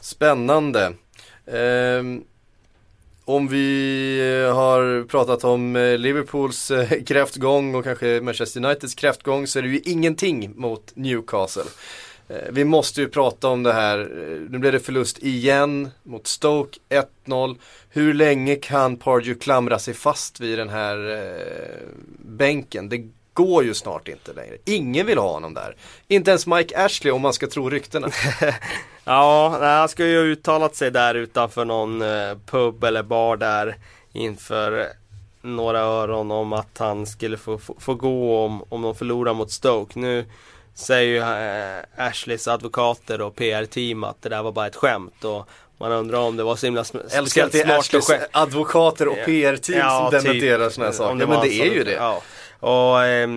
Spännande. 0.00 0.92
Um, 1.46 2.24
om 3.28 3.48
vi 3.48 4.18
eh, 4.20 4.54
har 4.54 5.04
pratat 5.04 5.44
om 5.44 5.76
eh, 5.76 5.98
Liverpools 5.98 6.70
eh, 6.70 7.02
kräftgång 7.06 7.74
och 7.74 7.84
kanske 7.84 8.20
Manchester 8.20 8.64
Uniteds 8.64 8.94
kräftgång 8.94 9.46
så 9.46 9.58
är 9.58 9.62
det 9.62 9.68
ju 9.68 9.80
ingenting 9.84 10.52
mot 10.56 10.92
Newcastle. 10.96 11.62
Vi 12.50 12.64
måste 12.64 13.00
ju 13.00 13.08
prata 13.08 13.48
om 13.48 13.62
det 13.62 13.72
här. 13.72 13.98
Nu 14.50 14.58
blev 14.58 14.72
det 14.72 14.80
förlust 14.80 15.18
igen 15.18 15.88
mot 16.02 16.26
Stoke 16.26 16.78
1-0. 17.26 17.56
Hur 17.90 18.14
länge 18.14 18.56
kan 18.56 18.96
Pardew 18.96 19.40
klamra 19.40 19.78
sig 19.78 19.94
fast 19.94 20.40
vid 20.40 20.58
den 20.58 20.68
här 20.68 21.22
bänken? 22.18 22.88
Det 22.88 23.08
går 23.38 23.64
ju 23.64 23.74
snart 23.74 24.08
inte 24.08 24.32
längre. 24.32 24.56
Ingen 24.64 25.06
vill 25.06 25.18
ha 25.18 25.32
honom 25.32 25.54
där. 25.54 25.76
Inte 26.08 26.30
ens 26.30 26.46
Mike 26.46 26.84
Ashley 26.84 27.12
om 27.12 27.20
man 27.20 27.32
ska 27.32 27.46
tro 27.46 27.70
ryktena. 27.70 28.10
ja, 29.04 29.58
han 29.60 29.88
ska 29.88 30.06
ju 30.06 30.16
ha 30.18 30.24
uttalat 30.24 30.76
sig 30.76 30.90
där 30.90 31.14
utanför 31.14 31.64
någon 31.64 32.02
eh, 32.02 32.36
pub 32.46 32.84
eller 32.84 33.02
bar 33.02 33.36
där 33.36 33.76
inför 34.12 34.86
några 35.42 35.78
öron 35.78 36.30
om 36.30 36.52
att 36.52 36.78
han 36.78 37.06
skulle 37.06 37.36
få, 37.36 37.58
få, 37.58 37.74
få 37.78 37.94
gå 37.94 38.44
om, 38.44 38.64
om 38.68 38.82
de 38.82 38.94
förlorar 38.94 39.34
mot 39.34 39.50
Stoke. 39.50 39.98
Nu 39.98 40.24
säger 40.74 41.08
ju 41.08 41.18
eh, 41.18 42.06
Ashleys 42.06 42.48
advokater 42.48 43.20
och 43.20 43.36
PR-team 43.36 44.04
att 44.04 44.22
det 44.22 44.28
där 44.28 44.42
var 44.42 44.52
bara 44.52 44.66
ett 44.66 44.76
skämt. 44.76 45.24
Och 45.24 45.48
man 45.78 45.92
undrar 45.92 46.18
om 46.18 46.36
det 46.36 46.42
var 46.42 46.56
så 46.56 46.66
himla 46.66 46.84
Älskar 47.10 47.44
att 47.44 47.52
det 47.52 47.60
är 47.60 47.78
Ashleys 47.78 48.10
advokater 48.32 49.08
och 49.08 49.18
PR-team 49.24 49.78
ja, 49.78 50.10
som 50.10 50.22
dementerar 50.24 50.64
typ, 50.64 50.74
sådana 50.74 50.90
här 50.90 50.96
saker. 50.96 51.20
Ja 51.20 51.26
men 51.26 51.40
det 51.40 51.54
är 51.54 51.74
ju 51.74 51.84
det. 51.84 51.92
Ja. 51.92 52.22
Och 52.60 53.04
eh, 53.04 53.28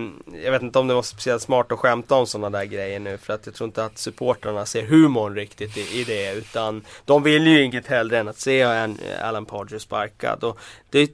jag 0.44 0.52
vet 0.52 0.62
inte 0.62 0.78
om 0.78 0.88
det 0.88 0.94
var 0.94 1.02
speciellt 1.02 1.42
smart 1.42 1.72
att 1.72 1.78
skämta 1.78 2.14
om 2.14 2.26
sådana 2.26 2.58
där 2.58 2.64
grejer 2.64 3.00
nu 3.00 3.18
för 3.18 3.32
att 3.32 3.46
jag 3.46 3.54
tror 3.54 3.66
inte 3.66 3.84
att 3.84 3.98
supportrarna 3.98 4.66
ser 4.66 4.82
humorn 4.82 5.34
riktigt 5.34 5.76
i, 5.76 6.00
i 6.00 6.04
det 6.04 6.32
utan 6.32 6.84
de 7.04 7.22
vill 7.22 7.46
ju 7.46 7.62
inget 7.62 7.86
hellre 7.86 8.18
än 8.18 8.28
att 8.28 8.38
se 8.38 8.60
en 8.60 8.98
eh, 8.98 9.28
Alan 9.28 9.46
Pardew 9.46 9.78
sparkad. 9.78 10.44
Och 10.44 10.58
det, 10.90 11.12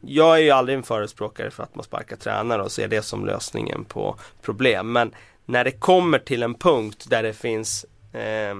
jag 0.00 0.36
är 0.36 0.42
ju 0.42 0.50
aldrig 0.50 0.78
en 0.78 0.82
förespråkare 0.82 1.50
för 1.50 1.62
att 1.62 1.74
man 1.74 1.84
sparkar 1.84 2.16
tränare 2.16 2.62
och 2.62 2.72
ser 2.72 2.88
det 2.88 3.02
som 3.02 3.26
lösningen 3.26 3.84
på 3.84 4.16
problem. 4.42 4.92
Men 4.92 5.14
när 5.44 5.64
det 5.64 5.72
kommer 5.72 6.18
till 6.18 6.42
en 6.42 6.54
punkt 6.54 7.06
där 7.08 7.22
det 7.22 7.32
finns 7.32 7.86
eh, 8.12 8.54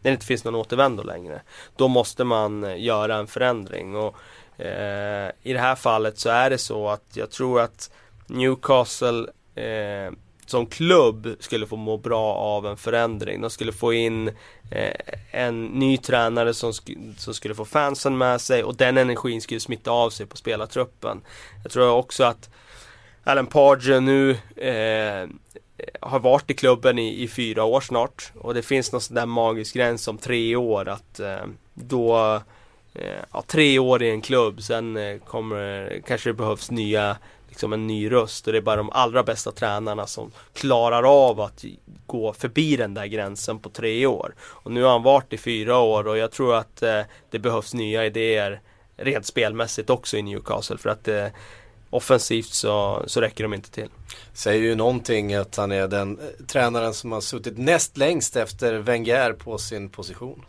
när 0.00 0.10
det 0.10 0.14
inte 0.14 0.26
finns 0.26 0.44
någon 0.44 0.54
återvändo 0.54 1.02
längre. 1.02 1.42
Då 1.76 1.88
måste 1.88 2.24
man 2.24 2.64
eh, 2.64 2.82
göra 2.82 3.16
en 3.16 3.26
förändring. 3.26 3.96
Och 3.96 4.16
eh, 4.60 5.30
I 5.42 5.52
det 5.52 5.58
här 5.58 5.74
fallet 5.74 6.18
så 6.18 6.28
är 6.30 6.50
det 6.50 6.58
så 6.58 6.88
att 6.88 7.04
jag 7.12 7.30
tror 7.30 7.60
att 7.60 7.90
Newcastle 8.28 9.26
eh, 9.54 10.12
som 10.46 10.66
klubb 10.66 11.36
skulle 11.40 11.66
få 11.66 11.76
må 11.76 11.96
bra 11.96 12.34
av 12.34 12.66
en 12.66 12.76
förändring. 12.76 13.40
De 13.40 13.50
skulle 13.50 13.72
få 13.72 13.92
in 13.92 14.28
eh, 14.70 14.94
en 15.30 15.64
ny 15.64 15.98
tränare 15.98 16.54
som, 16.54 16.72
sk 16.72 16.90
som 17.18 17.34
skulle 17.34 17.54
få 17.54 17.64
fansen 17.64 18.18
med 18.18 18.40
sig 18.40 18.64
och 18.64 18.76
den 18.76 18.98
energin 18.98 19.40
skulle 19.40 19.60
smitta 19.60 19.90
av 19.90 20.10
sig 20.10 20.26
på 20.26 20.36
spelartruppen. 20.36 21.20
Jag 21.62 21.72
tror 21.72 21.90
också 21.90 22.24
att 22.24 22.50
Alan 23.24 23.46
Pardew 23.46 24.00
nu 24.00 24.30
eh, 24.66 25.28
har 26.00 26.20
varit 26.20 26.50
i 26.50 26.54
klubben 26.54 26.98
i, 26.98 27.22
i, 27.22 27.28
fyra 27.28 27.64
år 27.64 27.80
snart 27.80 28.32
och 28.40 28.54
det 28.54 28.62
finns 28.62 28.92
någon 28.92 29.00
sån 29.00 29.14
där 29.14 29.26
magisk 29.26 29.74
gräns 29.74 30.08
om 30.08 30.18
tre 30.18 30.56
år 30.56 30.88
att 30.88 31.20
eh, 31.20 31.44
då 31.74 32.34
eh, 32.94 33.22
ja, 33.32 33.42
tre 33.46 33.78
år 33.78 34.02
i 34.02 34.10
en 34.10 34.20
klubb 34.20 34.62
sen 34.62 34.96
eh, 34.96 35.18
kommer 35.18 35.92
kanske 36.06 36.28
det 36.28 36.34
behövs 36.34 36.70
nya 36.70 37.16
liksom 37.48 37.72
en 37.72 37.86
ny 37.86 38.12
röst 38.12 38.46
och 38.46 38.52
det 38.52 38.58
är 38.58 38.62
bara 38.62 38.76
de 38.76 38.90
allra 38.90 39.22
bästa 39.22 39.52
tränarna 39.52 40.06
som 40.06 40.30
klarar 40.52 41.28
av 41.28 41.40
att 41.40 41.64
gå 42.06 42.32
förbi 42.32 42.76
den 42.76 42.94
där 42.94 43.06
gränsen 43.06 43.58
på 43.58 43.70
tre 43.70 44.06
år. 44.06 44.34
Och 44.40 44.72
nu 44.72 44.82
har 44.82 44.90
han 44.90 45.02
varit 45.02 45.32
i 45.32 45.38
fyra 45.38 45.78
år 45.78 46.06
och 46.06 46.18
jag 46.18 46.30
tror 46.30 46.54
att 46.54 46.82
eh, 46.82 47.00
det 47.30 47.38
behövs 47.38 47.74
nya 47.74 48.06
idéer 48.06 48.60
rent 48.96 49.26
spelmässigt 49.26 49.90
också 49.90 50.16
i 50.16 50.22
Newcastle 50.22 50.78
för 50.78 50.90
att 50.90 51.08
eh, 51.08 51.26
offensivt 51.90 52.52
så, 52.52 53.02
så 53.06 53.20
räcker 53.20 53.44
de 53.44 53.54
inte 53.54 53.70
till. 53.70 53.88
Säger 54.32 54.62
ju 54.62 54.74
någonting 54.74 55.34
att 55.34 55.56
han 55.56 55.72
är 55.72 55.88
den 55.88 56.18
eh, 56.18 56.46
tränaren 56.46 56.94
som 56.94 57.12
har 57.12 57.20
suttit 57.20 57.58
näst 57.58 57.96
längst 57.96 58.36
efter 58.36 58.78
Wenger 58.78 59.32
på 59.32 59.58
sin 59.58 59.90
position 59.90 60.44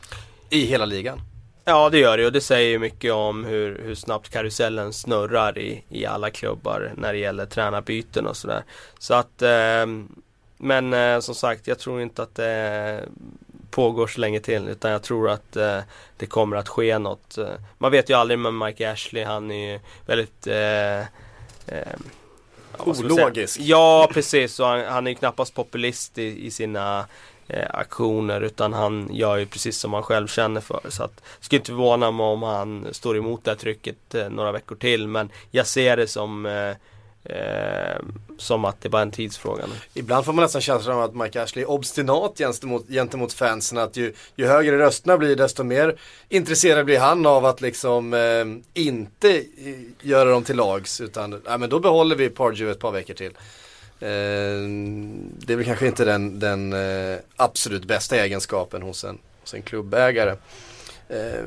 i 0.50 0.66
hela 0.66 0.86
ligan. 0.86 1.22
Ja 1.66 1.90
det 1.90 1.98
gör 1.98 2.18
det 2.18 2.26
och 2.26 2.32
det 2.32 2.42
säger 2.42 2.80
mycket 2.80 3.14
om 3.14 3.46
hur, 3.46 3.82
hur 3.84 3.96
snabbt 3.96 4.30
karusellen 4.30 4.94
snurrar 4.94 5.58
i, 5.58 5.84
i 5.90 6.06
alla 6.06 6.30
klubbar 6.30 6.92
när 6.98 7.14
det 7.14 7.20
gäller 7.20 7.46
tränarbyten 7.46 8.28
och 8.28 8.38
sådär. 8.38 8.64
Så 9.00 9.14
att 9.14 9.42
eh, 9.42 9.86
Men 10.58 10.94
eh, 10.94 11.20
som 11.20 11.36
sagt 11.36 11.68
jag 11.68 11.80
tror 11.80 12.02
inte 12.02 12.24
att 12.24 12.36
det 12.36 13.04
pågår 13.70 14.08
så 14.08 14.20
länge 14.22 14.40
till 14.40 14.68
utan 14.68 14.92
jag 14.92 15.04
tror 15.04 15.30
att 15.30 15.56
eh, 15.56 15.80
det 16.18 16.26
kommer 16.26 16.58
att 16.58 16.70
ske 16.70 17.00
något. 17.00 17.38
Man 17.78 17.92
vet 17.92 18.10
ju 18.10 18.14
aldrig 18.14 18.40
med 18.40 18.54
Mike 18.54 18.92
Ashley, 18.92 19.24
han 19.24 19.52
är 19.52 19.72
ju 19.72 19.80
väldigt 20.06 20.48
eh, 20.48 21.00
eh, 21.00 22.00
Ologisk. 22.86 23.60
Ja 23.60 24.10
precis, 24.14 24.60
och 24.60 24.68
han, 24.68 24.86
han 24.86 25.08
är 25.08 25.12
ju 25.12 25.16
knappast 25.16 25.54
populist 25.54 26.18
i, 26.18 26.46
i 26.46 26.52
sina 26.52 27.06
eh, 27.50 27.68
aktioner 27.70 28.42
utan 28.42 28.74
han 28.74 29.10
gör 29.12 29.38
ju 29.38 29.46
precis 29.46 29.78
som 29.78 29.94
han 29.94 30.04
själv 30.04 30.28
känner 30.28 30.62
för. 30.62 30.82
Så 30.90 31.04
att, 31.04 31.22
skulle 31.40 31.60
inte 31.60 31.72
förvåna 31.72 32.12
mig 32.12 32.26
om 32.26 32.44
han 32.44 32.88
står 32.92 33.18
emot 33.18 33.44
det 33.44 33.52
här 33.52 33.58
trycket 33.58 34.16
eh, 34.16 34.30
några 34.30 34.52
veckor 34.52 34.76
till 34.76 35.08
men 35.08 35.30
jag 35.52 35.68
ser 35.68 35.98
det 35.98 36.08
som 36.08 36.46
eh, 36.46 36.74
Eh, 37.24 38.00
som 38.38 38.66
att 38.66 38.82
det 38.82 38.90
bara 38.90 38.98
är 38.98 39.06
en 39.06 39.12
tidsfråga. 39.12 39.66
nu. 39.68 39.74
Ibland 39.94 40.26
får 40.26 40.34
man 40.34 40.44
nästan 40.44 40.62
känslan 40.62 40.98
av 40.98 41.04
att 41.04 41.16
Mike 41.16 41.44
Ashley 41.44 41.64
är 41.64 41.70
obstinat 41.70 42.38
gentemot, 42.38 42.88
gentemot 42.88 43.34
fansen. 43.34 43.78
Att 43.78 43.98
ju, 43.98 44.14
ju 44.36 44.48
högre 44.48 44.78
rösterna 44.80 45.18
blir 45.18 45.36
desto 45.36 45.64
mer 45.64 45.96
intresserad 46.30 46.86
blir 46.86 47.00
han 47.00 47.26
av 47.26 47.46
att 47.46 47.62
liksom 47.62 48.14
eh, 48.14 48.82
inte 48.84 49.38
eh, 49.38 49.44
göra 50.02 50.30
dem 50.30 50.44
till 50.44 50.56
lags. 50.56 51.02
Utan 51.02 51.42
ja, 51.46 51.58
men 51.58 51.70
då 51.70 51.80
behåller 51.80 52.16
vi 52.16 52.30
Pardew 52.30 52.72
ett 52.72 52.80
par 52.80 52.92
veckor 52.92 53.14
till. 53.14 53.32
Eh, 54.00 54.62
det 55.38 55.54
är 55.54 55.56
väl 55.56 55.66
kanske 55.66 55.88
inte 55.88 56.06
den, 56.06 56.40
den 56.40 56.74
eh, 56.74 57.18
absolut 57.36 57.86
bästa 57.86 58.16
egenskapen 58.18 58.82
hos 58.82 59.04
en, 59.04 59.18
hos 59.42 59.54
en 59.54 59.62
klubbägare. 59.62 60.36
Eh, 61.10 61.44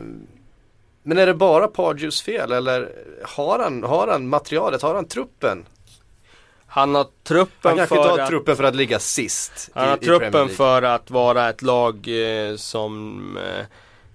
men 1.02 1.18
är 1.18 1.26
det 1.26 1.34
bara 1.34 1.68
Pardews 1.68 2.22
fel 2.22 2.52
eller 2.52 2.92
har 3.24 3.58
han, 3.58 3.82
har 3.82 4.08
han 4.08 4.28
materialet, 4.28 4.82
har 4.82 4.94
han 4.94 5.08
truppen? 5.08 5.64
Han 6.66 6.94
har 6.94 7.06
truppen 7.24 7.78
Han 7.78 7.88
för 7.88 7.96
inte 7.96 8.08
har 8.08 8.18
att... 8.18 8.28
truppen 8.28 8.56
för 8.56 8.64
att 8.64 8.74
ligga 8.74 8.98
sist 8.98 9.70
Han 9.74 9.88
har 9.88 9.96
i, 9.96 10.00
Premier 10.00 10.18
truppen 10.18 10.48
för 10.48 10.82
att 10.82 11.10
vara 11.10 11.48
ett 11.48 11.62
lag 11.62 12.08
eh, 12.08 12.56
som 12.56 13.38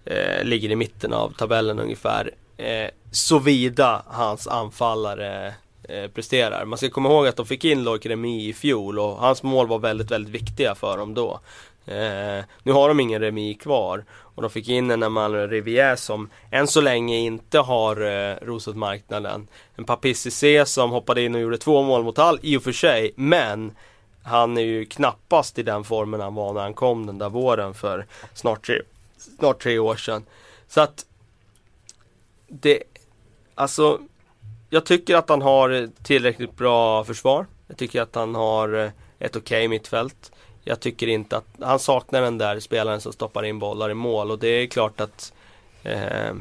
eh, 0.05 0.43
ligger 0.43 0.71
i 0.71 0.75
mitten 0.75 1.13
av 1.13 1.33
tabellen 1.33 1.79
ungefär. 1.79 2.31
Eh, 2.57 2.89
Såvida 3.11 4.03
hans 4.07 4.47
anfallare 4.47 5.53
eh, 5.87 6.07
presterar. 6.07 6.65
Man 6.65 6.77
ska 6.77 6.89
komma 6.89 7.09
ihåg 7.09 7.27
att 7.27 7.35
de 7.35 7.45
fick 7.45 7.65
in 7.65 7.83
Loic 7.83 8.05
Remy 8.05 8.49
i 8.49 8.53
fjol 8.53 8.99
och 8.99 9.15
hans 9.15 9.43
mål 9.43 9.67
var 9.67 9.79
väldigt, 9.79 10.11
väldigt 10.11 10.41
viktiga 10.41 10.75
för 10.75 10.97
dem 10.97 11.13
då. 11.13 11.39
Eh, 11.87 12.43
nu 12.63 12.71
har 12.71 12.87
de 12.87 12.99
ingen 12.99 13.21
Remi 13.21 13.53
kvar 13.53 14.05
och 14.11 14.41
de 14.41 14.51
fick 14.51 14.69
in 14.69 14.91
en 14.91 15.11
Malmö 15.11 15.47
Rivière 15.47 15.95
som 15.95 16.29
än 16.51 16.67
så 16.67 16.81
länge 16.81 17.17
inte 17.17 17.59
har 17.59 18.01
eh, 18.01 18.35
rosat 18.41 18.75
marknaden. 18.75 19.47
En 19.75 19.85
Papissi 19.85 20.31
Cissé 20.31 20.65
som 20.65 20.91
hoppade 20.91 21.21
in 21.21 21.35
och 21.35 21.41
gjorde 21.41 21.57
två 21.57 21.81
mål 21.81 22.03
mot 22.03 22.17
Hall 22.17 22.39
i 22.41 22.57
och 22.57 22.63
för 22.63 22.71
sig, 22.71 23.11
men 23.15 23.71
han 24.23 24.57
är 24.57 24.61
ju 24.61 24.85
knappast 24.85 25.59
i 25.59 25.63
den 25.63 25.83
formen 25.83 26.21
han 26.21 26.35
var 26.35 26.53
när 26.53 26.61
han 26.61 26.73
kom 26.73 27.05
den 27.05 27.17
där 27.17 27.29
våren 27.29 27.73
för 27.73 28.05
snart 28.33 28.65
tre, 28.65 28.81
snart 29.39 29.63
tre 29.63 29.79
år 29.79 29.95
sedan. 29.95 30.25
Så 30.67 30.81
att 30.81 31.05
det, 32.47 32.83
alltså 33.55 33.99
jag 34.69 34.85
tycker 34.85 35.15
att 35.15 35.29
han 35.29 35.41
har 35.41 35.89
tillräckligt 36.03 36.55
bra 36.55 37.03
försvar. 37.03 37.45
Jag 37.67 37.77
tycker 37.77 38.01
att 38.01 38.15
han 38.15 38.35
har 38.35 38.73
eh, 38.73 38.91
ett 39.19 39.35
okej 39.35 39.57
okay 39.57 39.67
mittfält. 39.67 40.31
Jag 40.63 40.79
tycker 40.79 41.07
inte 41.07 41.37
att, 41.37 41.47
han 41.61 41.79
saknar 41.79 42.21
den 42.21 42.37
där 42.37 42.59
spelaren 42.59 43.01
som 43.01 43.13
stoppar 43.13 43.43
in 43.43 43.59
bollar 43.59 43.89
i 43.89 43.93
mål 43.93 44.31
och 44.31 44.39
det 44.39 44.47
är 44.47 44.67
klart 44.67 45.01
att 45.01 45.33
eh, 45.83 46.33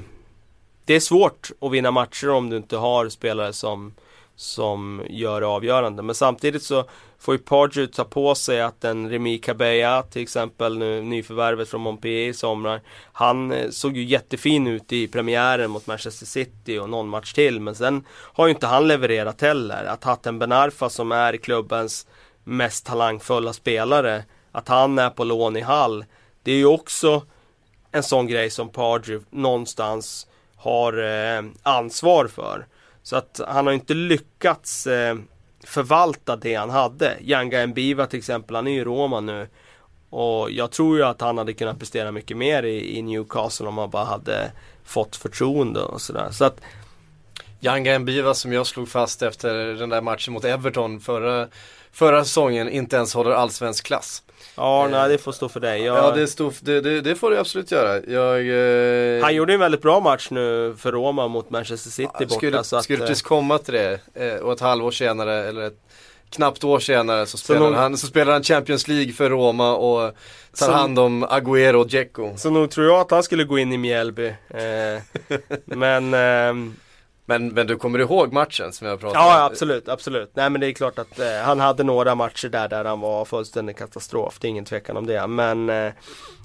det 0.84 0.94
är 0.94 1.00
svårt 1.00 1.50
att 1.60 1.72
vinna 1.72 1.90
matcher 1.90 2.30
om 2.30 2.50
du 2.50 2.56
inte 2.56 2.76
har 2.76 3.08
spelare 3.08 3.52
som, 3.52 3.94
som 4.36 5.02
gör 5.08 5.40
det 5.40 5.46
avgörande. 5.46 6.02
Men 6.02 6.14
samtidigt 6.14 6.62
så 6.62 6.84
får 7.18 7.34
ju 7.34 7.38
Pardew 7.38 7.92
ta 7.92 8.04
på 8.04 8.34
sig 8.34 8.60
att 8.60 8.84
en 8.84 9.10
Remi 9.10 9.38
Cabella 9.38 10.02
till 10.02 10.22
exempel 10.22 10.78
nu 10.78 11.02
nyförvärvet 11.02 11.68
från 11.68 11.80
Montpellier 11.80 12.28
i 12.28 12.34
somrar. 12.34 12.80
Han 13.12 13.52
eh, 13.52 13.70
såg 13.70 13.96
ju 13.96 14.04
jättefin 14.04 14.66
ut 14.66 14.92
i 14.92 15.08
premiären 15.08 15.70
mot 15.70 15.86
Manchester 15.86 16.26
City 16.26 16.78
och 16.78 16.90
någon 16.90 17.08
match 17.08 17.32
till 17.32 17.60
men 17.60 17.74
sen 17.74 18.04
har 18.10 18.46
ju 18.46 18.52
inte 18.52 18.66
han 18.66 18.88
levererat 18.88 19.40
heller. 19.40 19.84
Att 19.84 20.04
Hatten 20.04 20.38
Benarfa 20.38 20.90
som 20.90 21.12
är 21.12 21.36
klubbens 21.36 22.06
mest 22.44 22.86
talangfulla 22.86 23.52
spelare, 23.52 24.24
att 24.52 24.68
han 24.68 24.98
är 24.98 25.10
på 25.10 25.24
lån 25.24 25.56
i 25.56 25.60
Hall. 25.60 26.04
Det 26.42 26.52
är 26.52 26.56
ju 26.56 26.66
också 26.66 27.22
en 27.92 28.02
sån 28.02 28.26
grej 28.26 28.50
som 28.50 28.68
Pardew 28.68 29.26
någonstans 29.30 30.26
har 30.56 30.92
eh, 30.92 31.42
ansvar 31.62 32.26
för. 32.26 32.66
Så 33.06 33.16
att 33.16 33.40
han 33.48 33.66
har 33.66 33.72
inte 33.72 33.94
lyckats 33.94 34.86
eh, 34.86 35.16
förvalta 35.64 36.36
det 36.36 36.54
han 36.54 36.70
hade. 36.70 37.16
Janga 37.20 37.66
Mbiva 37.66 38.06
till 38.06 38.18
exempel, 38.18 38.56
han 38.56 38.66
är 38.66 38.70
ju 38.70 38.84
roman 38.84 39.00
Roma 39.00 39.20
nu. 39.20 39.48
Och 40.10 40.50
jag 40.50 40.70
tror 40.70 40.96
ju 40.96 41.04
att 41.04 41.20
han 41.20 41.38
hade 41.38 41.52
kunnat 41.52 41.78
prestera 41.78 42.12
mycket 42.12 42.36
mer 42.36 42.62
i, 42.62 42.98
i 42.98 43.02
Newcastle 43.02 43.66
om 43.66 43.78
han 43.78 43.90
bara 43.90 44.04
hade 44.04 44.52
fått 44.84 45.16
förtroende 45.16 45.80
och 45.80 46.00
sådär. 46.00 46.30
Så 46.30 46.44
att 46.44 46.60
Janga 47.60 47.98
Mbiva 47.98 48.34
som 48.34 48.52
jag 48.52 48.66
slog 48.66 48.88
fast 48.88 49.22
efter 49.22 49.54
den 49.74 49.88
där 49.88 50.00
matchen 50.00 50.34
mot 50.34 50.44
Everton 50.44 51.00
förra, 51.00 51.48
förra 51.92 52.24
säsongen 52.24 52.68
inte 52.68 52.96
ens 52.96 53.14
håller 53.14 53.30
allsvensk 53.30 53.86
klass. 53.86 54.22
Ja, 54.54 54.88
nej 54.90 55.08
det 55.08 55.18
får 55.18 55.32
stå 55.32 55.48
för 55.48 55.60
dig. 55.60 55.82
Jag... 55.82 55.96
Ja 55.96 56.10
det, 56.10 56.26
stod, 56.26 56.54
det, 56.60 56.80
det, 56.80 57.00
det 57.00 57.14
får 57.16 57.30
du 57.30 57.38
absolut 57.38 57.70
göra. 57.70 58.00
Jag, 58.06 58.38
eh... 59.16 59.22
Han 59.22 59.34
gjorde 59.34 59.52
en 59.52 59.60
väldigt 59.60 59.82
bra 59.82 60.00
match 60.00 60.28
nu 60.30 60.74
för 60.78 60.92
Roma 60.92 61.28
mot 61.28 61.50
Manchester 61.50 61.90
City 61.90 62.10
ja, 62.12 62.18
borta. 62.20 62.34
Skulle, 62.34 62.64
så 62.64 62.76
att, 62.76 62.84
skulle 62.84 63.02
eh, 63.02 63.06
precis 63.08 63.22
komma 63.22 63.58
till 63.58 63.74
det. 63.74 64.00
Eh, 64.14 64.34
och 64.34 64.52
ett 64.52 64.60
halvår 64.60 64.90
senare, 64.90 65.48
eller 65.48 65.62
ett 65.62 65.78
knappt 66.30 66.64
år 66.64 66.78
senare 66.78 67.26
så 67.26 67.38
spelar, 67.38 67.60
nog- 67.60 67.74
han, 67.74 67.96
så 67.96 68.06
spelar 68.06 68.32
han 68.32 68.42
Champions 68.42 68.88
League 68.88 69.12
för 69.12 69.30
Roma 69.30 69.74
och 69.76 70.14
tar 70.58 70.66
Så- 70.66 70.72
hand 70.72 70.98
om 70.98 71.24
Agüero 71.24 71.74
och 71.74 71.86
Dzeko. 71.88 72.36
Så 72.36 72.50
nog 72.50 72.70
tror 72.70 72.86
jag 72.86 73.00
att 73.00 73.10
han 73.10 73.22
skulle 73.22 73.44
gå 73.44 73.58
in 73.58 73.72
i 73.72 73.78
Mjällby. 73.78 74.26
Eh, 74.26 75.02
men 75.64 76.14
ehm, 76.14 76.76
Men, 77.28 77.48
men 77.48 77.66
du 77.66 77.76
kommer 77.76 77.98
ihåg 77.98 78.32
matchen 78.32 78.72
som 78.72 78.86
jag 78.86 79.00
pratade 79.00 79.24
Ja 79.24 79.40
om? 79.46 79.52
absolut, 79.52 79.88
absolut. 79.88 80.30
Nej 80.34 80.50
men 80.50 80.60
det 80.60 80.66
är 80.66 80.72
klart 80.72 80.98
att 80.98 81.18
eh, 81.18 81.26
han 81.44 81.60
hade 81.60 81.82
några 81.82 82.14
matcher 82.14 82.48
där 82.48 82.68
där 82.68 82.84
han 82.84 83.00
var 83.00 83.24
fullständig 83.24 83.76
katastrof. 83.76 84.38
Det 84.40 84.46
är 84.46 84.50
ingen 84.50 84.64
tvekan 84.64 84.96
om 84.96 85.06
det. 85.06 85.26
Men 85.26 85.70
eh, 85.70 85.92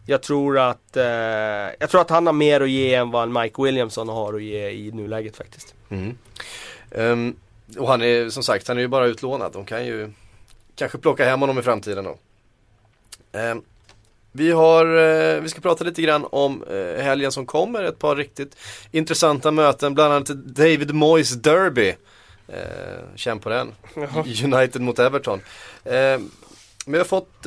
jag 0.06 0.24
tror 0.24 0.60
att 0.60 0.98
eh, 0.98 1.04
Jag 1.80 1.90
tror 1.90 2.02
att 2.02 2.10
han 2.10 2.26
har 2.26 2.34
mer 2.34 2.62
att 2.62 2.70
ge 2.70 2.94
än 2.94 3.12
vad 3.12 3.30
Mike 3.30 3.62
Williamson 3.64 4.10
har 4.10 4.34
att 4.34 4.44
ge 4.44 4.70
i 4.70 4.92
nuläget 4.92 5.38
faktiskt. 5.38 5.76
Mm. 5.90 6.18
Ehm, 6.92 7.36
och 7.78 7.88
han 7.88 8.02
är 8.02 8.30
som 8.30 8.44
sagt, 8.44 8.68
han 8.68 8.78
är 8.78 8.82
ju 8.82 8.88
bara 8.88 9.06
utlånad. 9.06 9.54
De 9.54 9.66
kan 9.66 9.86
ju 9.86 10.12
kanske 10.76 10.98
plocka 10.98 11.26
hem 11.26 11.40
honom 11.42 11.60
i 11.60 11.62
framtiden 11.62 12.04
då. 12.04 12.18
Ehm, 13.40 13.62
vi 14.32 14.52
har, 14.52 14.86
eh, 14.86 15.42
vi 15.42 15.50
ska 15.50 15.62
prata 15.62 15.84
lite 15.84 16.02
grann 16.02 16.28
om 16.32 16.64
eh, 16.64 17.04
helgen 17.04 17.32
som 17.32 17.46
kommer. 17.46 17.84
Ett 17.84 18.00
par 18.00 18.16
riktigt 18.16 18.58
intressanta 18.92 19.52
möten. 19.52 19.94
Bland 19.94 20.14
annat 20.14 20.28
David 20.28 20.94
Moyes 20.94 21.30
Derby. 21.30 21.96
Eh, 22.48 23.16
känn 23.16 23.40
på 23.40 23.50
den. 23.50 23.72
United 24.44 24.82
mot 24.82 25.00
Everton. 25.00 25.42
Vi 26.86 26.98
har 26.98 27.04
fått 27.04 27.46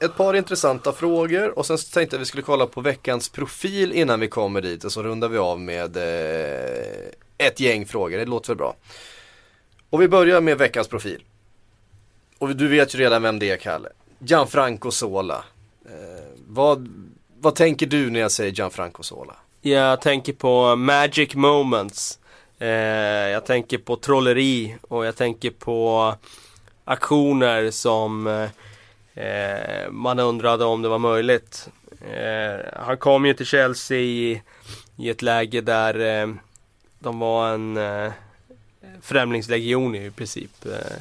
ett 0.00 0.16
par 0.16 0.34
intressanta 0.36 0.92
frågor 0.92 1.58
och 1.58 1.66
sen 1.66 1.76
tänkte 1.76 2.00
jag 2.00 2.14
att 2.14 2.20
vi 2.20 2.28
skulle 2.28 2.42
kolla 2.42 2.66
på 2.66 2.80
veckans 2.80 3.28
profil 3.28 3.92
innan 3.92 4.20
vi 4.20 4.28
kommer 4.28 4.60
dit 4.60 4.84
och 4.84 4.92
så 4.92 5.02
rundar 5.02 5.28
vi 5.28 5.38
av 5.38 5.60
med 5.60 5.96
ett 7.38 7.60
gäng 7.60 7.86
frågor, 7.86 8.18
det 8.18 8.24
låter 8.24 8.48
väl 8.48 8.56
bra. 8.56 8.76
Och 9.90 10.02
vi 10.02 10.08
börjar 10.08 10.40
med 10.40 10.58
veckans 10.58 10.88
profil. 10.88 11.22
Och 12.38 12.56
du 12.56 12.68
vet 12.68 12.94
ju 12.94 12.98
redan 12.98 13.22
vem 13.22 13.38
det 13.38 13.50
är 13.50 13.56
Kalle. 13.56 13.88
Gianfranco 14.18 14.90
Sola. 14.90 15.44
Eh, 15.84 16.24
vad, 16.46 16.88
vad 17.40 17.54
tänker 17.54 17.86
du 17.86 18.10
när 18.10 18.20
jag 18.20 18.32
säger 18.32 18.52
Gianfranco 18.52 19.02
Sola? 19.02 19.36
Jag 19.60 20.00
tänker 20.00 20.32
på 20.32 20.76
magic 20.76 21.34
moments. 21.34 22.18
Eh, 22.58 22.68
jag 23.28 23.46
tänker 23.46 23.78
på 23.78 23.96
trolleri 23.96 24.76
och 24.82 25.06
jag 25.06 25.16
tänker 25.16 25.50
på 25.50 26.14
aktioner 26.84 27.70
som 27.70 28.26
eh, 29.14 29.90
man 29.90 30.18
undrade 30.18 30.64
om 30.64 30.82
det 30.82 30.88
var 30.88 30.98
möjligt. 30.98 31.68
Eh, 32.12 32.80
han 32.86 32.96
kom 32.96 33.26
ju 33.26 33.34
till 33.34 33.46
Chelsea 33.46 33.98
i, 33.98 34.42
i 34.96 35.10
ett 35.10 35.22
läge 35.22 35.60
där 35.60 36.22
eh, 36.22 36.34
de 36.98 37.18
var 37.18 37.48
en 37.48 37.76
eh, 37.76 38.12
främlingslegion 39.02 39.94
i 39.94 40.10
princip. 40.10 40.66
Eh, 40.66 40.96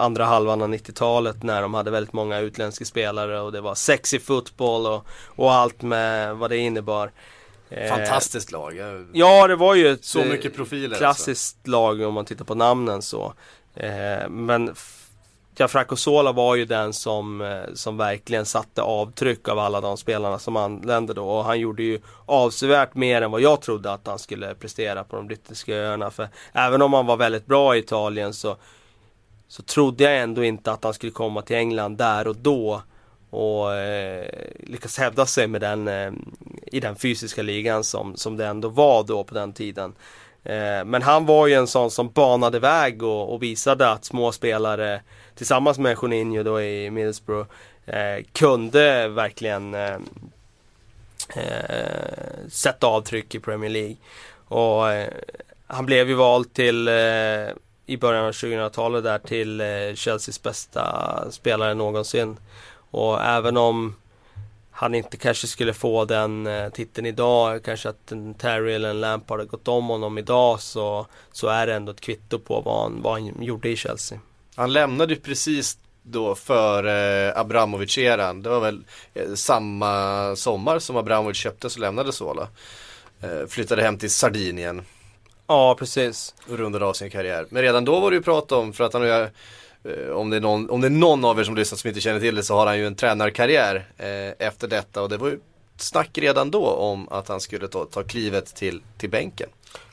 Andra 0.00 0.24
halvan 0.24 0.62
av 0.62 0.68
90-talet 0.68 1.42
när 1.42 1.62
de 1.62 1.74
hade 1.74 1.90
väldigt 1.90 2.12
många 2.12 2.38
utländska 2.38 2.84
spelare 2.84 3.40
och 3.40 3.52
det 3.52 3.60
var 3.60 3.74
sexy 3.74 4.18
fotboll 4.20 4.86
och, 4.86 5.06
och 5.26 5.52
allt 5.52 5.82
med 5.82 6.36
vad 6.36 6.50
det 6.50 6.56
innebar. 6.56 7.10
Eh, 7.70 7.88
Fantastiskt 7.96 8.52
lag. 8.52 8.76
Jag, 8.76 9.06
Ja, 9.12 9.46
det 9.48 9.56
var 9.56 9.74
ju 9.74 9.88
ett 9.88 10.04
Så 10.04 10.24
mycket 10.24 10.56
profiler, 10.56 10.86
alltså. 10.88 10.98
klassiskt 10.98 11.66
lag 11.66 12.00
om 12.00 12.14
man 12.14 12.24
tittar 12.24 12.44
på 12.44 12.54
namnen 12.54 13.02
så. 13.02 13.32
Eh, 13.74 14.28
men 14.28 14.68
f- 14.68 14.94
Gianfranco 15.56 15.96
Sola 15.96 16.32
var 16.32 16.54
ju 16.56 16.64
den 16.64 16.92
som, 16.92 17.40
eh, 17.40 17.60
som 17.74 17.96
verkligen 17.96 18.46
satte 18.46 18.82
avtryck 18.82 19.48
av 19.48 19.58
alla 19.58 19.80
de 19.80 19.96
spelarna 19.96 20.38
som 20.38 20.56
anlände 20.56 21.14
då. 21.14 21.28
Och 21.28 21.44
han 21.44 21.60
gjorde 21.60 21.82
ju 21.82 22.00
avsevärt 22.26 22.94
mer 22.94 23.22
än 23.22 23.30
vad 23.30 23.40
jag 23.40 23.60
trodde 23.60 23.92
att 23.92 24.06
han 24.06 24.18
skulle 24.18 24.54
prestera 24.54 25.04
på 25.04 25.16
de 25.16 25.26
brittiska 25.26 25.74
öarna. 25.76 26.10
För 26.10 26.28
även 26.52 26.82
om 26.82 26.92
han 26.92 27.06
var 27.06 27.16
väldigt 27.16 27.46
bra 27.46 27.76
i 27.76 27.78
Italien 27.78 28.34
så, 28.34 28.56
så 29.48 29.62
trodde 29.62 30.04
jag 30.04 30.18
ändå 30.18 30.44
inte 30.44 30.72
att 30.72 30.84
han 30.84 30.94
skulle 30.94 31.12
komma 31.12 31.42
till 31.42 31.56
England 31.56 31.96
där 31.96 32.28
och 32.28 32.36
då 32.36 32.82
och 33.30 33.74
eh, 33.74 34.26
lyckas 34.60 34.98
hävda 34.98 35.26
sig 35.26 35.46
med 35.46 35.60
den, 35.60 35.88
eh, 35.88 36.12
i 36.66 36.80
den 36.80 36.96
fysiska 36.96 37.42
ligan 37.42 37.84
som, 37.84 38.16
som 38.16 38.36
det 38.36 38.46
ändå 38.46 38.68
var 38.68 39.02
då 39.04 39.24
på 39.24 39.34
den 39.34 39.52
tiden. 39.52 39.94
Eh, 40.44 40.84
men 40.84 41.02
han 41.02 41.26
var 41.26 41.46
ju 41.46 41.54
en 41.54 41.66
sån 41.66 41.90
som 41.90 42.10
banade 42.10 42.58
väg 42.58 43.02
och, 43.02 43.34
och 43.34 43.42
visade 43.42 43.90
att 43.90 44.04
små 44.04 44.32
spelare 44.32 45.02
tillsammans 45.34 45.78
med 45.78 45.96
Juninho 46.02 46.42
då 46.42 46.62
i 46.62 46.90
Middlesbrough 46.90 47.48
eh, 47.86 48.24
kunde 48.32 49.08
verkligen 49.08 49.74
eh, 49.74 49.96
eh, 51.36 52.48
sätta 52.48 52.86
avtryck 52.86 53.34
i 53.34 53.40
Premier 53.40 53.70
League. 53.70 53.96
Och 54.48 54.92
eh, 54.92 55.12
han 55.66 55.86
blev 55.86 56.08
ju 56.08 56.14
vald 56.14 56.54
till 56.54 56.88
eh, 56.88 56.94
i 57.88 57.96
början 57.96 58.24
av 58.24 58.32
2000-talet 58.32 59.04
där 59.04 59.18
till 59.18 59.60
eh, 59.60 59.94
Chelseas 59.94 60.42
bästa 60.42 61.24
spelare 61.30 61.74
någonsin. 61.74 62.36
Och 62.90 63.24
även 63.24 63.56
om 63.56 63.94
han 64.70 64.94
inte 64.94 65.16
kanske 65.16 65.46
skulle 65.46 65.72
få 65.72 66.04
den 66.04 66.46
eh, 66.46 66.68
titeln 66.68 67.06
idag, 67.06 67.64
kanske 67.64 67.88
att 67.88 68.12
en 68.12 68.34
Terry 68.34 68.72
eller 68.72 68.90
en 68.90 69.00
Lampard 69.00 69.38
har 69.38 69.46
gått 69.46 69.68
om 69.68 69.86
honom 69.86 70.18
idag 70.18 70.60
så, 70.60 71.06
så 71.32 71.48
är 71.48 71.66
det 71.66 71.74
ändå 71.74 71.92
ett 71.92 72.00
kvitto 72.00 72.38
på 72.38 72.60
vad 72.60 72.82
han, 72.82 73.02
vad 73.02 73.12
han 73.12 73.42
gjorde 73.42 73.68
i 73.68 73.76
Chelsea. 73.76 74.18
Han 74.54 74.72
lämnade 74.72 75.14
ju 75.14 75.20
precis 75.20 75.78
då 76.02 76.34
för 76.34 76.84
eh, 76.84 77.40
Abramovic-eran. 77.40 78.42
Det 78.42 78.48
var 78.48 78.60
väl 78.60 78.84
eh, 79.14 79.34
samma 79.34 80.36
sommar 80.36 80.78
som 80.78 80.96
Abramovic 80.96 81.36
köpte 81.36 81.70
så 81.70 81.80
lämnade 81.80 82.12
Sola. 82.12 82.48
Eh, 83.20 83.46
flyttade 83.48 83.82
hem 83.82 83.98
till 83.98 84.10
Sardinien. 84.10 84.82
Ja, 85.48 85.74
precis. 85.78 86.34
och 86.50 86.58
rundade 86.58 86.84
av 86.84 86.92
sin 86.92 87.10
karriär. 87.10 87.46
Men 87.48 87.62
redan 87.62 87.84
då 87.84 88.00
var 88.00 88.10
det 88.10 88.16
ju 88.16 88.22
prat 88.22 88.52
om, 88.52 88.72
för 88.72 88.84
att 88.84 88.92
han 88.92 89.02
har 89.02 89.30
eh, 89.84 90.10
om 90.12 90.30
det, 90.30 90.36
är 90.36 90.40
någon, 90.40 90.70
om 90.70 90.80
det 90.80 90.88
är 90.88 90.90
någon 90.90 91.24
av 91.24 91.40
er 91.40 91.44
som 91.44 91.56
lyssnar 91.56 91.76
som 91.76 91.88
inte 91.88 92.00
känner 92.00 92.20
till 92.20 92.34
det 92.34 92.42
så 92.42 92.54
har 92.54 92.66
han 92.66 92.78
ju 92.78 92.86
en 92.86 92.94
tränarkarriär 92.94 93.88
eh, 93.96 94.46
efter 94.46 94.68
detta 94.68 95.02
och 95.02 95.08
det 95.08 95.16
var 95.16 95.28
ju 95.28 95.38
snack 95.76 96.18
redan 96.18 96.50
då 96.50 96.66
om 96.66 97.08
att 97.08 97.28
han 97.28 97.40
skulle 97.40 97.68
ta, 97.68 97.84
ta 97.84 98.02
klivet 98.02 98.54
till, 98.54 98.82
till 98.98 99.10
bänken. 99.10 99.48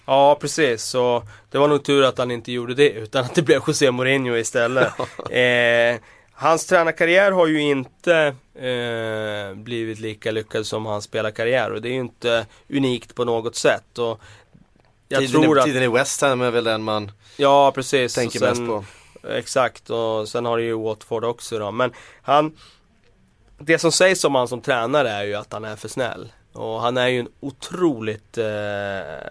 Ja, 0.05 0.37
precis. 0.41 0.83
Så 0.83 1.23
det 1.51 1.57
var 1.57 1.67
nog 1.67 1.83
tur 1.83 2.03
att 2.03 2.17
han 2.17 2.31
inte 2.31 2.51
gjorde 2.51 2.73
det 2.73 2.89
utan 2.89 3.25
att 3.25 3.35
det 3.35 3.41
blev 3.41 3.61
José 3.67 3.91
Mourinho 3.91 4.35
istället. 4.35 4.93
eh, 5.29 6.01
hans 6.31 6.65
tränarkarriär 6.65 7.31
har 7.31 7.47
ju 7.47 7.61
inte 7.61 8.35
eh, 8.55 9.55
blivit 9.55 9.99
lika 9.99 10.31
lyckad 10.31 10.65
som 10.65 10.85
hans 10.85 11.03
spelarkarriär 11.03 11.71
och 11.71 11.81
det 11.81 11.89
är 11.89 11.93
ju 11.93 11.99
inte 11.99 12.45
unikt 12.69 13.15
på 13.15 13.25
något 13.25 13.55
sätt. 13.55 13.97
Och 13.97 14.21
jag 15.07 15.19
tiden, 15.19 15.41
tror 15.41 15.59
att, 15.59 15.65
tiden 15.65 15.83
i 15.83 15.87
West 15.87 16.21
Ham 16.21 16.41
är 16.41 16.51
väl 16.51 16.63
den 16.63 16.83
man 16.83 17.11
ja 17.37 17.71
precis. 17.75 18.13
tänker 18.15 18.39
Och 18.43 18.47
mest 18.47 18.57
sen- 18.57 18.67
på. 18.67 18.83
Exakt 19.29 19.89
och 19.89 20.29
sen 20.29 20.45
har 20.45 20.57
du 20.57 20.63
ju 20.63 20.73
Watford 20.77 21.23
också 21.23 21.59
då. 21.59 21.71
Men 21.71 21.91
han 22.21 22.57
Det 23.57 23.79
som 23.79 23.91
sägs 23.91 24.23
om 24.23 24.35
han 24.35 24.47
som 24.47 24.61
tränare 24.61 25.09
är 25.09 25.23
ju 25.23 25.35
att 25.35 25.53
han 25.53 25.65
är 25.65 25.75
för 25.75 25.87
snäll. 25.87 26.31
Och 26.53 26.81
han 26.81 26.97
är 26.97 27.07
ju 27.07 27.19
en 27.19 27.29
otroligt 27.39 28.37
eh, 28.37 28.45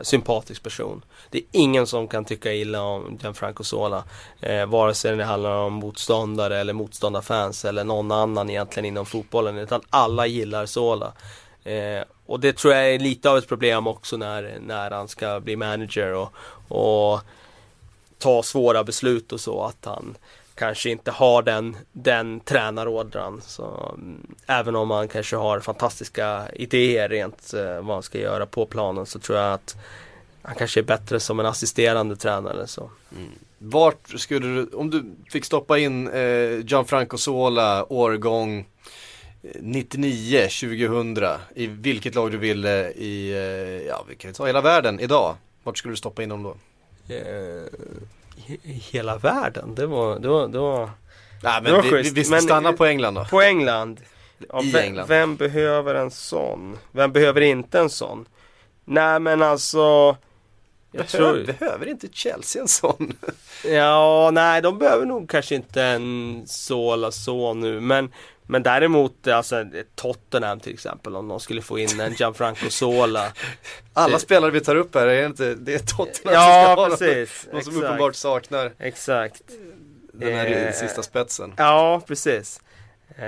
sympatisk 0.02 0.62
person. 0.62 1.04
Det 1.30 1.38
är 1.38 1.44
ingen 1.52 1.86
som 1.86 2.08
kan 2.08 2.24
tycka 2.24 2.52
illa 2.52 2.82
om 2.82 3.18
Gianfranco 3.22 3.64
Sola. 3.64 4.04
Eh, 4.40 4.66
vare 4.66 4.94
sig 4.94 5.16
det 5.16 5.24
handlar 5.24 5.50
om 5.56 5.72
motståndare 5.72 6.58
eller 6.58 6.72
motståndarfans 6.72 7.64
eller 7.64 7.84
någon 7.84 8.12
annan 8.12 8.50
egentligen 8.50 8.84
inom 8.84 9.06
fotbollen. 9.06 9.58
Utan 9.58 9.80
alla 9.90 10.26
gillar 10.26 10.66
Sola. 10.66 11.12
Eh, 11.64 12.02
och 12.26 12.40
det 12.40 12.56
tror 12.56 12.74
jag 12.74 12.94
är 12.94 12.98
lite 12.98 13.30
av 13.30 13.38
ett 13.38 13.48
problem 13.48 13.86
också 13.86 14.16
när, 14.16 14.58
när 14.66 14.90
han 14.90 15.08
ska 15.08 15.40
bli 15.40 15.56
manager 15.56 16.12
och, 16.12 16.32
och 16.68 17.20
ta 18.18 18.42
svåra 18.42 18.84
beslut 18.84 19.32
och 19.32 19.40
så 19.40 19.62
att 19.62 19.84
han 19.84 20.16
kanske 20.54 20.90
inte 20.90 21.10
har 21.10 21.42
den, 21.42 21.76
den 21.92 22.40
tränarådran. 22.40 23.42
Så, 23.46 23.94
mm, 23.94 24.34
även 24.46 24.76
om 24.76 24.90
han 24.90 25.08
kanske 25.08 25.36
har 25.36 25.60
fantastiska 25.60 26.48
idéer 26.52 27.08
rent 27.08 27.54
eh, 27.54 27.80
vad 27.80 27.96
han 27.96 28.02
ska 28.02 28.18
göra 28.18 28.46
på 28.46 28.66
planen 28.66 29.06
så 29.06 29.18
tror 29.18 29.38
jag 29.38 29.52
att 29.52 29.76
han 30.42 30.54
kanske 30.54 30.80
är 30.80 30.84
bättre 30.84 31.20
som 31.20 31.40
en 31.40 31.46
assisterande 31.46 32.16
tränare. 32.16 32.66
Så. 32.66 32.90
Mm. 33.16 33.30
Vart 33.58 34.20
skulle 34.20 34.46
du, 34.46 34.66
om 34.76 34.90
du 34.90 35.04
fick 35.30 35.44
stoppa 35.44 35.78
in 35.78 36.08
eh, 36.08 36.58
Gianfranco 36.64 37.18
Sola, 37.18 37.92
årgång 37.92 38.66
99, 39.60 40.48
2000, 40.48 41.18
i 41.54 41.66
vilket 41.66 42.14
lag 42.14 42.30
du 42.30 42.36
ville 42.38 42.90
i, 42.90 43.30
eh, 43.32 43.86
ja 43.86 44.04
vi 44.08 44.16
kan 44.16 44.30
ju 44.30 44.34
ta 44.34 44.46
hela 44.46 44.60
världen 44.60 45.00
idag. 45.00 45.36
Vart 45.62 45.78
skulle 45.78 45.92
du 45.92 45.96
stoppa 45.96 46.22
in 46.22 46.28
dem 46.28 46.42
då? 46.42 46.56
I 48.64 48.72
hela 48.72 49.16
världen, 49.18 49.74
det 49.74 49.86
var, 49.86 50.18
det 50.18 50.28
var, 50.28 50.48
det 50.48 50.58
var 50.58 50.90
Nej 51.42 51.60
Det 51.62 51.72
var 51.72 51.82
men 51.82 51.90
vi, 51.90 51.96
vi, 51.96 52.02
schysst, 52.02 52.16
vi 52.16 52.30
men- 52.30 52.42
stannar 52.42 52.72
på 52.72 52.84
England 52.84 53.14
då. 53.14 53.24
På 53.24 53.40
England? 53.42 54.00
Ja, 54.48 54.62
I 54.62 54.70
vem, 54.72 54.82
England. 54.84 55.08
Vem 55.08 55.36
behöver 55.36 55.94
en 55.94 56.10
sån? 56.10 56.78
Vem 56.92 57.12
behöver 57.12 57.40
inte 57.40 57.78
en 57.80 57.90
sån? 57.90 58.26
Nej 58.84 59.20
men 59.20 59.42
alltså 59.42 60.16
jag 60.92 61.06
Behöver, 61.12 61.44
tror, 61.44 61.54
behöver 61.58 61.88
inte 61.88 62.08
Chelsea 62.12 62.62
en 62.62 62.68
sån? 62.68 63.12
Ja, 63.64 64.30
nej 64.32 64.62
de 64.62 64.78
behöver 64.78 65.06
nog 65.06 65.30
kanske 65.30 65.54
inte 65.54 65.82
en 65.82 66.42
Sola 66.46 67.10
så 67.10 67.54
nu 67.54 67.80
men 67.80 68.12
men 68.46 68.62
däremot 68.62 69.28
alltså 69.28 69.64
Tottenham 69.94 70.60
till 70.60 70.72
exempel 70.74 71.16
om 71.16 71.28
de 71.28 71.40
skulle 71.40 71.62
få 71.62 71.78
in 71.78 72.00
en 72.00 72.12
Gianfranco 72.12 72.70
Sola 72.70 73.32
Alla 73.92 74.12
Det- 74.14 74.20
spelare 74.20 74.50
vi 74.50 74.60
tar 74.60 74.76
upp 74.76 74.94
här 74.94 75.06
är 75.06 75.26
inte, 75.26 75.54
det 75.54 75.74
är 75.74 75.78
Tottenham 75.78 76.14
som 76.22 76.32
Ja 76.32 76.62
ska 76.74 76.74
ha 76.82 76.88
dem. 76.88 76.98
precis, 76.98 77.48
De 77.52 77.62
som 77.62 77.76
uppenbart 77.82 78.14
saknar. 78.14 78.72
Exakt. 78.78 79.42
Den 80.12 80.34
här 80.34 80.66
Eh, 80.66 80.72
sista 80.72 81.02
spetsen. 81.02 81.52
Ja, 81.56 82.02
precis. 82.06 82.60
Eh, 83.16 83.24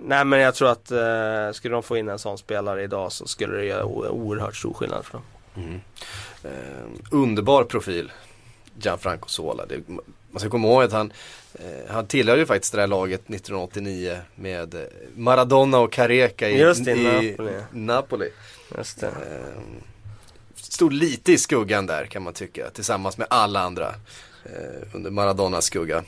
Nej 0.00 0.24
men 0.24 0.40
jag 0.40 0.54
tror 0.54 0.68
att 0.70 0.90
eh, 0.90 1.52
skulle 1.52 1.74
de 1.74 1.82
få 1.82 1.96
in 1.96 2.08
en 2.08 2.18
sån 2.18 2.38
spelare 2.38 2.82
idag 2.82 3.12
så 3.12 3.26
skulle 3.26 3.56
det 3.56 3.64
göra 3.64 3.84
oerhört 3.84 4.56
stor 4.56 4.74
skillnad 4.74 5.04
för 5.04 5.12
dem. 5.12 5.80
Eh, 6.44 6.50
underbar 7.10 7.64
profil, 7.64 8.12
Gianfranco 8.80 9.28
Sola. 9.28 9.66
Det, 9.66 9.80
man 10.36 10.40
ska 10.40 10.50
komma 10.50 10.68
ihåg 10.68 10.82
att 10.82 10.92
han, 10.92 11.12
eh, 11.54 11.90
han 11.90 12.06
tillhör 12.06 12.36
ju 12.36 12.46
faktiskt 12.46 12.72
det 12.72 12.80
här 12.80 12.86
laget 12.86 13.20
1989 13.20 14.18
med 14.34 14.74
eh, 14.74 14.80
Maradona 15.14 15.78
och 15.78 15.92
Careca 15.92 16.48
i, 16.48 16.58
Just 16.60 16.84
det, 16.84 16.92
i 16.92 17.30
Napoli. 17.30 17.52
Napoli. 17.72 18.30
Just 18.76 19.00
det. 19.00 19.06
Eh, 19.06 19.62
stod 20.54 20.92
lite 20.92 21.32
i 21.32 21.38
skuggan 21.38 21.86
där 21.86 22.06
kan 22.06 22.22
man 22.22 22.32
tycka, 22.32 22.70
tillsammans 22.70 23.18
med 23.18 23.26
alla 23.30 23.60
andra 23.60 23.94
under 24.92 25.10
Maradonas 25.10 25.64
skugga. 25.64 26.04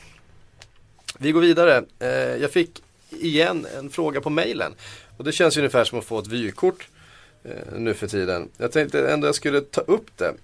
Vi 1.18 1.33
går 1.33 1.41
vidare. 1.41 1.85
Jag 2.41 2.51
fick 2.51 2.83
igen 3.11 3.66
en 3.79 3.91
fråga 3.91 4.20
på 4.20 4.31
mejlen. 4.31 4.74
Och 5.16 5.24
det 5.24 5.33
känns 5.33 5.57
ju 5.57 5.61
ungefär 5.61 5.85
som 5.85 5.99
att 5.99 6.05
få 6.05 6.18
ett 6.18 6.26
vykort 6.26 6.89
nu 7.76 7.95
för 7.95 8.07
tiden. 8.07 8.49
Jag 8.57 8.72
tänkte 8.72 9.11
ändå 9.11 9.29
jag 9.29 9.35
skulle 9.35 9.61
ta 9.61 9.81
upp 9.81 10.11
det. 10.16 10.35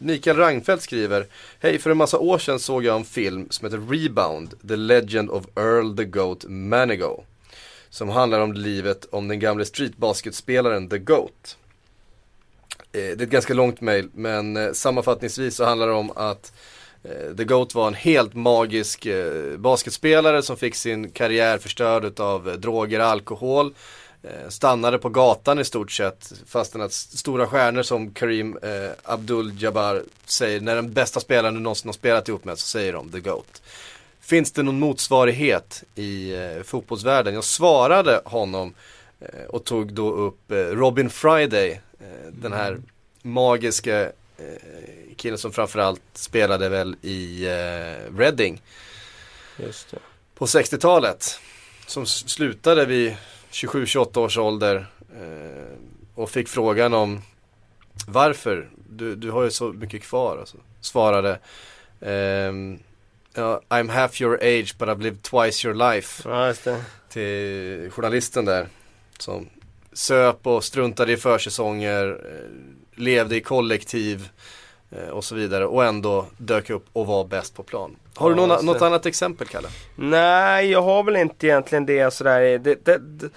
Mikael 0.00 0.36
Rangfeldt 0.36 0.82
skriver 0.82 1.26
Hej, 1.60 1.78
för 1.78 1.90
en 1.90 1.96
massa 1.96 2.18
år 2.18 2.38
sedan 2.38 2.58
såg 2.58 2.84
jag 2.84 2.96
en 2.96 3.04
film 3.04 3.46
som 3.50 3.64
heter 3.64 3.90
Rebound, 3.90 4.54
The 4.68 4.76
Legend 4.76 5.30
of 5.30 5.44
Earl 5.56 5.96
the 5.96 6.04
Goat 6.04 6.44
Manigo. 6.48 7.24
Som 7.90 8.08
handlar 8.08 8.40
om 8.40 8.52
livet 8.52 9.04
om 9.10 9.28
den 9.28 9.40
gamle 9.40 9.64
streetbasketspelaren 9.64 10.88
The 10.88 10.98
Goat. 10.98 11.56
Eh, 12.92 13.00
det 13.00 13.20
är 13.20 13.22
ett 13.22 13.30
ganska 13.30 13.54
långt 13.54 13.80
mail 13.80 14.08
men 14.14 14.56
eh, 14.56 14.72
sammanfattningsvis 14.72 15.56
så 15.56 15.64
handlar 15.64 15.86
det 15.86 15.92
om 15.92 16.10
att 16.16 16.52
eh, 17.02 17.36
The 17.36 17.44
Goat 17.44 17.74
var 17.74 17.88
en 17.88 17.94
helt 17.94 18.34
magisk 18.34 19.06
basketspelare 19.58 20.42
som 20.42 20.56
fick 20.56 20.74
sin 20.74 21.10
karriär 21.10 21.58
förstörd 21.58 22.20
av 22.20 22.60
droger 22.60 23.00
och 23.00 23.06
alkohol. 23.06 23.74
Eh, 24.22 24.48
stannade 24.48 24.98
på 24.98 25.08
gatan 25.08 25.58
i 25.58 25.64
stort 25.64 25.92
sett 25.92 26.32
fastän 26.46 26.80
att 26.80 26.92
stora 26.92 27.46
stjärnor 27.46 27.82
som 27.82 28.10
Karim 28.10 28.58
eh, 28.62 28.90
Abdul-Jabbar 29.02 30.02
säger 30.24 30.60
när 30.60 30.74
den 30.74 30.92
bästa 30.92 31.20
spelaren 31.20 31.54
du 31.54 31.60
någonsin 31.60 31.88
har 31.88 31.92
spelat 31.92 32.28
ihop 32.28 32.44
med 32.44 32.58
så 32.58 32.66
säger 32.66 32.92
de 32.92 33.10
The 33.10 33.20
Goat. 33.20 33.62
Finns 34.20 34.52
det 34.52 34.62
någon 34.62 34.80
motsvarighet 34.80 35.84
i 35.94 36.34
eh, 36.34 36.62
fotbollsvärlden? 36.62 37.34
Jag 37.34 37.44
svarade 37.44 38.20
honom 38.24 38.74
eh, 39.20 39.44
och 39.48 39.64
tog 39.64 39.92
då 39.92 40.10
upp 40.10 40.50
eh, 40.50 40.56
Robin 40.56 41.10
Friday, 41.10 41.70
eh, 42.00 42.32
den 42.32 42.52
här 42.52 42.80
magiska 43.22 44.00
eh, 44.02 44.12
killen 45.16 45.38
som 45.38 45.52
framförallt 45.52 46.02
spelade 46.14 46.68
väl 46.68 46.96
i 47.02 47.46
Reading 48.16 48.62
på 50.34 50.46
60-talet. 50.46 51.40
Som 51.86 52.06
slutade 52.06 52.86
vid 52.86 53.16
27-28 53.62 54.18
års 54.18 54.38
ålder 54.38 54.86
eh, 55.20 55.78
och 56.14 56.30
fick 56.30 56.48
frågan 56.48 56.94
om 56.94 57.22
varför, 58.06 58.68
du, 58.88 59.16
du 59.16 59.30
har 59.30 59.42
ju 59.42 59.50
så 59.50 59.72
mycket 59.72 60.02
kvar. 60.02 60.38
Alltså. 60.38 60.56
Svarade 60.80 61.38
ehm, 62.00 62.78
I'm 63.68 63.90
half 63.90 64.20
your 64.20 64.34
age 64.34 64.74
but 64.78 64.88
I've 64.88 65.02
lived 65.02 65.22
twice 65.22 65.68
your 65.68 65.92
life 65.94 66.28
Ja, 66.28 66.54
till 67.08 67.90
journalisten 67.90 68.44
där. 68.44 68.68
Som 69.18 69.48
söp 69.92 70.46
och 70.46 70.64
struntade 70.64 71.12
i 71.12 71.16
försäsonger, 71.16 72.08
eh, 72.08 73.00
levde 73.00 73.36
i 73.36 73.40
kollektiv 73.40 74.28
och 75.12 75.24
så 75.24 75.34
vidare 75.34 75.66
och 75.66 75.84
ändå 75.84 76.26
dök 76.38 76.70
upp 76.70 76.86
och 76.92 77.06
var 77.06 77.24
bäst 77.24 77.54
på 77.56 77.62
plan. 77.62 77.96
Har 78.14 78.30
du 78.30 78.36
Ja, 78.36 78.40
någon, 78.40 78.50
just 78.50 78.64
något 78.64 78.82
annat 78.82 79.06
exempel 79.06 79.46
Kalle? 79.46 79.68
Nej, 79.96 80.70
jag 80.70 80.82
har 80.82 81.02
väl 81.02 81.16
inte 81.16 81.46
egentligen 81.46 81.86
det 81.86 82.14
sådär 82.14 82.58
det, 82.58 82.84
det, 82.84 82.98
det, 82.98 83.30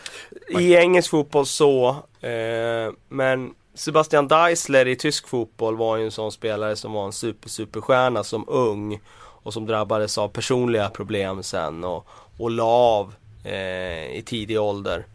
i 0.50 0.76
engelsk 0.76 1.10
fotboll 1.10 1.46
så. 1.46 1.90
Eh, 2.22 2.94
men 3.10 3.54
Sebastian 3.74 4.28
Deisler 4.28 4.88
i 4.88 4.96
tysk 4.96 5.28
fotboll 5.28 5.78
var 5.78 5.98
ju 5.98 6.06
en 6.06 6.12
sån 6.12 6.32
spelare 6.32 6.76
som 6.76 6.94
var 6.94 7.06
en 7.06 7.14
super 7.14 7.50
superstjärna 7.50 8.24
som 8.24 8.46
ung. 8.48 9.00
Och 9.44 9.54
som 9.54 9.66
drabbades 9.66 10.18
av 10.18 10.28
personliga 10.28 10.90
problem 10.90 11.44
sen 11.44 11.84
och, 11.84 12.08
och 12.38 12.52
la 12.52 12.64
av 12.64 13.14
eh, 13.44 14.16
i 14.18 14.24
tidig 14.26 14.62
ålder. 14.62 15.06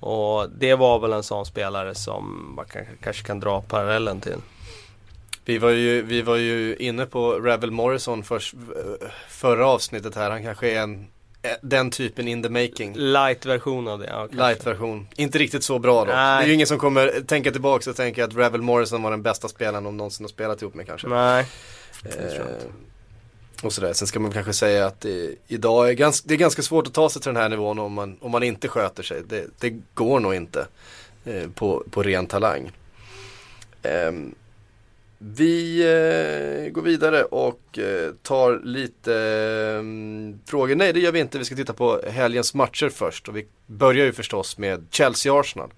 Och 0.00 0.50
det 0.50 0.74
var 0.74 0.98
väl 0.98 1.12
en 1.12 1.22
sån 1.22 1.46
spelare 1.46 1.94
som 1.94 2.52
man 2.56 2.64
kanske, 2.68 2.92
kanske 3.02 3.26
kan 3.26 3.40
dra 3.40 3.60
parallellen 3.60 4.20
till. 4.20 4.36
Vi 5.48 5.58
var 5.58 5.70
ju, 5.70 6.02
vi 6.02 6.22
var 6.22 6.36
ju 6.36 6.76
inne 6.76 7.06
på 7.06 7.32
Rebel 7.32 7.70
Morrison 7.70 8.24
för, 8.24 8.42
förra 9.28 9.66
avsnittet 9.66 10.14
här. 10.14 10.30
Han 10.30 10.42
kanske 10.42 10.70
är 10.70 10.80
en, 10.80 11.06
eh, 11.42 11.50
den 11.62 11.90
typen 11.90 12.28
in 12.28 12.42
the 12.42 12.48
making. 12.48 12.94
Light-version 12.96 13.88
av 13.88 13.98
det. 13.98 14.06
Ja. 14.06 14.28
Light-version. 14.30 15.08
Inte 15.16 15.38
riktigt 15.38 15.64
så 15.64 15.78
bra 15.78 16.04
då. 16.04 16.12
Nej. 16.12 16.38
Det 16.38 16.44
är 16.44 16.48
ju 16.48 16.54
ingen 16.54 16.66
som 16.66 16.78
kommer 16.78 17.20
tänka 17.26 17.52
tillbaka 17.52 17.90
och 17.90 17.96
tänka 17.96 18.24
att 18.24 18.36
Rebel 18.36 18.62
Morrison 18.62 19.02
var 19.02 19.10
den 19.10 19.22
bästa 19.22 19.48
spelaren 19.48 19.84
de 19.84 19.96
någonsin 19.96 20.24
har 20.24 20.28
spelat 20.28 20.62
ihop 20.62 20.74
med 20.74 20.86
kanske. 20.86 21.08
Nej. 21.08 21.46
Eh, 22.04 22.42
och 23.62 23.72
sådär. 23.72 23.92
Sen 23.92 24.08
ska 24.08 24.20
man 24.20 24.32
kanske 24.32 24.52
säga 24.52 24.86
att 24.86 25.00
det, 25.00 25.34
idag 25.46 25.88
är 25.88 25.92
ganska, 25.92 26.28
det 26.28 26.34
är 26.34 26.38
ganska 26.38 26.62
svårt 26.62 26.86
att 26.86 26.94
ta 26.94 27.10
sig 27.10 27.22
till 27.22 27.32
den 27.32 27.42
här 27.42 27.48
nivån 27.48 27.78
om 27.78 27.92
man, 27.92 28.18
om 28.20 28.30
man 28.30 28.42
inte 28.42 28.68
sköter 28.68 29.02
sig. 29.02 29.22
Det, 29.28 29.44
det 29.60 29.74
går 29.94 30.20
nog 30.20 30.34
inte 30.34 30.66
eh, 31.24 31.50
på, 31.54 31.84
på 31.90 32.02
ren 32.02 32.26
talang. 32.26 32.72
Ehm, 33.82 34.34
vi 35.28 35.80
eh, 35.80 36.72
går 36.72 36.82
vidare 36.82 37.24
och 37.24 37.78
eh, 37.78 38.12
tar 38.22 38.60
lite 38.64 39.14
eh, 39.14 40.50
frågor. 40.50 40.74
Nej 40.74 40.92
det 40.92 41.00
gör 41.00 41.12
vi 41.12 41.20
inte, 41.20 41.38
vi 41.38 41.44
ska 41.44 41.56
titta 41.56 41.72
på 41.72 42.00
helgens 42.10 42.54
matcher 42.54 42.88
först. 42.88 43.28
Och 43.28 43.36
vi 43.36 43.46
börjar 43.66 44.04
ju 44.04 44.12
förstås 44.12 44.58
med 44.58 44.86
Chelsea-Arsenal. 44.90 45.70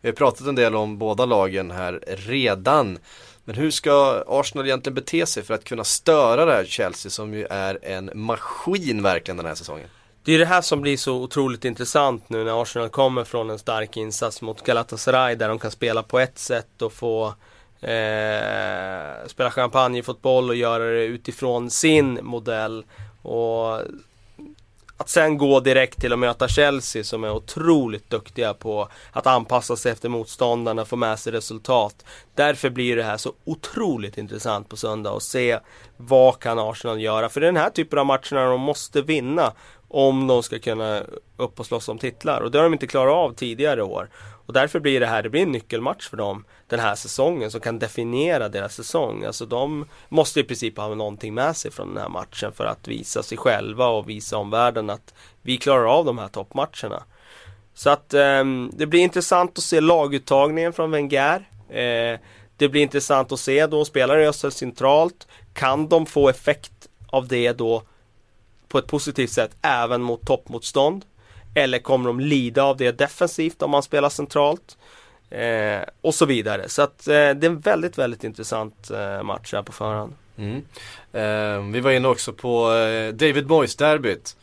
Vi 0.00 0.08
har 0.08 0.14
pratat 0.14 0.46
en 0.46 0.54
del 0.54 0.74
om 0.74 0.98
båda 0.98 1.24
lagen 1.24 1.70
här 1.70 2.00
redan. 2.06 2.98
Men 3.44 3.54
hur 3.54 3.70
ska 3.70 4.24
Arsenal 4.26 4.66
egentligen 4.66 4.94
bete 4.94 5.26
sig 5.26 5.42
för 5.42 5.54
att 5.54 5.64
kunna 5.64 5.84
störa 5.84 6.44
det 6.44 6.52
här 6.52 6.64
Chelsea 6.64 7.10
som 7.10 7.34
ju 7.34 7.46
är 7.50 7.78
en 7.82 8.10
maskin 8.14 9.02
verkligen 9.02 9.36
den 9.36 9.46
här 9.46 9.54
säsongen? 9.54 9.88
Det 10.24 10.34
är 10.34 10.38
det 10.38 10.46
här 10.46 10.62
som 10.62 10.80
blir 10.80 10.96
så 10.96 11.14
otroligt 11.14 11.64
intressant 11.64 12.28
nu 12.28 12.44
när 12.44 12.62
Arsenal 12.62 12.88
kommer 12.88 13.24
från 13.24 13.50
en 13.50 13.58
stark 13.58 13.96
insats 13.96 14.42
mot 14.42 14.62
Galatasaray 14.62 15.34
där 15.34 15.48
de 15.48 15.58
kan 15.58 15.70
spela 15.70 16.02
på 16.02 16.18
ett 16.18 16.38
sätt 16.38 16.82
och 16.82 16.92
få 16.92 17.34
eh, 17.80 19.26
spela 19.26 19.50
champagnefotboll 19.50 20.48
och 20.48 20.56
göra 20.56 20.84
det 20.84 21.04
utifrån 21.04 21.70
sin 21.70 22.18
modell. 22.22 22.84
Och 23.22 23.80
att 24.96 25.08
sen 25.08 25.38
gå 25.38 25.60
direkt 25.60 26.00
till 26.00 26.12
att 26.12 26.18
möta 26.18 26.48
Chelsea 26.48 27.04
som 27.04 27.24
är 27.24 27.30
otroligt 27.30 28.10
duktiga 28.10 28.54
på 28.54 28.88
att 29.12 29.26
anpassa 29.26 29.76
sig 29.76 29.92
efter 29.92 30.08
motståndarna, 30.08 30.84
få 30.84 30.96
med 30.96 31.18
sig 31.18 31.32
resultat. 31.32 32.04
Därför 32.34 32.70
blir 32.70 32.96
det 32.96 33.02
här 33.02 33.16
så 33.16 33.32
otroligt 33.44 34.18
intressant 34.18 34.68
på 34.68 34.76
söndag 34.76 35.10
och 35.10 35.22
se 35.22 35.58
vad 35.96 36.38
kan 36.38 36.58
Arsenal 36.58 37.00
göra. 37.00 37.28
För 37.28 37.40
det 37.40 37.46
är 37.46 37.52
den 37.52 37.62
här 37.62 37.70
typen 37.70 37.98
av 37.98 38.06
matcherna 38.06 38.50
de 38.50 38.60
måste 38.60 39.02
vinna 39.02 39.52
om 39.88 40.26
de 40.26 40.42
ska 40.42 40.58
kunna 40.58 41.02
upp 41.36 41.60
och 41.60 41.66
slåss 41.66 41.88
om 41.88 41.98
titlar. 41.98 42.40
Och 42.40 42.50
det 42.50 42.58
har 42.58 42.64
de 42.64 42.72
inte 42.72 42.86
klarat 42.86 43.14
av 43.14 43.34
tidigare 43.34 43.82
år. 43.82 44.08
Och 44.46 44.52
därför 44.52 44.80
blir 44.80 45.00
det 45.00 45.06
här, 45.06 45.22
det 45.22 45.30
blir 45.30 45.42
en 45.42 45.52
nyckelmatch 45.52 46.08
för 46.08 46.16
dem 46.16 46.44
den 46.66 46.80
här 46.80 46.94
säsongen 46.94 47.50
som 47.50 47.60
kan 47.60 47.78
definiera 47.78 48.48
deras 48.48 48.74
säsong. 48.74 49.24
Alltså 49.24 49.46
de 49.46 49.86
måste 50.08 50.40
i 50.40 50.44
princip 50.44 50.76
ha 50.76 50.94
någonting 50.94 51.34
med 51.34 51.56
sig 51.56 51.70
från 51.70 51.94
den 51.94 52.02
här 52.02 52.08
matchen 52.08 52.52
för 52.52 52.64
att 52.64 52.88
visa 52.88 53.22
sig 53.22 53.38
själva 53.38 53.86
och 53.86 54.08
visa 54.08 54.36
omvärlden 54.36 54.90
att 54.90 55.14
vi 55.42 55.56
klarar 55.56 55.84
av 55.98 56.04
de 56.04 56.18
här 56.18 56.28
toppmatcherna. 56.28 57.02
Så 57.74 57.90
att 57.90 58.14
eh, 58.14 58.44
det 58.72 58.86
blir 58.86 59.00
intressant 59.00 59.58
att 59.58 59.64
se 59.64 59.80
laguttagningen 59.80 60.72
från 60.72 60.90
Wenger. 60.90 61.48
Eh, 61.68 62.20
det 62.56 62.68
blir 62.68 62.82
intressant 62.82 63.32
att 63.32 63.40
se 63.40 63.66
då, 63.66 63.84
spelar 63.84 64.18
Ösel 64.18 64.52
centralt? 64.52 65.26
Kan 65.52 65.88
de 65.88 66.06
få 66.06 66.28
effekt 66.28 66.88
av 67.06 67.28
det 67.28 67.52
då 67.52 67.82
på 68.68 68.78
ett 68.78 68.86
positivt 68.86 69.30
sätt 69.30 69.56
även 69.62 70.02
mot 70.02 70.26
toppmotstånd? 70.26 71.04
Eller 71.56 71.78
kommer 71.78 72.06
de 72.06 72.20
lida 72.20 72.62
av 72.64 72.76
det 72.76 72.92
defensivt 72.98 73.62
om 73.62 73.70
man 73.70 73.82
spelar 73.82 74.08
centralt? 74.08 74.76
Eh, 75.30 75.78
och 76.00 76.14
så 76.14 76.26
vidare. 76.26 76.68
Så 76.68 76.82
att 76.82 77.06
eh, 77.08 77.12
det 77.12 77.18
är 77.18 77.44
en 77.44 77.60
väldigt, 77.60 77.98
väldigt 77.98 78.24
intressant 78.24 78.90
eh, 78.90 79.22
match 79.22 79.52
här 79.52 79.62
på 79.62 79.72
förhand. 79.72 80.14
Mm. 80.38 80.56
Eh, 81.12 81.72
vi 81.72 81.80
var 81.80 81.90
inne 81.90 82.08
också 82.08 82.32
på 82.32 82.72
eh, 82.74 83.12
David 83.12 83.46
Moyes-derbyt. 83.46 84.36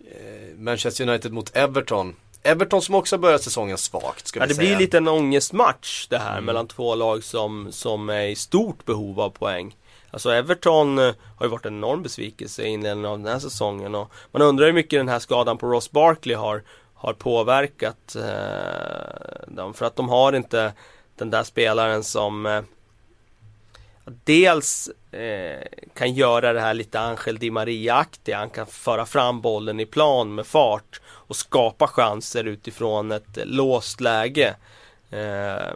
Eh, 0.00 0.58
Manchester 0.58 1.08
United 1.08 1.32
mot 1.32 1.56
Everton. 1.56 2.16
Everton 2.42 2.82
som 2.82 2.94
också 2.94 3.18
börjat 3.18 3.42
säsongen 3.42 3.78
svagt 3.78 4.26
ska 4.26 4.40
ja, 4.40 4.44
vi 4.46 4.48
det 4.48 4.54
säga. 4.54 4.68
blir 4.68 4.78
lite 4.86 4.96
en 4.96 5.08
ångestmatch 5.08 6.06
det 6.08 6.18
här 6.18 6.32
Mm. 6.32 6.44
mellan 6.44 6.66
två 6.68 6.94
lag 6.94 7.24
som, 7.24 7.72
som 7.72 8.08
är 8.10 8.26
i 8.26 8.34
stort 8.36 8.84
behov 8.84 9.20
av 9.20 9.30
poäng. 9.30 9.76
Alltså 10.12 10.30
Everton 10.30 10.98
eh, 10.98 11.14
har 11.36 11.46
ju 11.46 11.50
varit 11.50 11.66
en 11.66 11.76
enorm 11.76 12.02
besvikelse 12.02 12.62
i 12.62 12.68
inledningen 12.68 13.10
av 13.10 13.18
den 13.18 13.32
här 13.32 13.38
säsongen 13.38 13.94
och 13.94 14.12
man 14.32 14.42
undrar 14.42 14.66
hur 14.66 14.72
mycket 14.72 15.00
den 15.00 15.08
här 15.08 15.18
skadan 15.18 15.58
på 15.58 15.66
Ross 15.66 15.90
Barkley 15.90 16.36
har, 16.36 16.62
har 16.94 17.12
påverkat 17.12 18.16
eh, 18.16 19.54
dem. 19.54 19.74
För 19.74 19.86
att 19.86 19.96
de 19.96 20.08
har 20.08 20.32
inte 20.32 20.72
den 21.16 21.30
där 21.30 21.42
spelaren 21.42 22.04
som 22.04 22.46
eh, 22.46 22.62
dels 24.24 24.90
eh, 25.12 25.62
kan 25.94 26.14
göra 26.14 26.52
det 26.52 26.60
här 26.60 26.74
lite 26.74 27.00
Angel 27.00 27.38
Di 27.38 27.50
Maria-aktiga. 27.50 28.38
Han 28.38 28.50
kan 28.50 28.66
föra 28.66 29.06
fram 29.06 29.40
bollen 29.40 29.80
i 29.80 29.86
plan 29.86 30.34
med 30.34 30.46
fart 30.46 31.00
och 31.06 31.36
skapa 31.36 31.86
chanser 31.86 32.44
utifrån 32.44 33.12
ett 33.12 33.38
låst 33.44 34.00
läge. 34.00 34.54
Eh, 35.10 35.74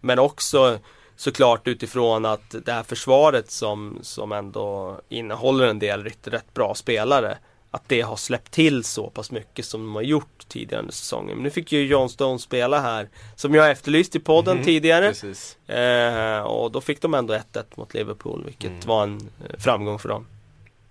men 0.00 0.18
också 0.18 0.78
såklart 1.20 1.68
utifrån 1.68 2.24
att 2.26 2.54
det 2.64 2.72
här 2.72 2.82
försvaret 2.82 3.50
som, 3.50 3.98
som 4.02 4.32
ändå 4.32 4.96
innehåller 5.08 5.66
en 5.66 5.78
del 5.78 6.04
rätt, 6.04 6.26
rätt 6.28 6.54
bra 6.54 6.74
spelare 6.74 7.38
att 7.70 7.82
det 7.86 8.00
har 8.00 8.16
släppt 8.16 8.50
till 8.52 8.84
så 8.84 9.10
pass 9.10 9.30
mycket 9.30 9.64
som 9.64 9.80
de 9.80 9.94
har 9.94 10.02
gjort 10.02 10.48
tidigare 10.48 10.80
under 10.80 10.92
säsongen. 10.94 11.36
Men 11.36 11.42
nu 11.44 11.50
fick 11.50 11.72
ju 11.72 11.86
John 11.86 12.08
Stone 12.08 12.38
spela 12.38 12.80
här 12.80 13.08
som 13.36 13.54
jag 13.54 13.70
efterlyst 13.70 14.16
i 14.16 14.18
podden 14.20 14.56
Mhm, 14.56 14.64
tidigare. 14.64 15.08
Precis. 15.08 15.68
Eh, 15.68 16.40
och 16.42 16.70
då 16.72 16.80
fick 16.80 17.02
de 17.02 17.14
ändå 17.14 17.34
1-1 17.34 17.64
mot 17.74 17.94
Liverpool 17.94 18.42
vilket 18.44 18.70
Mm. 18.70 18.86
var 18.86 19.02
en 19.02 19.30
eh, 19.48 19.58
framgång 19.58 19.98
för 19.98 20.08
dem. 20.08 20.26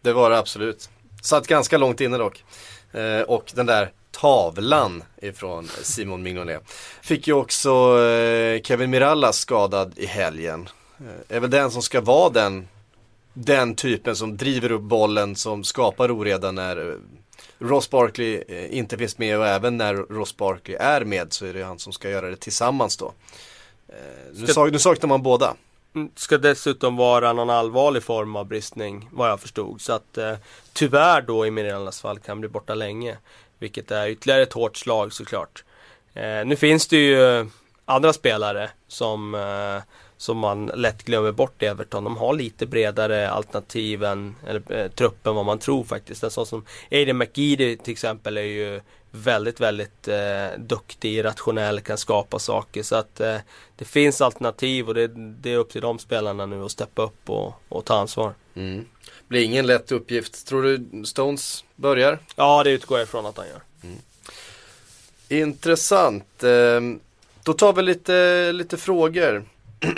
Det 0.02 0.14
var 0.14 0.30
det 0.30 0.38
absolut. 0.38 0.90
Satt 1.22 1.48
ganska 1.48 1.78
långt 1.78 2.02
inne 2.02 2.18
dock. 2.18 2.44
Eh, 2.92 3.22
och 3.22 3.52
den 3.56 3.66
där 3.66 3.92
tavlan 4.12 5.03
ifrån 5.22 5.68
Simon 5.82 6.24
Mignolet. 6.24 6.64
Fick 7.01 7.28
ju 7.28 7.34
också 7.34 7.99
eh, 8.03 8.62
Kevin 8.62 8.89
Mirallas 8.89 9.38
skadad 9.38 9.93
i 9.95 10.05
helgen. 10.05 10.70
Eh, 10.99 11.36
är 11.36 11.39
väl 11.39 11.49
den 11.49 11.72
som 11.72 11.82
ska 11.82 12.01
vara 12.01 12.30
den, 12.30 12.68
den 13.34 13.76
typen 13.76 14.16
som 14.16 14.38
driver 14.38 14.72
upp 14.72 14.82
bollen, 14.82 15.36
som 15.36 15.64
skapar 15.64 16.12
oreda 16.12 16.51
när 16.51 16.89
eh, 16.89 16.95
Ross 17.60 17.89
Barkley 17.89 18.43
inte 18.70 18.97
finns 18.97 19.18
med 19.18 19.38
och 19.39 19.47
även 19.47 19.78
när 19.78 19.93
Ross 19.95 20.38
Barkley 20.38 20.78
är 20.78 21.05
med 21.05 21.34
så 21.34 21.45
är 21.45 21.53
det 21.53 21.64
han 21.64 21.80
som 21.80 21.93
ska 21.93 22.10
göra 22.10 22.30
det 22.30 22.36
tillsammans 22.36 22.97
då. 22.97 23.14
Nu, 24.34 24.47
Ska- 24.47 24.66
nu 24.66 24.80
saknar 24.80 25.07
man 25.07 25.24
båda. 25.24 25.55
Mm, 25.95 26.10
Ska 26.16 26.38
dessutom 26.38 26.95
vara 26.97 27.34
någon 27.34 27.49
allvarlig 27.49 28.03
form 28.03 28.36
av 28.36 28.45
bristning 28.45 29.10
vad 29.12 29.30
jag 29.30 29.39
förstod. 29.39 29.82
Så 29.82 29.93
att 29.93 30.18
eh, 30.18 30.34
tyvärr 30.74 31.22
då 31.22 31.45
i 31.45 31.51
Mirellas 31.51 32.01
fall 32.01 32.20
kan 32.20 32.39
bli 32.39 32.49
borta 32.49 32.76
länge. 32.76 33.18
Vilket 33.60 33.91
är 33.91 34.07
ytterligare 34.07 34.41
ett 34.41 34.53
hårt 34.53 34.78
slag 34.78 35.14
såklart. 35.14 35.64
Eh, 36.14 36.45
nu 36.45 36.55
finns 36.55 36.88
det 36.88 36.97
ju 36.97 37.39
eh, 37.39 37.45
andra 37.86 38.14
spelare 38.14 38.70
som, 38.88 39.36
eh, 39.36 39.84
som 40.18 40.38
man 40.38 40.66
lätt 40.66 41.03
glömmer 41.03 41.32
bort 41.32 41.64
i 41.64 41.66
Everton. 41.66 42.03
De 42.03 42.18
har 42.18 42.34
lite 42.34 42.66
bredare 42.66 43.30
alternativ 43.30 44.03
än 44.03 44.36
eller, 44.47 44.72
eh, 44.72 44.91
truppen 44.91 45.36
vad 45.36 45.45
man 45.45 45.60
tror 45.60 45.84
faktiskt. 45.84 46.24
En 46.24 46.32
sån 46.32 46.45
som 46.45 46.66
Aiden 46.91 47.18
McGeady 47.18 47.78
till 47.78 47.91
exempel 47.91 48.38
är 48.38 48.41
ju 48.41 48.82
väldigt, 49.12 49.60
väldigt 49.60 50.07
eh, 50.07 50.47
duktig, 50.57 51.24
rationell, 51.24 51.82
kan 51.82 51.97
skapa 51.97 52.39
saker. 52.39 52.84
Så 52.84 52.95
att 52.95 53.20
eh, 53.20 53.38
det 53.76 53.86
finns 53.86 54.22
alternativ 54.22 54.88
och 54.88 54.93
det, 54.93 55.07
det 55.16 55.53
är 55.53 55.57
upp 55.57 55.70
till 55.70 55.82
de 55.82 55.99
spelarna 55.99 56.45
nu 56.45 56.66
att 56.66 56.72
steppa 56.72 57.01
upp 57.01 57.30
och, 57.30 57.53
och 57.70 57.86
ta 57.86 57.99
ansvar. 57.99 58.34
Mm. 58.60 58.86
Blir 59.28 59.43
ingen 59.43 59.68
lätt 59.68 59.91
uppgift. 59.91 60.47
Tror 60.47 60.64
du 60.64 61.05
Stones 61.05 61.64
börjar? 61.76 62.20
Ja, 62.36 62.64
det 62.64 62.72
utgår 62.72 62.97
jag 62.99 63.05
ifrån 63.05 63.26
att 63.26 63.38
han 63.38 63.45
gör. 63.47 63.62
Intressant. 65.41 66.43
Eh, 66.43 66.80
Då 67.43 67.53
tar 67.53 67.74
vi 67.74 67.82
lite, 67.82 68.51
lite 68.51 68.78
frågor. 68.78 69.45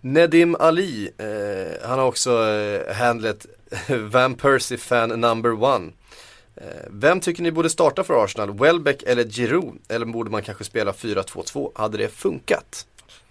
Nedim 0.00 0.56
Ali, 0.60 1.10
eh, 1.18 1.88
han 1.88 1.98
har 1.98 2.06
också 2.06 2.48
eh, 2.48 2.94
handlet 2.94 3.46
Van 4.10 4.34
Persie 4.34 4.78
fan 4.78 5.08
number 5.20 5.62
one. 5.62 5.92
Eh, 6.56 6.64
vem 6.90 7.20
tycker 7.20 7.42
ni 7.42 7.52
borde 7.52 7.70
starta 7.70 8.04
för 8.04 8.24
Arsenal? 8.24 8.58
Welbeck 8.58 9.02
eller 9.02 9.24
Giroud? 9.24 9.78
Eller 9.88 10.06
borde 10.06 10.30
man 10.30 10.42
kanske 10.42 10.64
spela 10.64 10.92
4-2-2? 10.92 11.72
Hade 11.74 11.98
det 11.98 12.08
funkat? 12.08 12.86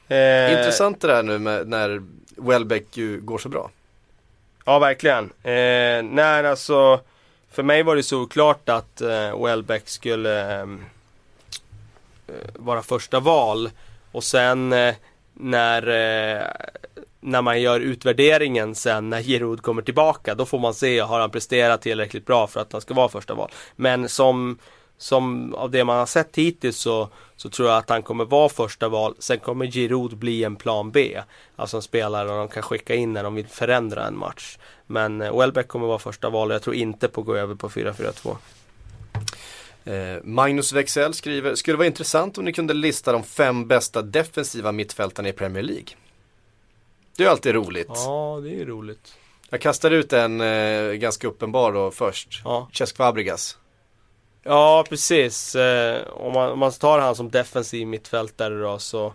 Eh, 0.07 0.51
Intressant 0.51 1.01
det 1.01 1.07
där 1.07 1.23
nu 1.23 1.39
med, 1.39 1.67
när 1.67 2.01
Welbeck 2.41 2.97
ju 2.97 3.21
går 3.21 3.37
så 3.37 3.49
bra. 3.49 3.69
Ja, 4.65 4.79
verkligen. 4.79 5.23
Eh, 5.43 6.03
nej, 6.03 6.47
alltså 6.47 6.99
för 7.51 7.63
mig 7.63 7.83
var 7.83 7.95
det 7.95 8.03
såklart 8.03 8.69
att 8.69 9.01
eh, 9.01 9.43
Welbeck 9.43 9.89
skulle 9.89 10.61
ehm, 10.61 10.83
eh, 12.27 12.33
vara 12.55 12.81
första 12.81 13.19
val. 13.19 13.69
Och 14.11 14.23
sen 14.23 14.73
eh, 14.73 14.95
när, 15.33 15.87
eh, 15.87 16.47
när 17.19 17.41
man 17.41 17.61
gör 17.61 17.79
utvärderingen 17.79 18.75
sen 18.75 19.09
när 19.09 19.21
Giroud 19.21 19.61
kommer 19.61 19.81
tillbaka, 19.81 20.35
då 20.35 20.45
får 20.45 20.59
man 20.59 20.73
se, 20.73 20.99
har 20.99 21.19
han 21.19 21.31
presterat 21.31 21.81
tillräckligt 21.81 22.25
bra 22.25 22.47
för 22.47 22.59
att 22.59 22.71
han 22.71 22.81
ska 22.81 22.93
vara 22.93 23.09
första 23.09 23.33
val. 23.33 23.51
Men 23.75 24.09
som, 24.09 24.57
som 25.01 25.55
av 25.55 25.71
det 25.71 25.83
man 25.83 25.97
har 25.97 26.05
sett 26.05 26.35
hittills 26.35 26.77
så, 26.77 27.09
så 27.35 27.49
tror 27.49 27.69
jag 27.69 27.77
att 27.77 27.89
han 27.89 28.03
kommer 28.03 28.25
vara 28.25 28.49
första 28.49 28.89
val. 28.89 29.15
Sen 29.19 29.39
kommer 29.39 29.65
Giroud 29.65 30.17
bli 30.17 30.43
en 30.43 30.55
plan 30.55 30.91
B. 30.91 31.21
Alltså 31.55 31.77
en 31.77 31.83
spelare 31.83 32.27
de 32.27 32.47
kan 32.47 32.63
skicka 32.63 32.95
in 32.95 33.13
när 33.13 33.23
de 33.23 33.35
vill 33.35 33.47
förändra 33.47 34.07
en 34.07 34.17
match. 34.17 34.57
Men 34.87 35.21
eh, 35.21 35.39
Welbeck 35.39 35.67
kommer 35.67 35.87
vara 35.87 35.99
första 35.99 36.29
val 36.29 36.49
och 36.49 36.55
jag 36.55 36.61
tror 36.61 36.75
inte 36.75 37.07
på 37.07 37.21
att 37.21 37.27
gå 37.27 37.35
över 37.35 37.55
på 37.55 37.69
4-4-2. 37.69 38.35
Eh, 39.85 40.23
Magnus 40.23 40.73
Wexell 40.73 41.13
skriver, 41.13 41.55
skulle 41.55 41.77
vara 41.77 41.87
intressant 41.87 42.37
om 42.37 42.45
ni 42.45 42.53
kunde 42.53 42.73
lista 42.73 43.11
de 43.11 43.23
fem 43.23 43.67
bästa 43.67 44.01
defensiva 44.01 44.71
mittfältarna 44.71 45.29
i 45.29 45.33
Premier 45.33 45.63
League. 45.63 45.89
Det 47.17 47.23
är 47.23 47.29
alltid 47.29 47.53
roligt. 47.53 47.87
Ja, 47.89 48.39
det 48.43 48.61
är 48.61 48.65
roligt. 48.65 49.13
Jag 49.49 49.61
kastar 49.61 49.91
ut 49.91 50.13
en 50.13 50.41
eh, 50.41 50.91
ganska 50.93 51.27
uppenbar 51.27 51.71
då 51.71 51.91
först. 51.91 52.41
Ja, 52.43 52.69
Cesc 52.73 52.97
Fabregas. 52.97 53.57
Ja 54.43 54.85
precis. 54.89 55.55
Eh, 55.55 56.01
om, 56.13 56.33
man, 56.33 56.51
om 56.51 56.59
man 56.59 56.71
tar 56.71 56.99
han 56.99 57.15
som 57.15 57.29
defensiv 57.31 57.87
mittfältare 57.87 58.59
då 58.59 58.79
så 58.79 59.13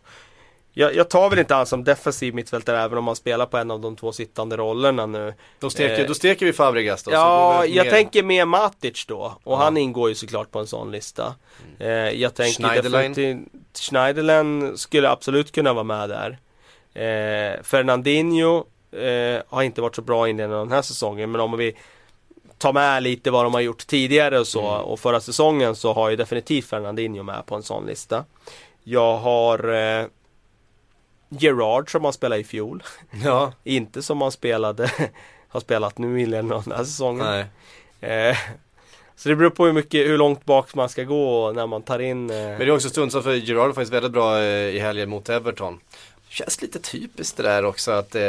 jag, 0.79 0.95
jag 0.95 1.11
tar 1.11 1.31
väl 1.31 1.39
inte 1.39 1.55
han 1.55 1.67
som 1.67 1.85
defensiv 1.85 2.35
mittfältare 2.35 2.81
även 2.83 2.99
om 2.99 3.07
han 3.07 3.17
spelar 3.17 3.47
på 3.47 3.57
en 3.57 3.71
av 3.71 3.81
de 3.81 3.97
två 3.97 4.13
sittande 4.13 4.57
rollerna 4.57 5.07
nu. 5.07 5.35
Då 5.59 5.71
steker, 5.71 6.01
Eh, 6.03 6.07
då 6.09 6.15
steker 6.15 6.47
vi 6.47 6.53
Fabregas 6.53 7.03
då. 7.03 7.11
Ja, 7.11 7.65
jag 7.67 7.91
tänker 7.91 8.23
mer 8.23 8.45
Matic 8.45 9.07
då. 9.07 9.37
Och 9.45 9.53
Ja. 9.53 9.57
han 9.57 9.77
ingår 9.77 10.09
ju 10.09 10.15
såklart 10.15 10.51
på 10.51 10.59
en 10.59 10.67
sån 10.67 10.91
lista. 10.93 11.35
Eh, 11.79 11.89
jag 11.91 12.35
tänker 12.35 12.63
Schneiderlein. 12.63 13.13
definitivt 13.13 13.79
Schneiderlin 13.79 14.79
skulle 14.79 15.11
absolut 15.11 15.53
kunna 15.53 15.73
vara 15.73 15.85
med 15.85 16.09
där. 16.09 16.39
Eh, 16.95 17.63
Fernandinho 17.63 18.65
eh, 18.93 19.43
har 19.49 19.63
inte 19.63 19.81
varit 19.81 19.95
så 19.97 20.03
bra 20.03 20.29
inledningen 20.29 20.61
av 20.61 20.67
den 20.67 20.75
här 20.75 20.83
säsongen. 20.83 21.31
Men 21.31 21.41
om 21.41 21.57
vi 21.57 21.77
tar 22.59 22.73
med 22.73 23.03
lite 23.03 23.31
vad 23.31 23.45
de 23.45 23.55
har 23.55 23.61
gjort 23.61 23.87
tidigare 23.87 24.39
och 24.39 24.47
så. 24.47 24.69
Mm. 24.69 24.81
Och 24.81 25.01
förra 25.01 25.21
säsongen 25.21 25.77
så 25.77 25.93
har 25.93 26.11
ju 26.11 26.17
definitivt 26.17 26.65
Fernandinho 26.65 27.23
med 27.23 27.47
på 27.47 27.55
en 27.55 27.63
sån 27.63 27.87
lista. 27.87 28.25
Jag 28.85 29.19
har 29.19 29.75
eh, 29.75 30.07
Gerard 31.29 31.93
som 31.93 32.05
han 32.05 32.13
spelade 32.13 32.41
i 32.41 32.45
fjol. 32.45 32.83
Ja, 33.25 33.53
Inte 33.65 34.03
som 34.03 34.21
han 34.21 34.33
spelade 34.33 34.91
har 35.49 35.61
spelat 35.61 35.99
nu 35.99 36.19
i 36.19 36.23
inledningen 36.23 36.57
av 36.57 36.65
den 36.65 36.77
här 36.77 36.85
säsongen. 36.85 37.27
nej. 37.27 37.47
Eh, 38.01 38.37
så 39.17 39.29
det 39.29 39.37
beror 39.37 39.51
på 39.51 39.67
hur 39.67 39.73
mycket, 39.73 40.07
hur 40.07 40.19
långt 40.19 40.45
bak 40.45 40.75
man 40.75 40.89
ska 40.89 41.05
gå 41.05 41.53
när 41.53 41.67
man 41.67 41.83
tar 41.83 41.99
in 41.99 42.31
eh, 42.31 42.37
Men 42.37 42.59
det 42.59 42.65
är 42.65 42.71
också 42.71 42.89
stundsamt 42.89 43.25
för 43.25 43.35
Gerard 43.35 43.67
var 43.67 43.75
faktiskt 43.75 43.93
väldigt 43.93 44.13
bra 44.13 44.39
eh, 44.39 44.75
i 44.75 44.79
helgen 44.79 45.11
mot 45.11 45.29
Everton. 45.29 45.81
Känns 46.29 46.63
lite 46.63 46.79
typiskt 46.79 47.37
det 47.37 47.43
där 47.43 47.65
också 47.65 47.91
att 47.91 48.15
eh, 48.15 48.23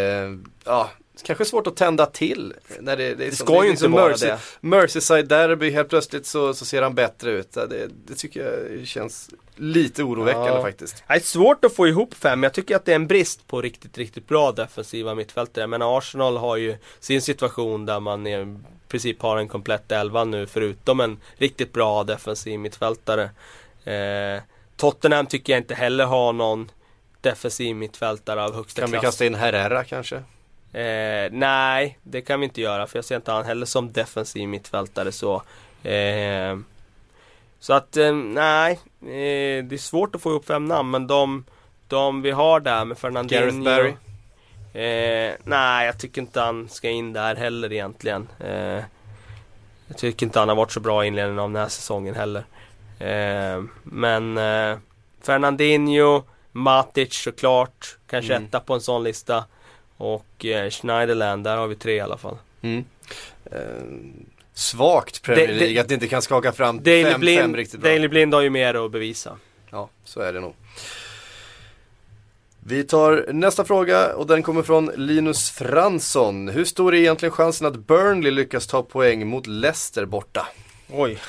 ja, 0.65 0.89
kanske 1.23 1.45
svårt 1.45 1.67
att 1.67 1.75
tända 1.75 2.05
till. 2.05 2.53
När 2.79 2.97
det, 2.97 3.09
det, 3.09 3.15
Det 3.25 3.35
som- 3.35 3.45
ska 3.47 3.63
ju 3.63 3.67
är 3.67 3.71
inte 3.71 3.87
vara 3.87 4.13
Mercy- 4.13 4.25
det. 4.25 4.39
Merseyside 4.61 5.27
derby, 5.27 5.71
helt 5.71 5.89
plötsligt 5.89 6.25
så, 6.25 6.53
så 6.53 6.65
ser 6.65 6.81
han 6.81 6.95
bättre 6.95 7.31
ut. 7.31 7.51
Det, 7.53 7.87
det 8.05 8.15
tycker 8.15 8.43
jag 8.77 8.87
känns 8.87 9.29
lite 9.55 10.03
oroväckande 10.03 10.49
Ja. 10.49 10.61
faktiskt. 10.61 11.03
Det 11.07 11.13
är 11.13 11.19
svårt 11.19 11.65
att 11.65 11.75
få 11.75 11.87
ihop 11.87 12.13
fem, 12.13 12.43
jag 12.43 12.53
tycker 12.53 12.75
att 12.75 12.85
det 12.85 12.91
är 12.91 12.95
en 12.95 13.07
brist 13.07 13.47
på 13.47 13.61
riktigt, 13.61 13.97
riktigt 13.97 14.27
bra 14.27 14.51
defensiva 14.51 15.15
mittfältare. 15.15 15.67
Men 15.67 15.81
Arsenal 15.81 16.37
har 16.37 16.57
ju 16.57 16.77
sin 16.99 17.21
situation 17.21 17.85
där 17.85 17.99
man 17.99 18.27
i 18.27 18.57
princip 18.87 19.21
har 19.21 19.37
en 19.37 19.47
komplett 19.47 19.91
elva 19.91 20.23
nu 20.23 20.45
förutom 20.47 20.99
en 20.99 21.17
riktigt 21.37 21.73
bra 21.73 22.03
defensiv 22.03 22.59
mittfältare. 22.59 23.29
Eh, 23.83 24.41
Tottenham 24.77 25.25
tycker 25.25 25.53
jag 25.53 25.59
inte 25.59 25.75
heller 25.75 26.05
har 26.05 26.33
någon 26.33 26.71
defensiv 27.21 27.75
mittfältare 27.75 28.43
av 28.43 28.55
högsta 28.55 28.81
Kan 28.81 28.91
vi 28.91 28.97
klass. 28.97 29.03
kasta 29.05 29.25
in 29.25 29.35
Herrera 29.35 29.83
kanske? 29.83 30.23
Eh, 30.73 31.31
nej, 31.31 31.99
det 32.03 32.21
kan 32.21 32.39
vi 32.39 32.43
inte 32.43 32.61
göra 32.61 32.87
för 32.87 32.97
jag 32.97 33.05
ser 33.05 33.15
inte 33.15 33.31
han 33.31 33.45
heller 33.45 33.65
som 33.65 33.91
defensiv 33.91 34.47
mittfältare 34.49 35.11
så. 35.11 35.35
Eh, 35.83 36.57
så 37.59 37.73
att 37.73 37.97
eh, 37.97 38.13
nej, 38.13 38.71
eh, 39.01 39.63
det 39.65 39.73
är 39.73 39.77
svårt 39.77 40.15
att 40.15 40.21
få 40.21 40.29
ihop 40.29 40.45
fem 40.45 40.65
namn 40.65 40.91
men 40.91 41.07
de, 41.07 41.45
de 41.87 42.21
vi 42.21 42.31
har 42.31 42.59
där 42.59 42.85
med 42.85 42.97
Fernandinho. 42.97 43.41
Gareth 43.41 43.59
Barry? 43.63 43.93
Eh, 44.73 45.33
nej, 45.43 45.85
jag 45.85 45.99
tycker 45.99 46.21
inte 46.21 46.41
han 46.41 46.69
ska 46.69 46.89
in 46.89 47.13
där 47.13 47.35
heller 47.35 47.73
egentligen. 47.73 48.27
Eh, 48.39 48.83
jag 49.87 49.97
tycker 49.97 50.25
inte 50.25 50.39
han 50.39 50.49
har 50.49 50.55
varit 50.55 50.71
så 50.71 50.79
bra 50.79 51.03
i 51.03 51.07
inledningen 51.07 51.39
av 51.39 51.49
den 51.49 51.61
här 51.61 51.69
säsongen 51.69 52.15
heller. 52.15 52.43
Men 53.83 54.39
Fernandinho, 55.21 56.23
Matic 56.51 57.13
såklart, 57.13 57.97
kanske 58.07 58.33
Mm. 58.33 58.45
etta 58.47 58.59
på 58.59 58.73
en 58.73 58.81
sån 58.81 59.03
lista. 59.03 59.45
Och 59.97 60.45
eh, 60.45 60.69
Schneiderland, 60.69 61.43
där 61.43 61.57
har 61.57 61.67
vi 61.67 61.75
tre 61.75 61.93
i 61.95 61.99
alla 61.99 62.17
fall. 62.17 62.37
Mm. 62.61 62.85
Eh, 63.45 63.59
svagt 64.53 65.21
Premier 65.21 65.47
Det- 65.47 65.53
det- 65.53 65.59
League 65.59 65.81
att 65.81 65.87
det 65.87 65.93
inte 65.93 66.07
kan 66.07 66.21
skaka 66.21 66.51
fram 66.51 66.83
Daily 66.83 67.03
fem, 67.03 67.11
fem 67.11 67.21
Blind, 67.21 67.55
riktigt 67.55 67.79
bra. 67.79 67.89
Daily 67.89 68.07
Blind 68.07 68.33
har 68.33 68.41
ju 68.41 68.49
mer 68.49 68.85
att 68.85 68.91
bevisa. 68.91 69.37
Ja, 69.69 69.89
så 70.03 70.19
är 70.19 70.33
det 70.33 70.39
nog. 70.39 70.53
Vi 72.69 72.83
tar 72.83 73.25
nästa 73.33 73.65
fråga 73.65 74.13
och 74.15 74.27
den 74.27 74.43
kommer 74.43 74.63
från 74.63 74.91
Linus 74.95 75.49
Fransson. 75.49 76.47
Hur 76.47 76.65
stor 76.65 76.95
är 76.95 76.99
egentligen 76.99 77.31
chansen 77.31 77.67
att 77.67 77.75
Burnley 77.75 78.31
lyckas 78.31 78.67
ta 78.67 78.83
poäng 78.83 79.27
mot 79.27 79.47
Leicester 79.47 80.05
borta? 80.05 80.47
Oj. 80.91 81.17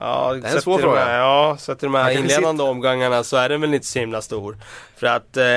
Ja, 0.00 0.34
är 0.36 0.54
en 0.54 0.62
svår 0.62 0.78
de 0.78 0.82
fråga. 0.82 1.04
Här, 1.04 1.18
ja, 1.18 1.56
så 1.58 1.74
till 1.74 1.86
de 1.86 1.94
här 1.94 2.10
inledande 2.10 2.62
omgångarna 2.62 3.24
så 3.24 3.36
är 3.36 3.48
den 3.48 3.60
väl 3.60 3.74
inte 3.74 3.86
så 3.86 3.98
himla 3.98 4.22
stor. 4.22 4.56
För 4.96 5.06
att 5.06 5.36
eh, 5.36 5.56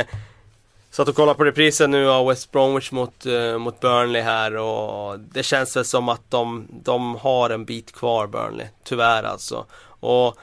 Satt 0.98 1.10
och 1.10 1.16
kollade 1.16 1.38
på 1.38 1.43
reprisen 1.43 1.91
nu 1.91 2.10
av 2.10 2.28
West 2.28 2.52
Bromwich 2.52 2.91
mot, 2.91 3.26
uh, 3.26 3.58
mot 3.58 3.80
Burnley 3.80 4.22
här 4.22 4.56
och 4.58 5.20
det 5.20 5.43
känns 5.43 5.78
väl 5.78 5.86
som 5.86 6.10
att 6.10 6.32
de, 6.32 6.68
de 6.84 7.16
har 7.16 7.50
en 7.50 7.66
bit 7.66 7.91
kvar 7.91 8.28
Burnley. 8.28 8.68
Tyvärr 8.84 9.24
alltså. 9.24 9.66
Och 10.00 10.38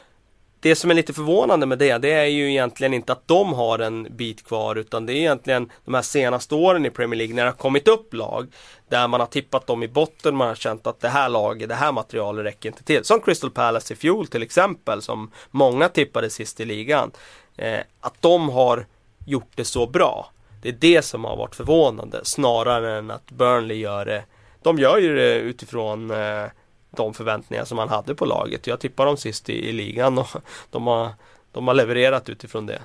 det 0.61 0.75
som 0.75 0.91
är 0.91 0.95
lite 0.95 1.13
förvånande 1.13 1.67
med 1.67 1.79
det, 1.79 1.99
det 1.99 2.13
är 2.13 2.25
ju 2.25 2.51
egentligen 2.51 2.95
inte 2.95 3.13
att 3.13 3.29
de 3.29 3.53
har 3.53 3.79
en 3.79 4.17
bit 4.17 4.47
kvar 4.47 4.77
utan 4.77 5.07
det 5.07 5.13
är 5.13 5.17
egentligen 5.17 5.71
de 5.85 5.95
här 5.95 6.03
senaste 6.03 6.55
åren 6.55 6.87
i 6.87 6.91
Premier 6.91 7.19
League 7.19 7.35
när 7.35 7.45
det 7.45 7.51
har 7.51 7.57
kommit 7.57 7.89
upp 7.89 8.15
lag 8.15 8.47
där 8.89 9.09
man 9.09 9.21
har 9.21 9.27
tippat 9.27 9.67
dem 9.67 9.83
i 9.83 9.89
botten, 9.89 10.37
man 10.37 10.49
har 10.49 10.55
känt 10.55 10.87
att 10.87 11.01
det 11.01 11.09
här 11.09 11.29
laget, 11.29 11.69
det 11.69 11.75
här 11.75 11.93
materialet 11.93 12.45
räcker 12.45 12.69
inte 12.69 12.85
till. 12.85 13.05
Som 13.05 13.21
Crystal 13.21 13.51
Palace 13.51 13.95
i 13.95 13.97
fjol 13.97 14.27
till 14.27 14.43
exempel, 14.43 15.03
som 15.03 15.31
många 15.51 15.89
tippade 15.89 16.31
sist 16.31 16.61
i 16.61 16.65
ligan. 16.65 17.11
Eh, 17.57 17.81
att 18.01 18.23
de 18.23 18.49
har 18.49 18.87
gjort 19.27 19.53
det 19.55 19.65
så 19.65 19.87
bra. 19.87 20.31
Det 20.65 20.71
är 20.71 20.73
det 20.73 21.03
som 21.03 21.25
har 21.25 21.37
varit 21.37 21.55
förvånande 21.55 22.21
snarare 22.25 22.99
än 22.99 23.11
att 23.11 23.31
Burnley 23.31 23.77
gör 23.77 24.05
det. 24.05 24.25
De 24.63 24.79
gör 24.79 24.99
ju 24.99 25.15
det 25.17 25.35
utifrån 25.35 26.11
eh, 26.11 26.47
de 26.91 27.15
förväntningar 27.15 27.65
som 27.65 27.77
man 27.77 27.89
hade 27.89 28.15
på 28.15 28.25
laget. 28.25 28.67
Jag 28.67 28.81
tippar 28.81 29.07
dem 29.07 29.17
sist 29.17 29.51
i, 29.51 29.69
i 29.69 29.73
ligan 29.73 30.19
och 30.19 30.29
de 30.71 30.87
har, 30.87 31.11
de 31.53 31.67
har 31.67 31.75
levererat 31.75 32.29
utifrån 32.29 32.67
det. 32.67 32.83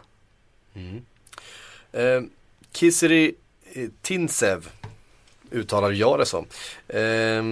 Mm. 0.74 1.06
Eh, 1.92 2.30
Kisiri 2.72 3.36
eh, 3.74 3.90
Tinsev 4.02 4.70
uttalar 5.52 5.92
jag 5.92 6.20
det 6.20 6.26
som. 6.26 6.46
Eh, 6.88 7.44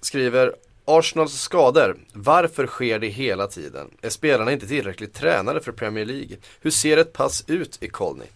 skriver 0.00 0.54
Arsenals 0.84 1.40
skador. 1.40 1.96
Varför 2.12 2.66
sker 2.66 2.98
det 2.98 3.08
hela 3.08 3.46
tiden? 3.46 3.90
Är 4.02 4.10
spelarna 4.10 4.52
inte 4.52 4.66
tillräckligt 4.66 5.14
tränade 5.14 5.60
för 5.60 5.72
Premier 5.72 6.04
League? 6.04 6.36
Hur 6.60 6.70
ser 6.70 6.96
ett 6.96 7.12
pass 7.12 7.44
ut 7.46 7.82
i 7.82 7.88
Colney? 7.88 8.28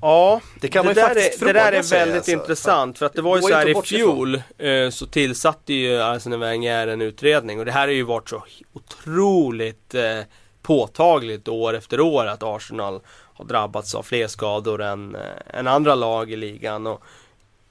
Ja, 0.00 0.40
Det 0.60 0.68
kan 0.68 0.84
man 0.84 0.94
ju 0.94 1.00
faktiskt 1.00 1.42
är, 1.42 1.46
Det 1.46 1.52
där 1.52 1.64
fråga 1.64 1.78
är 1.78 1.82
sig, 1.82 1.98
väldigt 1.98 2.16
alltså. 2.16 2.32
intressant 2.32 2.98
för 2.98 3.06
att 3.06 3.14
det 3.14 3.22
var 3.22 3.36
ju 3.36 3.42
så 3.42 3.54
här 3.54 3.68
i 3.68 3.82
fjol 3.82 4.42
eh, 4.58 4.90
så 4.90 5.06
tillsatte 5.06 5.72
ju 5.74 6.02
Arsene 6.02 6.36
Wenger 6.36 6.86
en 6.86 7.02
utredning 7.02 7.58
och 7.58 7.64
det 7.64 7.72
här 7.72 7.80
har 7.80 7.94
ju 7.94 8.02
varit 8.02 8.28
så 8.28 8.44
otroligt 8.72 9.94
eh, 9.94 10.20
påtagligt 10.62 11.48
år 11.48 11.76
efter 11.76 12.00
år 12.00 12.26
att 12.26 12.42
Arsenal 12.42 13.00
har 13.08 13.44
drabbats 13.44 13.94
av 13.94 14.02
fler 14.02 14.26
skador 14.26 14.82
än, 14.82 15.14
eh, 15.14 15.58
än 15.58 15.66
andra 15.66 15.94
lag 15.94 16.30
i 16.30 16.36
ligan. 16.36 16.86
Och, 16.86 17.02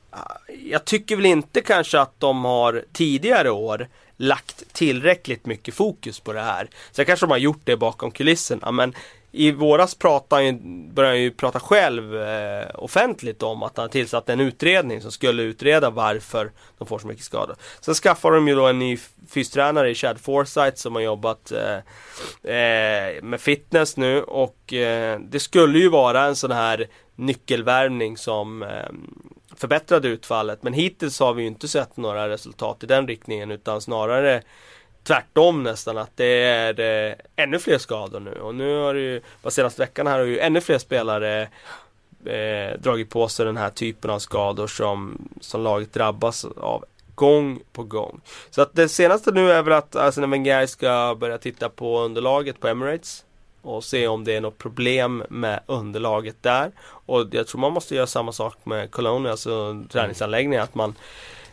ah, 0.09 0.37
jag 0.65 0.85
tycker 0.85 1.15
väl 1.15 1.25
inte 1.25 1.61
kanske 1.61 1.99
att 1.99 2.19
de 2.19 2.45
har 2.45 2.83
tidigare 2.93 3.49
år 3.49 3.87
lagt 4.17 4.73
tillräckligt 4.73 5.45
mycket 5.45 5.73
fokus 5.73 6.19
på 6.19 6.33
det 6.33 6.41
här. 6.41 6.69
Sen 6.91 7.05
kanske 7.05 7.25
de 7.25 7.31
har 7.31 7.37
gjort 7.37 7.61
det 7.63 7.77
bakom 7.77 8.11
kulisserna 8.11 8.71
men 8.71 8.93
i 9.35 9.51
våras 9.51 9.95
pratade 9.95 10.45
han 10.45 10.93
började 10.93 11.15
han 11.15 11.21
ju 11.21 11.31
prata 11.31 11.59
själv 11.59 12.21
eh, 12.21 12.67
offentligt 12.73 13.43
om 13.43 13.63
att 13.63 13.77
han 13.77 13.89
tillsatte 13.89 14.33
en 14.33 14.39
utredning 14.39 15.01
som 15.01 15.11
skulle 15.11 15.43
utreda 15.43 15.89
varför 15.89 16.51
de 16.77 16.87
får 16.87 16.99
så 16.99 17.07
mycket 17.07 17.23
skador. 17.23 17.55
Sen 17.81 17.93
skaffade 17.93 18.35
de 18.35 18.47
ju 18.47 18.55
då 18.55 18.67
en 18.67 18.79
ny 18.79 18.97
fystränare 19.29 19.89
i 19.89 19.95
Chad 19.95 20.19
Forsyth 20.19 20.77
som 20.77 20.95
har 20.95 21.01
jobbat 21.01 21.51
eh, 21.51 21.75
eh, 22.55 23.23
med 23.23 23.41
fitness 23.41 23.97
nu 23.97 24.21
och 24.21 24.73
eh, 24.73 25.19
det 25.19 25.39
skulle 25.39 25.79
ju 25.79 25.89
vara 25.89 26.23
en 26.23 26.35
sån 26.35 26.51
här 26.51 26.87
nyckelvärvning 27.15 28.17
som 28.17 28.63
eh, 28.63 28.69
förbättrade 29.55 30.07
utfallet 30.07 30.63
men 30.63 30.73
hittills 30.73 31.19
har 31.19 31.33
vi 31.33 31.41
ju 31.41 31.47
inte 31.47 31.67
sett 31.67 31.97
några 31.97 32.29
resultat 32.29 32.83
i 32.83 32.87
den 32.87 33.07
riktningen 33.07 33.51
utan 33.51 33.81
snarare 33.81 34.41
tvärtom 35.07 35.63
nästan 35.63 35.97
att 35.97 36.11
det 36.15 36.43
är 36.43 36.79
eh, 37.09 37.15
ännu 37.35 37.59
fler 37.59 37.77
skador 37.77 38.19
nu 38.19 38.31
och 38.31 38.55
nu 38.55 38.77
har 38.77 38.93
det 38.93 38.99
ju, 38.99 39.21
bara 39.41 39.51
senaste 39.51 39.81
veckan 39.81 40.07
här 40.07 40.19
har 40.19 40.25
ju 40.25 40.39
ännu 40.39 40.61
fler 40.61 40.77
spelare 40.77 41.41
eh, 42.25 42.79
dragit 42.79 43.09
på 43.09 43.27
sig 43.27 43.45
den 43.45 43.57
här 43.57 43.69
typen 43.69 44.11
av 44.11 44.19
skador 44.19 44.67
som, 44.67 45.27
som 45.41 45.63
laget 45.63 45.93
drabbas 45.93 46.45
av 46.45 46.85
gång 47.15 47.59
på 47.73 47.83
gång. 47.83 48.21
Så 48.49 48.61
att 48.61 48.75
det 48.75 48.89
senaste 48.89 49.31
nu 49.31 49.51
är 49.51 49.61
väl 49.61 49.73
att 49.73 49.95
Arsene 49.95 50.27
Wenger 50.27 50.65
ska 50.65 51.15
börja 51.19 51.37
titta 51.37 51.69
på 51.69 51.99
underlaget 51.99 52.59
på 52.59 52.67
Emirates 52.67 53.25
och 53.61 53.83
se 53.83 54.07
om 54.07 54.23
det 54.23 54.35
är 54.35 54.41
något 54.41 54.57
problem 54.57 55.23
med 55.29 55.59
underlaget 55.65 56.35
där. 56.41 56.71
Och 56.81 57.27
jag 57.31 57.47
tror 57.47 57.61
man 57.61 57.73
måste 57.73 57.95
göra 57.95 58.07
samma 58.07 58.31
sak 58.31 58.57
med 58.63 58.91
Cologne, 58.91 59.31
alltså 59.31 59.83
träningsanläggningen, 59.91 60.63
att 60.63 60.75
man 60.75 60.95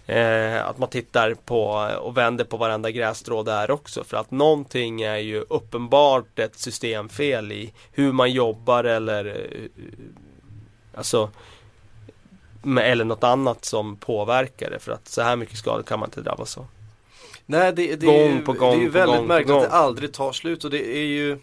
Eh, 0.07 0.67
att 0.67 0.79
man 0.79 0.89
tittar 0.89 1.35
på 1.35 1.67
och 2.01 2.17
vänder 2.17 2.45
på 2.45 2.57
varenda 2.57 2.91
grässtrå 2.91 3.43
där 3.43 3.71
också. 3.71 4.05
För 4.05 4.17
att 4.17 4.31
någonting 4.31 5.03
är 5.03 5.17
ju 5.17 5.41
uppenbart 5.41 6.39
ett 6.39 6.59
systemfel 6.59 7.53
i 7.53 7.73
hur 7.93 8.13
man 8.13 8.33
jobbar 8.33 8.85
eller 8.85 9.27
eh, 9.27 9.69
Alltså 10.95 11.31
med, 12.63 12.93
Eller 12.93 13.05
något 13.05 13.25
annat 13.25 13.65
som 13.65 13.97
påverkar 13.97 14.71
det. 14.71 14.79
För 14.79 14.93
att 14.93 15.09
så 15.09 15.23
här 15.23 15.37
mycket 15.37 15.59
skador 15.59 15.83
kan 15.83 16.01
man 16.01 16.07
inte 16.07 16.21
drabbas 16.21 16.59
av. 16.59 16.67
Nej 17.47 17.73
det, 17.73 17.97
det, 17.97 18.07
Gång 18.07 18.15
är, 18.15 18.37
ju, 18.37 18.41
på 18.41 18.53
gång 18.53 18.71
det 18.71 18.77
är 18.77 18.83
ju 18.83 18.89
väldigt 18.89 19.17
gång 19.17 19.27
märkligt 19.27 19.49
gång. 19.49 19.63
att 19.63 19.71
det 19.71 19.77
aldrig 19.77 20.13
tar 20.13 20.33
slut 20.33 20.65
och 20.65 20.71
det 20.71 20.97
är 20.97 21.07
ju 21.07 21.39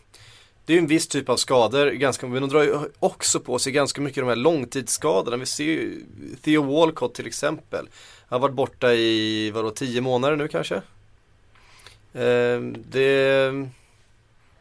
det 0.65 0.73
är 0.73 0.75
ju 0.75 0.81
en 0.81 0.87
viss 0.87 1.07
typ 1.07 1.29
av 1.29 1.37
skador, 1.37 1.91
ganska, 1.91 2.27
men 2.27 2.41
de 2.41 2.49
drar 2.49 2.63
ju 2.63 2.79
också 2.99 3.39
på 3.39 3.59
sig 3.59 3.71
ganska 3.73 4.01
mycket 4.01 4.21
de 4.21 4.27
här 4.27 4.35
långtidsskadorna. 4.35 5.37
Vi 5.37 5.45
ser 5.45 5.63
ju 5.63 6.05
Theo 6.41 6.63
Walcott 6.63 7.13
till 7.13 7.27
exempel. 7.27 7.89
Han 8.29 8.41
har 8.41 8.47
varit 8.47 8.55
borta 8.55 8.93
i, 8.93 9.51
vadå, 9.51 9.71
tio 9.71 10.01
månader 10.01 10.35
nu 10.35 10.47
kanske? 10.47 10.75
Eh, 12.13 12.59
det, 12.75 13.49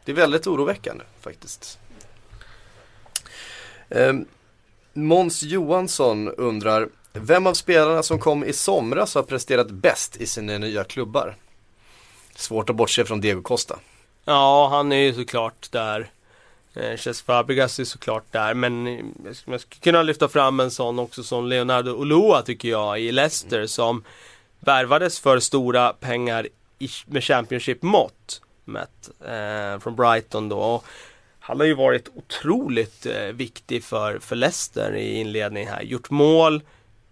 det 0.05 0.11
är 0.11 0.13
väldigt 0.13 0.47
oroväckande 0.47 1.03
faktiskt. 1.21 1.79
Eh, 3.89 4.13
Måns 4.93 5.43
Johansson 5.43 6.29
undrar, 6.29 6.89
vem 7.13 7.47
av 7.47 7.53
spelarna 7.53 8.03
som 8.03 8.19
kom 8.19 8.43
i 8.43 8.53
somras 8.53 9.15
har 9.15 9.23
presterat 9.23 9.71
bäst 9.71 10.17
i 10.17 10.27
sina 10.27 10.57
nya 10.57 10.83
klubbar? 10.83 11.35
Svårt 12.35 12.69
att 12.69 12.75
bortse 12.75 13.05
från 13.05 13.21
Diego 13.21 13.41
Costa. 13.41 13.79
Ja, 14.25 14.67
han 14.71 14.91
är 14.91 14.97
ju 14.97 15.13
såklart 15.13 15.71
där. 15.71 16.11
Eh, 16.73 16.97
Cesc 16.97 17.25
Fabregas 17.25 17.79
är 17.79 17.83
såklart 17.83 18.31
där, 18.31 18.53
men 18.53 18.87
eh, 18.87 19.05
jag 19.45 19.61
skulle 19.61 19.81
kunna 19.81 20.03
lyfta 20.03 20.27
fram 20.27 20.59
en 20.59 20.71
sån 20.71 20.99
också 20.99 21.23
som 21.23 21.45
Leonardo 21.45 22.01
Ulua 22.01 22.41
tycker 22.41 22.69
jag 22.69 23.01
i 23.01 23.11
Leicester 23.11 23.65
som 23.65 24.03
värvades 24.59 25.19
för 25.19 25.39
stora 25.39 25.93
pengar 25.93 26.47
i, 26.79 26.89
med 27.05 27.23
Championship-mått 27.23 28.41
mätt 28.65 29.09
eh, 29.25 29.79
från 29.79 29.95
Brighton 29.95 30.49
då. 30.49 30.57
Och 30.57 30.85
han 31.39 31.59
har 31.59 31.67
ju 31.67 31.73
varit 31.73 32.09
otroligt 32.15 33.05
eh, 33.05 33.25
viktig 33.33 33.83
för, 33.83 34.19
för 34.19 34.35
Leicester 34.35 34.95
i 34.95 35.19
inledningen 35.19 35.73
här. 35.73 35.81
Gjort 35.81 36.09
mål, 36.09 36.61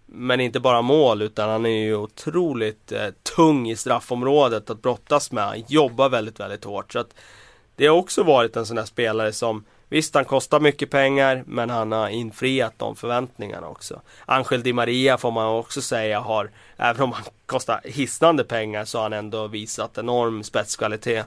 men 0.06 0.40
inte 0.40 0.60
bara 0.60 0.82
mål 0.82 1.22
utan 1.22 1.50
han 1.50 1.66
är 1.66 1.70
ju 1.70 1.96
otroligt 1.96 2.92
eh, 2.92 3.10
tung 3.36 3.70
i 3.70 3.76
straffområdet 3.76 4.70
att 4.70 4.82
brottas 4.82 5.32
med. 5.32 5.44
Han 5.44 5.64
jobbar 5.68 6.10
väldigt, 6.10 6.40
väldigt 6.40 6.64
hårt. 6.64 6.94
Så 6.94 7.00
att 7.00 7.14
det 7.78 7.88
har 7.88 7.98
också 7.98 8.24
varit 8.24 8.56
en 8.56 8.66
sån 8.66 8.78
här 8.78 8.86
spelare 8.86 9.34
som 9.34 9.64
Visst, 9.90 10.16
han 10.16 10.26
kostar 10.26 10.60
mycket 10.60 10.90
pengar, 10.90 11.44
men 11.48 11.70
han 11.70 11.92
har 11.92 12.10
infriat 12.10 12.74
de 12.78 12.96
förväntningarna 12.96 13.68
också. 13.68 14.02
Angel 14.26 14.64
Di 14.64 14.74
Maria 14.74 15.18
får 15.18 15.32
man 15.32 15.48
också 15.48 15.82
säga 15.82 16.20
har, 16.20 16.50
även 16.78 17.02
om 17.02 17.12
han 17.12 17.24
kostar 17.46 17.82
hisnande 17.84 18.44
pengar, 18.44 18.86
så 18.86 18.98
har 18.98 19.04
han 19.04 19.14
ändå 19.14 19.48
visat 19.48 19.98
enorm 19.98 20.44
spetskvalitet. 20.44 21.26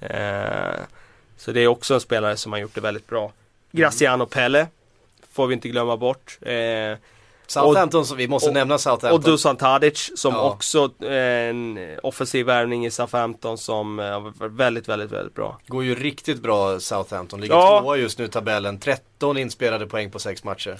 Eh, 0.00 0.80
så 1.36 1.52
det 1.52 1.60
är 1.60 1.66
också 1.66 1.94
en 1.94 2.00
spelare 2.00 2.36
som 2.36 2.52
har 2.52 2.58
gjort 2.58 2.74
det 2.74 2.80
väldigt 2.80 3.06
bra. 3.06 3.32
Graciano 3.72 4.26
Pelle, 4.26 4.66
får 5.32 5.46
vi 5.46 5.54
inte 5.54 5.68
glömma 5.68 5.96
bort. 5.96 6.38
Eh, 6.42 6.98
Southampton, 7.50 8.06
som 8.06 8.16
vi 8.16 8.28
måste 8.28 8.48
och, 8.48 8.54
nämna 8.54 8.78
Southampton. 8.78 9.12
Och 9.12 9.20
Dusan 9.20 9.56
Tadic 9.56 10.10
som 10.16 10.34
Ja. 10.34 10.50
också 10.50 10.90
en 11.06 11.78
offensiv 12.02 12.46
värvning 12.46 12.86
i 12.86 12.90
Southampton 12.90 13.58
som 13.58 14.00
eh, 14.00 14.20
var 14.20 14.48
väldigt, 14.48 14.88
väldigt, 14.88 15.12
väldigt 15.12 15.34
bra. 15.34 15.58
Går 15.66 15.84
ju 15.84 15.94
riktigt 15.94 16.42
bra 16.42 16.80
Southampton, 16.80 17.40
ligger 17.40 17.54
Ja. 17.54 17.80
tvåa 17.80 17.96
just 17.96 18.18
nu 18.18 18.24
i 18.24 18.28
tabellen. 18.28 18.78
13 18.78 19.38
inspelade 19.38 19.86
poäng 19.86 20.10
på 20.10 20.18
sex 20.18 20.44
matcher. 20.44 20.78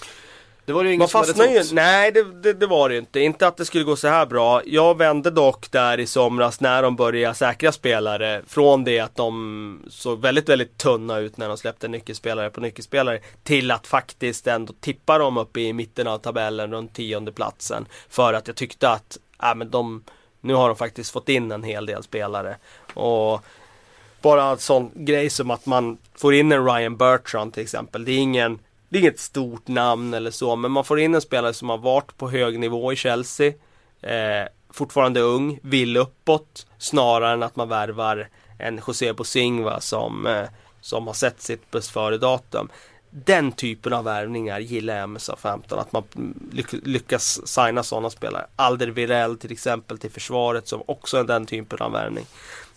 Det 0.65 0.73
var 0.73 0.85
det 0.85 0.91
ju 0.91 0.99
Man 0.99 1.09
inget 1.09 1.11
som 1.11 1.41
hade 1.41 1.53
ju, 1.53 1.65
nej 1.73 2.13
det, 2.13 2.43
det, 2.43 2.53
det 2.53 2.67
var 2.67 2.89
det 2.89 2.97
inte. 2.97 3.21
Inte 3.21 3.47
att 3.47 3.57
det 3.57 3.65
skulle 3.65 3.85
gå 3.85 3.97
så 3.97 4.09
här 4.09 4.27
bra. 4.27 4.63
Jag 4.65 4.99
vände 4.99 5.31
dock 5.31 5.71
där 5.71 6.01
i 6.01 6.07
somras 6.07 6.61
när 6.61 6.83
de 6.83 6.97
började 6.97 7.35
säkra 7.35 7.73
spelare. 7.73 8.43
Från 8.47 8.85
det 8.85 9.01
att 9.01 9.17
de 9.17 9.85
såg 9.91 10.21
väldigt, 10.21 10.49
väldigt 10.49 10.79
tunna 10.79 11.19
ut 11.19 11.37
när 11.37 11.49
de 11.49 11.57
släppte 11.57 11.89
nyckelspelare 11.89 12.51
på 12.51 12.61
nyckelspelare. 12.61 13.21
Till 13.43 13.71
att 13.71 13.87
faktiskt 13.87 14.47
ändå 14.47 14.73
tippa 14.81 15.19
dem 15.19 15.37
upp 15.37 15.57
i 15.57 15.73
mitten 15.73 16.07
av 16.07 16.19
tabellen 16.19 16.73
runt 16.73 16.95
tionde 16.95 17.33
platsen. 17.33 17.87
För 18.09 18.33
att 18.33 18.47
jag 18.47 18.57
tyckte 18.57 18.91
att, 18.91 19.19
äh, 19.43 19.55
men 19.55 19.71
de, 19.71 20.05
nu 20.41 20.55
har 20.55 20.69
de 20.69 20.77
faktiskt 20.77 21.13
fått 21.13 21.29
in 21.29 21.53
en 21.53 21.63
hel 21.63 21.87
del 21.87 22.03
spelare. 22.03 22.57
Och 22.95 23.45
bara 24.23 24.45
en 24.45 24.59
sån 24.59 24.91
grej 24.95 25.31
som 25.31 25.51
att 25.51 25.67
man 25.67 25.99
får 26.15 26.35
in 26.35 26.53
en 26.53 26.65
Ryan 26.65 26.97
Bertrand 26.97 27.55
till 27.55 27.63
exempel. 27.63 28.05
Det 28.05 28.13
är 28.13 28.19
ingen 28.19 28.59
det 28.91 28.99
är 28.99 29.01
inget 29.01 29.21
stort 29.21 29.69
namn 29.69 30.15
eller 30.15 30.31
så, 30.31 30.57
men 30.57 30.71
man 30.71 30.85
får 30.85 31.01
in 31.01 31.15
en 31.15 31.21
spelare 31.21 31.55
som 31.55 31.69
har 31.69 31.79
varit 31.79 32.17
på 32.17 32.31
hög 32.31 32.59
nivå 32.59 32.93
i 32.93 32.97
Chelsea. 32.97 33.53
Eh, 34.03 34.49
fortfarande 34.71 35.21
ung, 35.21 35.59
vill 35.63 35.97
uppåt. 35.97 36.67
Snarare 36.79 37.33
än 37.33 37.43
att 37.43 37.57
man 37.57 37.69
värvar 37.69 38.29
en 38.59 38.81
José 38.87 39.13
Bosingva 39.13 39.81
som, 39.81 40.27
eh, 40.27 40.49
som 40.81 41.07
har 41.07 41.15
sett 41.15 41.43
sitt 41.43 41.71
bäst 41.71 41.91
före-datum. 41.91 42.69
Den 43.11 43.53
typen 43.53 43.93
av 43.93 44.05
värvningar 44.05 44.59
gillar 44.59 44.97
jag 44.97 45.09
med 45.09 45.23
Southampton. 45.23 45.79
Att 45.79 45.93
man 45.93 46.05
lyckas 46.85 47.47
signa 47.49 47.83
sådana 47.83 48.11
spelare. 48.11 48.47
Alder 48.57 48.87
Virell 48.87 49.39
till 49.39 49.53
exempel 49.53 49.99
till 49.99 50.11
försvaret 50.11 50.69
som 50.69 50.83
också 50.87 51.17
är 51.17 51.25
den 51.25 51.47
typen 51.47 51.79
av 51.79 51.93
värvning. 51.93 52.27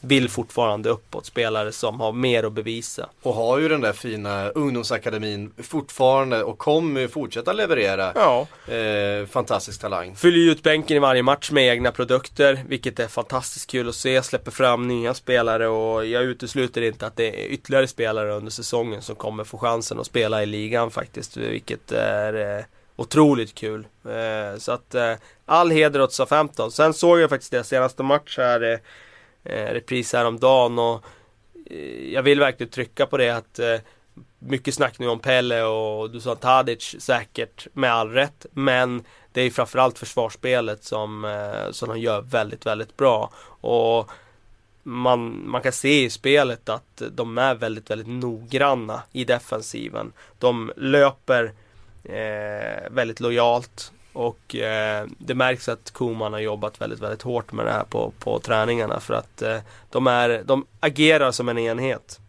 Vill 0.06 0.30
fortfarande 0.30 0.90
uppåt. 0.90 1.26
Spelare 1.26 1.72
som 1.72 2.00
har 2.00 2.12
mer 2.12 2.44
att 2.44 2.54
bevisa. 2.54 3.10
Och 3.22 3.34
har 3.34 3.60
ju 3.60 3.68
den 3.68 3.82
där 3.82 3.94
fina 3.94 4.50
ungdomsakademin 4.50 5.52
fortfarande 5.64 6.44
och 6.44 6.58
kommer 6.58 7.08
fortsätta 7.08 7.54
leverera 7.54 8.12
Ja. 8.16 8.48
eh, 8.74 9.26
fantastisk 9.28 9.82
talang. 9.82 10.16
Fyller 10.16 10.38
ju 10.38 10.52
ut 10.52 10.64
bänken 10.64 10.98
i 10.98 11.00
varje 11.00 11.24
match 11.24 11.52
med 11.52 11.68
egna 11.68 11.92
produkter, 11.92 12.64
vilket 12.68 13.00
är 13.00 13.08
fantastiskt 13.08 13.72
kul 13.72 13.90
att 13.90 13.96
se. 13.96 14.24
Släpper 14.24 14.52
fram 14.52 14.88
nya 14.88 15.14
spelare 15.14 15.68
och 15.68 16.06
jag 16.06 16.24
utesluter 16.24 16.82
inte 16.82 17.08
att 17.08 17.16
det 17.16 17.44
är 17.44 17.48
ytterligare 17.48 17.88
spelare 17.88 18.34
under 18.34 18.52
säsongen 18.52 19.02
som 19.02 19.16
kommer 19.16 19.44
få 19.44 19.58
chansen 19.58 20.00
att 20.00 20.06
spela 20.06 20.44
i 20.44 20.46
ligan 20.46 20.92
faktiskt, 20.92 21.38
vilket 21.38 21.92
är 21.92 22.58
eh, 22.58 22.66
otroligt 22.96 23.56
kul. 23.56 23.88
Eh, 24.06 24.58
så 24.60 24.72
att 24.72 24.96
eh, 24.96 25.14
all 25.46 25.72
heder 25.72 26.02
åt 26.02 26.14
Southampton. 26.14 26.72
Sen 26.72 26.94
såg 26.94 27.20
jag 27.20 27.30
faktiskt 27.30 27.52
deras 27.52 27.68
senaste 27.68 28.04
match 28.04 28.38
här, 28.38 28.80
eh, 29.44 29.74
repris 29.74 30.14
häromdagen 30.14 30.80
och 30.80 31.06
eh, 31.66 32.14
jag 32.14 32.24
vill 32.24 32.40
verkligen 32.40 32.72
trycka 32.72 33.06
på 33.06 33.18
det 33.18 33.30
att 33.30 33.60
eh, 33.60 33.78
mycket 34.40 34.74
snack 34.74 35.00
nu 35.00 35.08
om 35.08 35.20
Pelle 35.20 35.64
och 35.64 36.12
Dusan 36.12 36.38
Tadic 36.38 36.96
säkert 37.00 37.68
med 37.74 37.94
all 37.94 38.10
rätt. 38.10 38.46
Men 38.52 39.04
det 39.32 39.42
är 39.42 39.50
framförallt 39.50 40.00
försvarsspelet 40.00 40.84
som, 40.84 41.26
eh, 41.26 41.72
som 41.72 41.90
de 41.90 42.00
gör 42.00 42.22
väldigt, 42.22 42.66
väldigt 42.66 42.98
bra. 42.98 43.32
Och 43.62 44.12
man, 44.84 45.50
man 45.50 45.62
kan 45.62 45.72
se 45.72 46.04
i 46.04 46.10
spelet 46.10 46.70
att 46.70 47.02
de 47.12 47.38
är 47.38 47.56
väldigt, 47.56 47.90
väldigt 47.90 48.08
noggranna 48.08 49.02
i 49.12 49.26
defensiven. 49.26 50.14
De 50.40 50.72
löper 50.78 51.52
eh, 52.04 52.92
väldigt 52.92 53.20
lojalt 53.20 53.92
och 54.14 54.56
eh, 54.56 55.08
det 55.18 55.36
märks 55.36 55.70
att 55.70 55.92
Koman 55.92 56.34
har 56.34 56.40
jobbat 56.40 56.82
väldigt, 56.82 57.00
väldigt 57.00 57.22
hårt 57.22 57.52
med 57.52 57.66
det 57.66 57.72
här 57.72 57.84
på, 57.84 58.14
på 58.20 58.40
träningarna 58.40 59.00
för 59.00 59.14
att 59.14 59.42
eh, 59.42 59.58
de, 59.90 60.08
är, 60.08 60.44
de 60.46 60.66
agerar 60.80 61.32
som 61.32 61.50
en 61.50 61.58
enhet. 61.58 62.20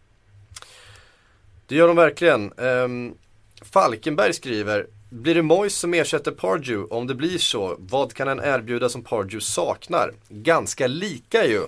Det 1.67 1.75
gör 1.75 1.87
de 1.87 1.95
verkligen. 1.95 2.51
Ehm, 2.57 3.13
Falkenberg 3.61 4.33
skriver 4.33 4.87
Blir 5.09 5.35
det 5.35 5.41
Moyes 5.41 5.75
som 5.75 5.93
ersätter 5.93 6.31
Pardew? 6.31 6.95
Om 6.95 7.07
det 7.07 7.15
blir 7.15 7.37
så, 7.37 7.75
vad 7.79 8.13
kan 8.13 8.27
han 8.27 8.39
erbjuda 8.39 8.89
som 8.89 9.03
Pardew 9.03 9.39
saknar? 9.39 10.13
Ganska 10.29 10.87
lika 10.87 11.45
ju, 11.45 11.61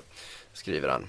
skriver 0.54 0.90
han. 0.90 1.08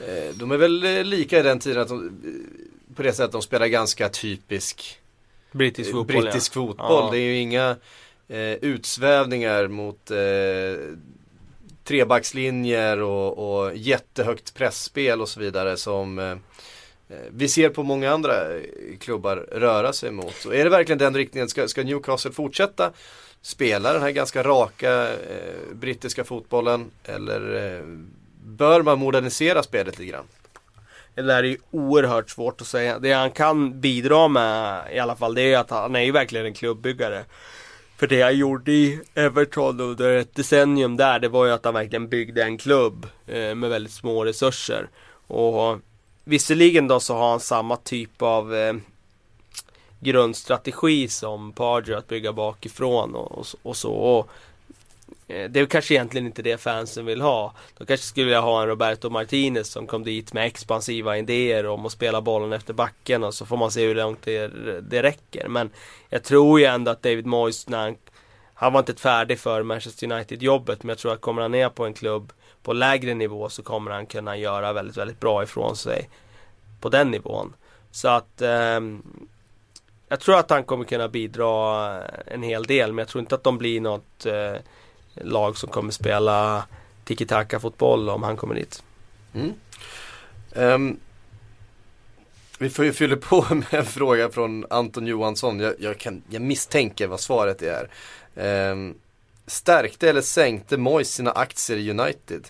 Eh, 0.00 0.34
de 0.34 0.50
är 0.50 0.56
väl 0.56 0.84
eh, 0.84 1.04
lika 1.04 1.38
i 1.38 1.42
den 1.42 1.58
tiden 1.58 1.82
att 1.82 1.88
de, 1.88 2.06
eh, 2.06 2.94
på 2.94 3.02
det 3.02 3.12
sättet 3.12 3.24
att 3.24 3.32
de 3.32 3.42
spelar 3.42 3.66
ganska 3.66 4.08
typisk 4.08 5.00
Brittisk 5.52 5.90
eh, 5.90 5.96
fotboll 5.96 6.22
brittisk 6.22 6.52
ja. 6.52 6.54
fotboll. 6.54 7.04
Ja. 7.04 7.10
Det 7.12 7.18
är 7.18 7.26
ju 7.26 7.36
inga 7.36 7.76
eh, 8.28 8.52
utsvävningar 8.52 9.68
mot 9.68 10.10
eh, 10.10 10.18
trebackslinjer 11.84 13.00
och, 13.00 13.58
och 13.64 13.76
jättehögt 13.76 14.54
pressspel 14.54 15.20
och 15.20 15.28
så 15.28 15.40
vidare 15.40 15.76
som 15.76 16.18
eh, 16.18 16.30
eh 16.30 16.36
vi 17.30 17.48
ser 17.48 17.68
på 17.68 17.82
många 17.82 18.10
andra 18.10 18.54
eh, 18.54 18.62
klubbar 19.00 19.36
röra 19.36 19.92
sig 19.92 20.10
mot. 20.10 20.34
Så 20.34 20.52
är 20.52 20.64
det 20.64 20.70
verkligen 20.70 20.98
den 20.98 21.16
riktningen? 21.16 21.48
Ska, 21.48 21.68
ska 21.68 21.82
Newcastle 21.82 22.32
fortsätta 22.32 22.92
spela 23.42 23.92
den 23.92 24.02
här 24.02 24.10
ganska 24.10 24.42
raka 24.42 25.12
eh, 25.12 25.74
brittiska 25.74 26.24
fotbollen 26.24 26.90
eller 27.04 27.54
eh, 27.54 27.84
bör 28.44 28.82
man 28.82 28.98
modernisera 28.98 29.62
spelet 29.62 29.98
lite 29.98 30.10
grann? 30.10 30.24
Det 31.14 31.22
där 31.22 31.36
är 31.36 31.42
ju 31.42 31.58
oerhört 31.70 32.30
svårt 32.30 32.60
att 32.60 32.66
säga. 32.66 32.98
Det 32.98 33.12
han 33.12 33.30
kan 33.30 33.80
bidra 33.80 34.28
med 34.28 34.82
i 34.92 34.98
alla 34.98 35.16
fall 35.16 35.34
det 35.34 35.52
är 35.52 35.58
att 35.58 35.70
han 35.70 35.96
är 35.96 36.00
ju 36.00 36.12
verkligen 36.12 36.46
en 36.46 36.54
klubbyggare. 36.54 37.24
För 37.96 38.06
det 38.06 38.22
han 38.22 38.36
gjorde 38.38 38.72
i 38.72 39.00
Everton 39.14 39.80
under 39.80 40.16
ett 40.16 40.34
decennium 40.34 40.96
där 40.96 41.18
det 41.18 41.28
var 41.28 41.46
ju 41.46 41.52
att 41.52 41.64
han 41.64 41.74
verkligen 41.74 42.08
byggde 42.08 42.42
en 42.42 42.58
klubb 42.58 43.06
eh, 43.26 43.54
med 43.54 43.70
väldigt 43.70 43.92
små 43.92 44.24
resurser. 44.24 44.88
Och 45.26 45.78
visserligen 46.24 46.88
då 46.88 47.00
så 47.00 47.14
har 47.14 47.30
han 47.30 47.40
samma 47.40 47.76
typ 47.76 48.22
av 48.22 48.54
eh, 48.54 48.74
grundstrategi 50.00 51.08
som 51.08 51.52
Pardew 51.52 51.98
att 51.98 52.08
bygga 52.08 52.32
bakifrån 52.32 53.14
och, 53.14 53.38
och, 53.38 53.46
så- 53.46 53.58
och 53.62 53.76
så. 53.76 53.92
Och, 53.92 54.28
Eh, 55.28 55.50
det 55.50 55.60
är 55.60 55.66
kanske 55.66 55.94
egentligen 55.94 56.26
inte 56.26 56.42
det 56.42 56.58
fansen 56.58 57.06
vill 57.06 57.20
ha. 57.20 57.54
De 57.78 57.86
kanske 57.86 58.06
skulle 58.06 58.24
vilja 58.24 58.40
ha 58.40 58.62
en 58.62 58.68
Roberto 58.68 59.10
Martinez 59.10 59.70
som 59.70 59.86
kom 59.86 60.04
dit 60.04 60.32
med 60.32 60.46
expansiva 60.46 61.18
idéer 61.18 61.66
om 61.66 61.86
att 61.86 61.92
spela 61.92 62.20
bollen 62.20 62.52
efter 62.52 62.74
backen 62.74 63.24
och 63.24 63.34
så 63.34 63.46
får 63.46 63.56
man 63.56 63.70
se 63.70 63.86
hur 63.86 63.94
långt 63.94 64.22
det, 64.22 64.48
det 64.80 65.02
räcker. 65.02 65.48
Men 65.48 65.70
jag 66.08 66.22
tror 66.24 66.60
ju 66.60 66.66
ändå 66.66 66.90
att 66.90 67.02
David 67.02 67.26
Moyes, 67.26 67.68
när 67.68 67.78
han, 67.78 67.96
han 68.54 68.72
var 68.72 68.80
inte 68.80 68.94
färdig 68.94 69.38
för 69.38 69.62
Manchester 69.62 70.12
United-jobbet, 70.12 70.82
men 70.82 70.88
jag 70.88 70.98
tror 70.98 71.12
att 71.12 71.20
kommer 71.20 71.42
han 71.42 71.50
ner 71.50 71.68
på 71.68 71.86
en 71.86 71.94
klubb 71.94 72.32
på 72.62 72.72
lägre 72.72 73.14
nivå 73.14 73.48
så 73.48 73.62
kommer 73.62 73.90
han 73.90 74.06
kunna 74.06 74.36
göra 74.36 74.72
väldigt, 74.72 74.96
väldigt 74.96 75.20
bra 75.20 75.42
ifrån 75.42 75.76
sig 75.76 76.10
på 76.80 76.88
den 76.88 77.10
nivån. 77.10 77.56
Så 77.90 78.08
att 78.08 78.42
eh, 78.42 78.80
jag 80.08 80.20
tror 80.20 80.38
att 80.38 80.50
han 80.50 80.64
kommer 80.64 80.84
kunna 80.84 81.08
bidra 81.08 82.02
en 82.26 82.42
hel 82.42 82.62
del 82.64 82.92
men 82.92 82.98
jag 82.98 83.08
tror 83.08 83.20
inte 83.20 83.34
att 83.34 83.44
de 83.44 83.58
blir 83.58 83.80
något 83.80 84.26
eh, 84.26 84.54
lag 85.14 85.56
som 85.56 85.70
kommer 85.70 85.92
spela 85.92 86.64
tiki-taka 87.04 87.60
fotboll 87.60 88.08
om 88.08 88.22
han 88.22 88.36
kommer 88.36 88.54
dit. 88.54 88.82
Mm. 89.34 89.52
Um, 90.54 91.00
vi 92.58 92.70
får 92.70 92.84
ju 92.84 92.92
fylla 92.92 93.16
på 93.16 93.46
med 93.54 93.74
en 93.74 93.86
fråga 93.86 94.30
från 94.30 94.66
Anton 94.70 95.06
Johansson. 95.06 95.60
Jag, 95.60 95.74
jag, 95.78 95.98
kan, 95.98 96.22
jag 96.30 96.42
misstänker 96.42 97.06
vad 97.06 97.20
svaret 97.20 97.62
är. 97.62 97.90
Um, 98.70 98.94
stärkte 99.46 100.10
eller 100.10 100.22
sänkte 100.22 100.76
Moyes 100.76 101.12
sina 101.12 101.30
aktier 101.30 101.78
i 101.78 101.90
United? 101.90 102.48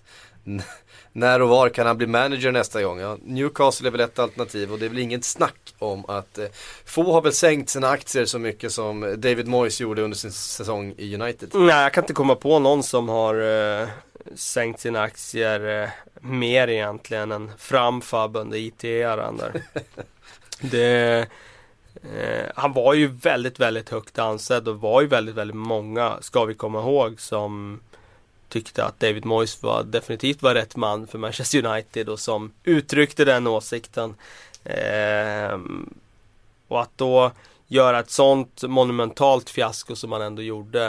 När 1.12 1.42
och 1.42 1.49
var 1.49 1.68
kan 1.68 1.86
han 1.86 1.97
bli 1.97 2.07
manager 2.07 2.53
nästa 2.53 2.82
gång? 2.82 2.99
Ja, 2.99 3.18
Newcastle 3.22 3.88
är 3.88 3.90
väl 3.90 4.01
ett 4.01 4.18
alternativ 4.18 4.72
och 4.72 4.78
det 4.78 4.84
är 4.84 4.88
väl 4.88 4.99
inget 4.99 5.24
snack 5.24 5.74
om 5.78 6.05
att 6.09 6.38
eh, 6.38 6.47
få 6.84 7.12
har 7.12 7.22
väl 7.22 7.32
sänkt 7.32 7.70
sina 7.70 7.88
aktier 7.88 8.24
så 8.24 8.38
mycket 8.38 8.72
som 8.72 9.01
David 9.01 9.47
Moyes 9.47 9.80
gjorde 9.80 10.03
under 10.03 10.16
sin 10.16 10.32
säsong 10.32 10.95
i 10.99 11.14
United. 11.14 11.51
Nej, 11.55 11.82
jag 11.82 11.92
kan 11.92 12.05
inte 12.05 12.12
komma 12.12 12.34
på 12.34 12.59
någon 12.59 12.82
som 12.82 13.09
har 13.09 13.34
eh, 13.34 13.88
sänkt 14.34 14.80
sina 14.80 15.01
aktier 15.01 15.82
eh, 15.82 15.88
mer 16.20 16.68
egentligen 16.68 17.32
än 17.32 17.51
Framfab 17.59 18.36
under 18.36 18.59
IT-eran 18.59 19.36
där. 19.36 19.62
det, 20.61 21.26
eh, 21.95 22.47
han 22.55 22.72
var 22.72 22.95
ju 22.95 23.07
väldigt, 23.07 23.61
väldigt 23.61 23.88
högt 23.88 24.18
ansedd 24.18 24.68
och 24.68 24.80
var 24.80 25.01
ju 25.01 25.07
väldigt, 25.07 25.34
väldigt 25.34 25.57
många, 25.57 26.18
ska 26.20 26.45
vi 26.45 26.55
komma 26.55 26.80
ihåg, 26.80 27.20
som 27.20 27.80
tyckte 28.55 28.84
att 28.84 29.00
David 29.00 29.24
Moyes 29.24 29.62
var 29.62 29.82
definitivt 29.82 30.42
var 30.42 30.55
rätt 30.55 30.76
man 30.76 31.07
för 31.07 31.18
Manchester 31.18 31.66
United 31.66 32.09
och 32.09 32.20
som 32.20 32.52
uttryckte 32.64 33.24
den 33.24 33.46
åsikten. 33.46 34.14
Eh, 34.64 35.59
och 36.68 36.80
att 36.80 36.90
då 36.96 37.32
göra 37.66 37.98
ett 37.98 38.11
sånt 38.11 38.62
monumentalt 38.62 39.50
fiasko 39.50 39.96
som 39.96 40.12
han 40.12 40.22
ändå 40.22 40.42
gjorde. 40.42 40.86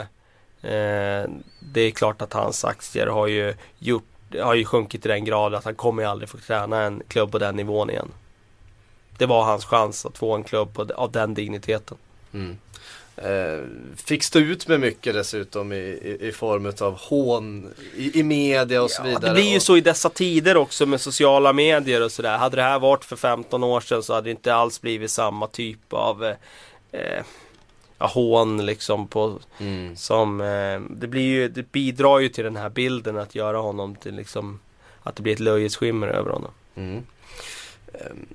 Eh, 0.62 1.30
det 1.72 1.80
är 1.80 1.90
klart 1.90 2.22
att 2.22 2.32
hans 2.32 2.64
aktier 2.64 3.06
har 3.06 3.26
ju, 3.26 3.54
gjort, 3.78 4.04
har 4.42 4.54
ju 4.54 4.64
sjunkit 4.64 5.02
till 5.02 5.10
den 5.10 5.24
grad 5.24 5.54
att 5.54 5.64
han 5.64 5.74
kommer 5.74 6.02
ju 6.02 6.08
aldrig 6.08 6.28
få 6.28 6.38
träna 6.38 6.82
en 6.82 7.02
klubb 7.08 7.32
på 7.32 7.38
den 7.38 7.56
nivån 7.56 7.90
igen. 7.90 8.08
Det 9.18 9.26
var 9.26 9.44
hans 9.44 9.64
chans 9.64 10.06
att 10.06 10.18
få 10.18 10.34
en 10.34 10.44
klubb 10.44 10.74
på, 10.74 10.86
av 10.94 11.12
den 11.12 11.34
digniteten. 11.34 11.96
Mm. 12.32 12.58
Eh, 13.16 13.60
fick 13.96 14.22
stå 14.22 14.38
ut 14.38 14.68
med 14.68 14.80
mycket 14.80 15.14
dessutom 15.14 15.72
i, 15.72 15.76
i, 15.76 16.28
i 16.28 16.32
form 16.32 16.72
av 16.80 16.98
hån 16.98 17.74
i, 17.96 18.20
i 18.20 18.22
media 18.22 18.82
och 18.82 18.90
så 18.90 19.02
vidare. 19.02 19.28
Det 19.28 19.34
blir 19.34 19.52
ju 19.52 19.60
så 19.60 19.76
i 19.76 19.80
dessa 19.80 20.08
tider 20.08 20.56
också 20.56 20.86
med 20.86 21.00
sociala 21.00 21.52
medier 21.52 22.02
och 22.02 22.12
sådär. 22.12 22.38
Hade 22.38 22.56
det 22.56 22.62
här 22.62 22.78
varit 22.78 23.04
för 23.04 23.16
15 23.16 23.64
år 23.64 23.80
sedan 23.80 24.02
så 24.02 24.14
hade 24.14 24.24
det 24.24 24.30
inte 24.30 24.54
alls 24.54 24.80
blivit 24.80 25.10
samma 25.10 25.46
typ 25.46 25.92
av 25.92 26.24
eh, 26.24 26.34
eh 26.92 27.22
ja, 27.98 28.06
hån 28.06 28.66
liksom 28.66 29.08
på 29.08 29.38
mm. 29.58 29.96
som 29.96 30.40
eh, 30.40 30.80
det 30.90 31.06
blir 31.06 31.22
ju, 31.22 31.48
det 31.48 31.72
bidrar 31.72 32.18
ju 32.18 32.28
till 32.28 32.44
den 32.44 32.56
här 32.56 32.68
bilden 32.68 33.18
att 33.18 33.34
göra 33.34 33.58
honom 33.58 33.94
till 33.94 34.14
liksom 34.14 34.60
att 35.02 35.16
det 35.16 35.22
blir 35.22 35.32
ett 35.32 35.40
löjets 35.40 35.76
skimmer 35.76 36.08
över 36.08 36.30
honom. 36.30 36.50
Mm. 36.74 37.02
Um, 37.92 38.26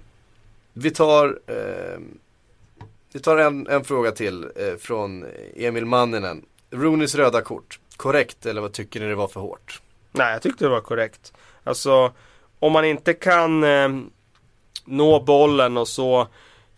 vi 0.74 0.92
tar 0.92 1.40
um, 1.48 2.18
vi 3.14 3.20
tar 3.20 3.38
en, 3.38 3.68
en 3.68 3.84
fråga 3.84 4.12
till 4.12 4.44
eh, 4.44 4.76
från 4.80 5.26
Emil 5.56 5.86
Manninen. 5.86 6.46
Rooneys 6.72 7.16
röda 7.16 7.42
kort, 7.42 7.80
korrekt 7.98 8.46
eller 8.46 8.62
vad 8.62 8.74
tycker 8.74 9.00
ni 9.00 9.06
det 9.08 9.16
var 9.16 9.28
för 9.28 9.40
hårt? 9.40 9.82
Nej, 10.12 10.34
jag 10.34 10.42
tyckte 10.42 10.66
det 10.66 10.70
var 10.70 10.82
korrekt. 10.82 11.34
Alltså, 11.64 12.14
om 12.60 12.72
man 12.72 12.86
inte 12.86 13.14
kan 13.14 13.64
eh, 13.64 13.90
nå 14.86 15.20
bollen 15.20 15.78
och 15.78 15.88
så 15.88 16.22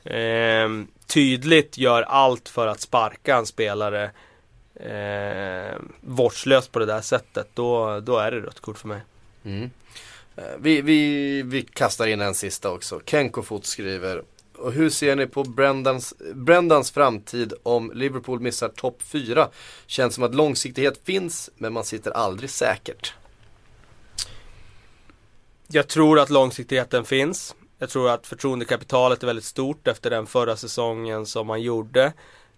eh, 0.03 0.69
tydligt 1.07 1.77
gör 1.77 2.01
allt 2.01 2.49
för 2.49 2.67
att 2.67 2.81
sparka 2.81 3.35
en 3.35 3.45
spelare 3.45 4.11
eh, 4.75 5.77
vårdslöst 6.01 6.71
på 6.71 6.79
det 6.79 6.85
där 6.85 7.01
sättet, 7.01 7.47
då, 7.53 7.99
då 7.99 8.17
är 8.17 8.31
det 8.31 8.39
rött 8.39 8.59
kort 8.59 8.77
för 8.77 8.87
mig. 8.87 9.01
Mm. 9.45 9.69
Eh, 10.35 10.43
vi, 10.59 10.81
vi, 10.81 11.41
vi 11.41 11.61
kastar 11.61 12.07
in 12.07 12.21
en 12.21 12.35
sista 12.35 12.71
också. 12.71 13.01
Kenko 13.05 13.41
Fot 13.41 13.65
skriver 13.65 14.23
och 14.63 14.73
hur 14.73 14.89
ser 14.89 15.15
ni 15.15 15.27
på 15.27 15.43
Brendans, 15.43 16.13
Brendans 16.33 16.91
framtid 16.91 17.53
om 17.63 17.91
Liverpool 17.95 18.39
missar 18.39 18.69
topp 18.69 19.01
4? 19.01 19.49
Känns 19.87 20.15
som 20.15 20.23
att 20.23 20.35
långsiktighet 20.35 21.01
finns, 21.03 21.49
men 21.57 21.73
man 21.73 21.83
sitter 21.83 22.11
aldrig 22.11 22.49
säkert. 22.49 23.13
Jag 25.67 25.87
tror 25.87 26.19
att 26.19 26.29
långsiktigheten 26.29 27.05
finns. 27.05 27.55
Jag 27.77 27.89
tror 27.89 28.09
att 28.09 28.27
förtroendekapitalet 28.27 29.23
är 29.23 29.27
väldigt 29.27 29.45
stort 29.45 29.87
efter 29.87 30.09
den 30.09 30.25
förra 30.25 30.55
säsongen 30.55 31.25
som 31.25 31.47
man 31.47 31.61
gjorde. 31.61 32.13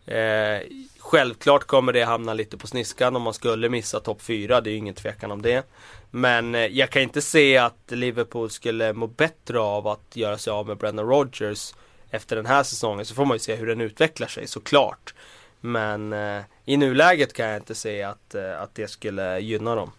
Eh, 0.06 0.62
självklart 1.00 1.64
kommer 1.64 1.94
det 1.94 2.04
hamna 2.04 2.34
lite 2.34 2.58
på 2.58 2.68
sniskan 2.68 3.16
om 3.16 3.22
man 3.22 3.34
skulle 3.34 3.70
missa 3.70 4.00
topp 4.00 4.22
4, 4.22 4.62
det 4.62 4.70
är 4.70 4.72
ju 4.72 4.78
ingen 4.78 4.96
tvekan 4.96 5.32
om 5.32 5.42
det. 5.42 5.66
Men 6.12 6.56
eh, 6.56 6.66
jag 6.66 6.90
kan 6.90 7.02
inte 7.02 7.22
se 7.22 7.58
att 7.58 7.92
Liverpool 7.92 8.50
skulle 8.50 8.94
må 8.94 9.08
bättre 9.08 9.60
av 9.60 9.88
att 9.88 10.16
göra 10.16 10.38
sig 10.38 10.52
av 10.52 10.68
med 10.68 10.78
Brendan 10.78 11.08
Rodgers 11.08 11.74
efter 12.16 12.36
den 12.36 12.46
här 12.46 12.64
säsongen 12.64 13.06
så 13.06 13.16
får 13.16 13.26
man 13.26 13.36
ju 13.36 13.40
se 13.40 13.56
hur 13.56 13.68
den 13.68 13.82
utvecklar 13.82 14.28
sig 14.28 14.48
såklart. 14.48 15.14
Men 15.62 16.14
eh, 16.14 16.42
i 16.66 16.78
nuläget 16.78 17.34
kan 17.34 17.46
jag 17.46 17.58
inte 17.58 17.76
se 17.76 18.04
att, 18.04 18.36
eh, 18.36 18.62
att 18.62 18.76
det 18.76 18.88
skulle 18.88 19.40
gynna 19.40 19.76
dem. 19.76 19.92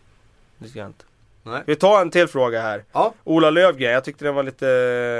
Det 0.58 0.68
ska 0.68 0.78
jag 0.78 0.88
inte. 0.88 1.04
Nej. 1.42 1.62
Vi 1.66 1.76
tar 1.76 2.00
en 2.00 2.10
till 2.10 2.28
fråga 2.28 2.62
här. 2.62 2.84
Ja. 2.92 3.14
Ola 3.24 3.50
Lövgren, 3.50 3.92
jag 3.92 4.04
tyckte 4.04 4.24
den 4.24 4.34
var 4.34 4.42
lite 4.42 4.68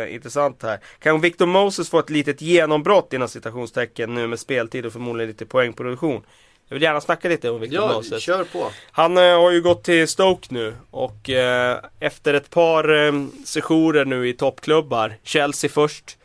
eh, 0.09 0.15
intressant 0.15 0.63
här. 0.63 0.79
Kan 0.99 1.21
Victor 1.21 1.47
Moses 1.47 1.91
få 1.91 1.99
ett 1.99 2.11
litet 2.11 2.41
genombrott 2.41 3.13
inom 3.13 3.29
citationstecken 3.29 4.15
nu 4.15 4.27
med 4.27 4.41
speltid 4.41 4.87
och 4.87 4.93
förmodligen 4.93 5.29
lite 5.29 5.47
poängproduktion? 5.47 6.23
Jag 6.69 6.75
vill 6.75 6.83
gärna 6.83 7.01
snacka 7.01 7.29
lite 7.29 7.51
om 7.51 7.61
Victor 7.61 7.81
ja, 7.81 7.93
Moses. 7.93 8.23
kör 8.23 8.45
på. 8.45 8.71
Han 8.91 9.17
eh, 9.17 9.23
har 9.23 9.51
ju 9.51 9.63
gått 9.63 9.85
till 9.85 10.09
Stoke 10.09 10.47
nu 10.51 10.75
och 10.91 11.31
eh, 11.31 11.79
efter 12.01 12.35
ett 12.35 12.51
par 12.51 13.07
eh, 13.07 13.13
sessioner 13.45 14.05
nu 14.05 14.29
i 14.29 14.33
toppklubbar, 14.33 15.15
Chelsea 15.23 15.71
först, 15.71 16.17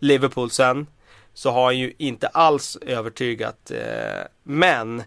Liverpool 0.00 0.50
sen. 0.50 0.86
Så 1.34 1.50
har 1.50 1.64
han 1.64 1.78
ju 1.78 1.92
inte 1.98 2.28
alls 2.28 2.76
övertygat. 2.76 3.70
Eh, 3.70 4.24
men 4.42 5.02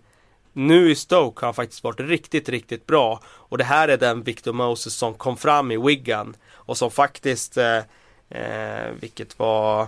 nu 0.54 0.92
i 0.92 0.96
Stoke 0.96 1.40
har 1.40 1.48
han 1.48 1.54
faktiskt 1.54 1.84
varit 1.84 2.00
riktigt, 2.00 2.50
riktigt 2.50 2.88
bra. 2.88 3.20
Och 3.26 3.58
det 3.58 3.64
här 3.64 3.88
är 3.88 3.98
den 3.98 4.24
Victor 4.24 4.54
Moses 4.54 4.94
som 4.94 5.14
kom 5.14 5.38
fram 5.38 5.72
i 5.72 5.78
Wigan. 5.78 6.36
Och 6.52 6.78
som 6.78 6.92
faktiskt, 6.92 7.58
eh, 7.58 7.78
eh, 8.30 8.92
vilket 9.00 9.40
var 9.40 9.88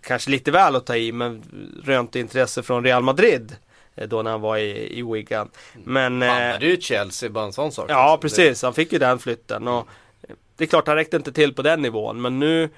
kanske 0.00 0.30
lite 0.30 0.50
väl 0.50 0.76
att 0.76 0.86
ta 0.86 0.96
i, 0.96 1.12
men 1.12 1.42
rönte 1.84 2.20
intresse 2.20 2.62
från 2.62 2.84
Real 2.84 3.02
Madrid. 3.02 3.56
Då 3.94 4.22
när 4.22 4.30
han 4.30 4.40
var 4.40 4.56
i, 4.56 4.98
i 4.98 5.02
Wigan. 5.02 5.50
Men... 5.84 6.22
Han 6.22 6.42
hade 6.42 6.66
ju 6.66 6.80
Chelsea, 6.80 7.30
bara 7.30 7.44
en 7.44 7.52
sån 7.52 7.72
sak. 7.72 7.86
Ja, 7.90 8.18
precis. 8.20 8.62
Han 8.62 8.74
fick 8.74 8.92
ju 8.92 8.98
den 8.98 9.18
flytten. 9.18 9.68
Och 9.68 9.88
det 10.56 10.64
är 10.64 10.68
klart, 10.68 10.86
han 10.86 10.96
räckte 10.96 11.16
inte 11.16 11.32
till 11.32 11.54
på 11.54 11.62
den 11.62 11.82
nivån. 11.82 12.22
Men 12.22 12.38
nu 12.38 12.70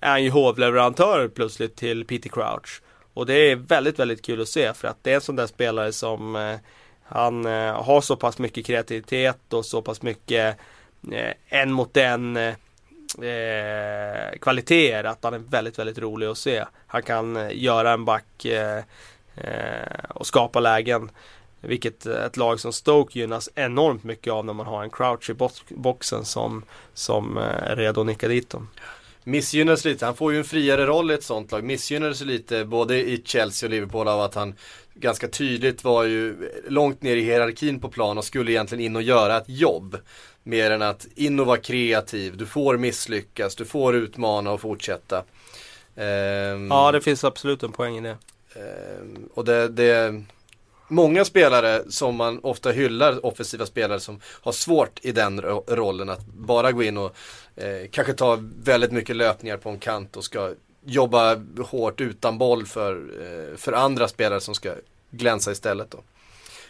är 0.00 0.10
han 0.10 0.24
ju 0.24 0.30
hovleverantör 0.30 1.28
plötsligt 1.28 1.76
till 1.76 2.04
Peter 2.04 2.28
Crouch. 2.28 2.82
Och 3.14 3.26
det 3.26 3.34
är 3.34 3.56
väldigt, 3.56 3.98
väldigt 3.98 4.22
kul 4.22 4.40
att 4.40 4.48
se 4.48 4.74
för 4.74 4.88
att 4.88 4.96
det 5.02 5.10
är 5.10 5.14
en 5.14 5.20
sån 5.20 5.36
där 5.36 5.46
spelare 5.46 5.92
som 5.92 6.36
eh, 6.36 6.56
han 7.02 7.46
eh, 7.46 7.82
har 7.82 8.00
så 8.00 8.16
pass 8.16 8.38
mycket 8.38 8.66
kreativitet 8.66 9.52
och 9.52 9.66
så 9.66 9.82
pass 9.82 10.02
mycket 10.02 10.58
eh, 11.12 11.32
en 11.48 11.72
mot 11.72 11.96
en 11.96 12.36
eh, 12.36 12.54
eh 13.22 14.38
kvaliteter 14.40 15.04
att 15.04 15.24
han 15.24 15.34
är 15.34 15.38
väldigt, 15.38 15.78
väldigt 15.78 15.98
rolig 15.98 16.26
att 16.26 16.38
se. 16.38 16.64
Han 16.86 17.02
kan 17.02 17.36
eh, 17.36 17.48
göra 17.52 17.92
en 17.92 18.04
back 18.04 18.44
eh, 18.44 18.82
eh, 19.36 20.04
och 20.08 20.26
skapa 20.26 20.60
lägen. 20.60 21.10
Vilket 21.60 22.06
ett 22.06 22.36
lag 22.36 22.60
som 22.60 22.72
Stoke 22.72 23.18
gynnas 23.18 23.48
enormt 23.54 24.04
mycket 24.04 24.32
av 24.32 24.44
när 24.44 24.52
man 24.52 24.66
har 24.66 24.82
en 24.82 24.90
crouch 24.90 25.30
i 25.30 25.34
boxen 25.74 26.24
som, 26.24 26.64
som 26.94 27.38
eh, 27.38 27.44
är 27.44 27.76
redo 27.76 28.00
att 28.00 28.06
nicka 28.06 28.28
dit 28.28 28.50
dem 28.50 28.68
missgynnades 29.26 29.84
lite. 29.84 30.04
Han 30.04 30.16
får 30.16 30.32
ju 30.32 30.38
en 30.38 30.44
friare 30.44 30.86
roll 30.86 31.10
i 31.10 31.14
ett 31.14 31.22
sånt 31.22 31.52
lag. 31.52 31.64
Missgynnades 31.64 32.20
lite 32.20 32.64
både 32.64 32.96
i 32.96 33.22
Chelsea 33.24 33.66
och 33.66 33.70
Liverpool 33.70 34.08
av 34.08 34.20
att 34.20 34.34
han 34.34 34.54
ganska 34.94 35.28
tydligt 35.28 35.84
var 35.84 36.04
ju 36.04 36.50
långt 36.68 37.02
ner 37.02 37.16
i 37.16 37.20
hierarkin 37.20 37.80
på 37.80 37.88
plan 37.88 38.18
och 38.18 38.24
skulle 38.24 38.52
egentligen 38.52 38.84
in 38.84 38.96
och 38.96 39.02
göra 39.02 39.36
ett 39.36 39.48
jobb. 39.48 39.96
Mer 40.42 40.70
än 40.70 40.82
att 40.82 41.06
in 41.14 41.40
och 41.40 41.46
vara 41.46 41.56
kreativ. 41.56 42.36
Du 42.36 42.46
får 42.46 42.76
misslyckas, 42.76 43.56
du 43.56 43.64
får 43.64 43.96
utmana 43.96 44.52
och 44.52 44.60
fortsätta. 44.60 45.24
Um, 45.94 46.68
ja, 46.70 46.92
det 46.92 47.00
finns 47.00 47.24
absolut 47.24 47.62
en 47.62 47.72
poäng 47.72 47.98
i 47.98 48.00
det. 48.00 48.16
Um, 49.00 49.28
och 49.34 49.44
det, 49.44 49.68
det 49.68 50.22
många 50.88 51.24
spelare 51.24 51.82
som 51.88 52.16
man 52.16 52.40
ofta 52.42 52.70
hyllar, 52.70 53.26
offensiva 53.26 53.66
spelare 53.66 54.00
som 54.00 54.20
har 54.24 54.52
svårt 54.52 55.00
i 55.02 55.12
den 55.12 55.40
rollen 55.66 56.08
att 56.08 56.26
bara 56.26 56.72
gå 56.72 56.82
in 56.82 56.96
och 56.96 57.16
eh, 57.56 57.88
kanske 57.90 58.12
ta 58.12 58.38
väldigt 58.62 58.92
mycket 58.92 59.16
löpningar 59.16 59.56
på 59.56 59.70
en 59.70 59.78
kant 59.78 60.16
och 60.16 60.24
ska 60.24 60.52
jobba 60.84 61.36
hårt 61.64 62.00
utan 62.00 62.38
boll 62.38 62.66
för, 62.66 62.94
eh, 62.94 63.56
för 63.56 63.72
andra 63.72 64.08
spelare 64.08 64.40
som 64.40 64.54
ska 64.54 64.74
glänsa 65.10 65.52
istället 65.52 65.90
då. 65.90 65.98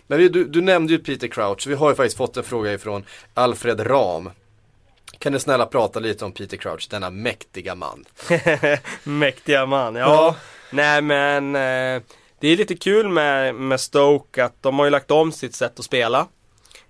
Men 0.06 0.18
vi, 0.18 0.28
du, 0.28 0.44
du, 0.44 0.60
nämnde 0.60 0.92
ju 0.92 0.98
Peter 0.98 1.28
Crouch, 1.28 1.66
vi 1.66 1.74
har 1.74 1.90
ju 1.90 1.96
faktiskt 1.96 2.16
fått 2.16 2.36
en 2.36 2.44
fråga 2.44 2.72
ifrån 2.72 3.04
Alfred 3.34 3.90
Ram. 3.90 4.30
Kan 5.18 5.32
du 5.32 5.38
snälla 5.38 5.66
prata 5.66 6.00
lite 6.00 6.24
om 6.24 6.32
Peter 6.32 6.56
Crouch, 6.56 6.86
denna 6.90 7.10
mäktiga 7.10 7.74
man? 7.74 8.04
Mäktiga 9.02 9.66
man, 9.66 9.94
ja. 9.94 10.06
Ja. 10.06 10.36
Nej 10.70 11.02
men 11.02 11.56
eh, 11.56 12.02
det 12.46 12.52
är 12.52 12.56
lite 12.56 12.76
kul 12.76 13.08
med, 13.08 13.54
med 13.54 13.80
Stoke 13.80 14.44
att 14.44 14.62
de 14.62 14.78
har 14.78 14.86
ju 14.86 14.90
lagt 14.90 15.10
om 15.10 15.32
sitt 15.32 15.54
sätt 15.54 15.78
att 15.78 15.84
spela. 15.84 16.26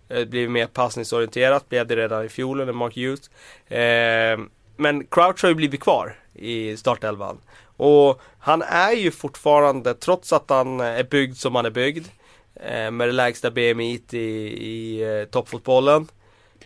Eh, 0.09 0.19
det 0.19 0.27
blir 0.27 0.49
mer 0.49 0.67
passningsorienterat, 0.67 1.69
blev 1.69 1.87
det 1.87 1.97
redan 1.97 2.25
i 2.25 2.29
fjol 2.29 2.61
under 2.61 2.75
Mark 2.75 2.97
Hughes. 2.97 3.31
Eh, 3.71 4.39
men 4.77 5.07
Crouch 5.07 5.43
har 5.43 5.49
ju 5.49 5.55
blivit 5.55 5.81
kvar 5.81 6.19
i 6.35 6.77
startelvan. 6.77 7.39
Och 7.77 8.21
han 8.39 8.63
är 8.63 8.93
ju 8.93 9.11
fortfarande, 9.11 9.95
trots 9.95 10.33
att 10.33 10.51
han 10.51 10.81
är 10.81 11.05
byggd 11.05 11.37
som 11.37 11.55
han 11.55 11.67
är 11.67 11.71
byggd, 11.71 12.07
eh, 12.55 12.91
med 12.91 13.09
det 13.09 13.13
lägsta 13.13 13.51
BMI 13.51 14.03
i, 14.11 14.17
i 14.17 15.03
eh, 15.03 15.25
toppfotbollen, 15.25 16.09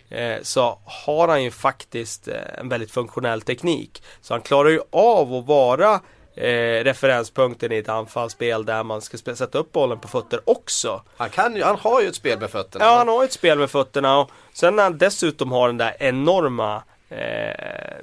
eh, 0.09 0.37
så 0.43 0.79
har 0.85 1.29
han 1.29 1.43
ju 1.43 1.51
faktiskt 1.51 2.29
eh, 2.29 2.59
en 2.59 2.69
väldigt 2.69 2.91
funktionell 2.91 3.43
teknik. 3.43 4.03
Så 4.21 4.35
han 4.35 4.43
klarar 4.43 4.69
ju 4.69 4.81
av 4.91 5.35
att 5.35 5.47
vara 5.47 6.01
eh, 6.35 6.85
referenspunkten 6.85 7.73
i 7.73 7.77
ett 7.77 7.89
anfallsspel 7.89 8.65
där 8.65 8.83
man 8.83 9.01
ska 9.01 9.19
sätta 9.19 9.59
upp 9.59 9.73
bollen 9.73 9.99
på 9.99 10.09
fötter 10.09 10.41
också. 10.45 11.03
Han, 11.17 11.31
kan 11.31 11.57
ju, 11.57 11.63
han 11.63 11.77
har 11.77 12.03
ju 12.03 12.09
ett 12.09 12.15
spel 12.15 12.41
med 12.41 12.51
fötterna. 12.51 12.85
Ja, 12.85 12.97
han 12.97 13.09
har 13.09 13.23
ju 13.23 13.25
ett 13.25 13.33
spel 13.33 13.59
med 13.59 13.71
fötterna 13.71 14.19
och 14.19 14.31
sen 14.53 14.77
när 14.77 14.83
han 14.83 14.99
dessutom 14.99 15.53
har 15.53 15.67
den 15.67 15.77
där 15.77 15.97
enorma 15.99 16.83
eh, 17.09 17.97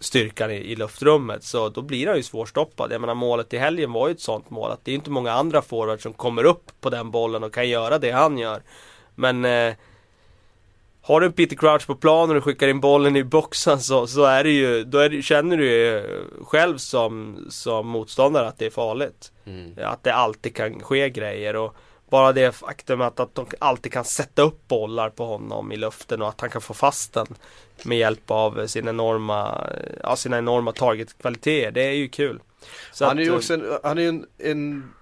styrkan 0.00 0.50
i, 0.50 0.54
i 0.54 0.76
luftrummet 0.76 1.44
så 1.44 1.68
då 1.68 1.82
blir 1.82 2.06
han 2.06 2.16
ju 2.16 2.22
svårstoppad. 2.22 2.92
Jag 2.92 3.00
menar 3.00 3.14
målet 3.14 3.54
i 3.54 3.58
helgen 3.58 3.92
var 3.92 4.08
ju 4.08 4.14
ett 4.14 4.20
sånt 4.20 4.50
mål 4.50 4.70
att 4.70 4.84
det 4.84 4.90
är 4.90 4.94
inte 4.94 5.10
många 5.10 5.32
andra 5.32 5.62
forwards 5.62 6.02
som 6.02 6.12
kommer 6.12 6.44
upp 6.44 6.72
på 6.80 6.90
den 6.90 7.10
bollen 7.10 7.44
och 7.44 7.54
kan 7.54 7.68
göra 7.68 7.98
det 7.98 8.10
han 8.10 8.38
gör. 8.38 8.62
Men 9.14 9.44
eh, 9.44 9.74
har 11.06 11.20
du 11.20 11.26
en 11.26 11.32
Peter 11.32 11.56
Crouch 11.56 11.86
på 11.86 11.94
plan 11.94 12.28
och 12.28 12.34
du 12.34 12.40
skickar 12.40 12.68
in 12.68 12.80
bollen 12.80 13.16
i 13.16 13.24
boxen 13.24 13.80
så, 13.80 14.06
så 14.06 14.24
är 14.24 14.44
det 14.44 14.50
ju, 14.50 14.84
då 14.84 14.98
är 14.98 15.08
det, 15.08 15.22
känner 15.22 15.56
du 15.56 15.64
ju 15.64 16.02
själv 16.44 16.78
som, 16.78 17.38
som 17.50 17.86
motståndare 17.88 18.48
att 18.48 18.58
det 18.58 18.66
är 18.66 18.70
farligt. 18.70 19.32
Mm. 19.44 19.72
Att 19.84 20.02
det 20.02 20.14
alltid 20.14 20.56
kan 20.56 20.80
ske 20.80 21.10
grejer 21.10 21.56
och 21.56 21.76
bara 22.10 22.32
det 22.32 22.52
faktum 22.52 23.00
att, 23.00 23.20
att 23.20 23.34
de 23.34 23.46
alltid 23.58 23.92
kan 23.92 24.04
sätta 24.04 24.42
upp 24.42 24.68
bollar 24.68 25.10
på 25.10 25.26
honom 25.26 25.72
i 25.72 25.76
luften 25.76 26.22
och 26.22 26.28
att 26.28 26.40
han 26.40 26.50
kan 26.50 26.60
få 26.60 26.74
fast 26.74 27.12
den 27.12 27.26
med 27.82 27.98
hjälp 27.98 28.30
av 28.30 28.66
sin 28.66 28.88
enorma, 28.88 29.66
ja, 30.02 30.16
sina 30.16 30.38
enorma 30.38 30.72
targetkvaliteter. 30.72 31.70
Det 31.70 31.82
är 31.82 31.92
ju 31.92 32.08
kul. 32.08 32.40
Så 32.92 33.04
han 33.04 33.18
är 33.18 33.22
ju 33.22 33.34
också 33.34 33.54
en, 33.54 33.78
han 33.82 33.98
är 33.98 34.08
en, 34.08 34.26
en, 34.38 34.92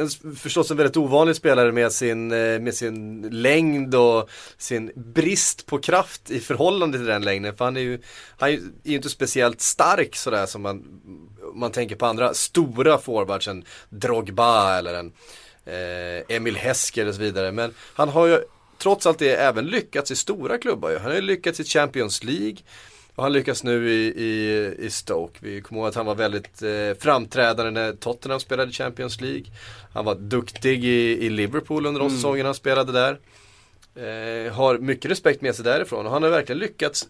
en, 0.00 0.36
förstås 0.36 0.70
en 0.70 0.76
väldigt 0.76 0.96
ovanlig 0.96 1.36
spelare 1.36 1.72
med 1.72 1.92
sin, 1.92 2.32
eh, 2.32 2.60
med 2.60 2.74
sin 2.74 3.28
längd 3.30 3.94
och 3.94 4.30
sin 4.58 4.92
brist 4.94 5.66
på 5.66 5.78
kraft 5.78 6.30
i 6.30 6.40
förhållande 6.40 6.98
till 6.98 7.06
den 7.06 7.22
längden. 7.22 7.56
För 7.56 7.64
han 7.64 7.76
är 7.76 7.80
ju, 7.80 7.98
han 8.38 8.48
är 8.48 8.52
ju 8.52 8.58
är 8.84 8.90
ju 8.90 8.96
inte 8.96 9.10
speciellt 9.10 9.60
stark 9.60 10.16
sådär 10.16 10.46
som 10.46 10.62
man, 10.62 11.00
man 11.54 11.72
tänker 11.72 11.96
på 11.96 12.06
andra 12.06 12.34
stora 12.34 12.98
forwards, 12.98 13.48
en 13.48 13.64
Drogba 13.88 14.78
eller 14.78 14.94
en 14.94 15.12
eh, 15.64 16.36
Emil 16.36 16.56
Hesker 16.56 17.08
och 17.08 17.14
så 17.14 17.20
vidare. 17.20 17.52
Men 17.52 17.74
han 17.94 18.08
har 18.08 18.26
ju 18.26 18.40
trots 18.78 19.06
allt 19.06 19.18
det 19.18 19.34
även 19.34 19.66
lyckats 19.66 20.10
i 20.10 20.16
stora 20.16 20.58
klubbar 20.58 20.90
ju. 20.90 20.98
Han 20.98 21.10
har 21.10 21.16
ju 21.16 21.20
lyckats 21.20 21.60
i 21.60 21.64
Champions 21.64 22.24
League. 22.24 22.56
Och 23.20 23.24
han 23.24 23.32
lyckas 23.32 23.64
nu 23.64 23.90
i, 23.90 24.06
i, 24.06 24.74
i 24.78 24.90
Stoke. 24.90 25.38
Vi 25.42 25.60
kommer 25.60 25.80
ihåg 25.80 25.88
att 25.88 25.94
han 25.94 26.06
var 26.06 26.14
väldigt 26.14 26.62
eh, 26.62 26.98
framträdande 27.00 27.70
när 27.70 27.92
Tottenham 27.92 28.40
spelade 28.40 28.72
Champions 28.72 29.20
League. 29.20 29.44
Han 29.92 30.04
var 30.04 30.14
duktig 30.14 30.84
i, 30.84 31.26
i 31.26 31.30
Liverpool 31.30 31.86
under 31.86 31.98
de 32.00 32.06
Mm. 32.06 32.16
säsongerna 32.16 32.48
han 32.48 32.54
spelade 32.54 32.92
där. 32.92 33.18
Eh, 33.94 34.52
har 34.52 34.78
mycket 34.78 35.10
respekt 35.10 35.42
med 35.42 35.54
sig 35.54 35.64
därifrån 35.64 36.06
och 36.06 36.12
han 36.12 36.22
har 36.22 36.30
verkligen 36.30 36.58
lyckats 36.58 37.08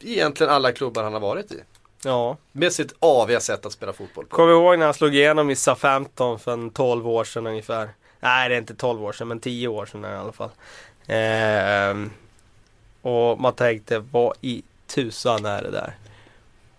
i 0.00 0.12
egentligen 0.12 0.52
alla 0.52 0.72
klubbar 0.72 1.02
han 1.02 1.12
har 1.12 1.20
varit 1.20 1.52
i. 1.52 1.60
ja. 2.04 2.36
Med 2.52 2.72
sitt 2.72 2.94
aviga 2.98 3.40
sätt 3.40 3.66
att 3.66 3.72
spela 3.72 3.92
fotboll 3.92 4.26
på. 4.26 4.36
Kommer 4.36 4.52
ihåg 4.52 4.78
när 4.78 4.84
han 4.86 4.94
slog 4.94 5.14
igenom 5.14 5.50
i 5.50 5.54
SA-15 5.56 6.38
för 6.38 6.52
en 6.52 6.70
12 6.70 7.08
år 7.08 7.24
sedan 7.24 7.46
ungefär? 7.46 7.88
Nej, 8.20 8.48
det 8.48 8.54
är 8.54 8.58
inte 8.58 8.74
12 8.74 9.04
år 9.04 9.12
sedan, 9.12 9.28
men 9.28 9.40
10 9.40 9.68
år 9.68 9.86
sedan 9.86 10.04
i 10.04 10.08
alla 10.08 10.32
fall. 10.32 10.50
Ehm, 11.06 12.10
och 13.02 13.40
man 13.40 13.52
tänkte, 13.52 13.98
vad 13.98 14.34
i 14.40 14.62
tusan 14.94 15.44
är 15.44 15.62
det 15.62 15.70
där? 15.70 15.94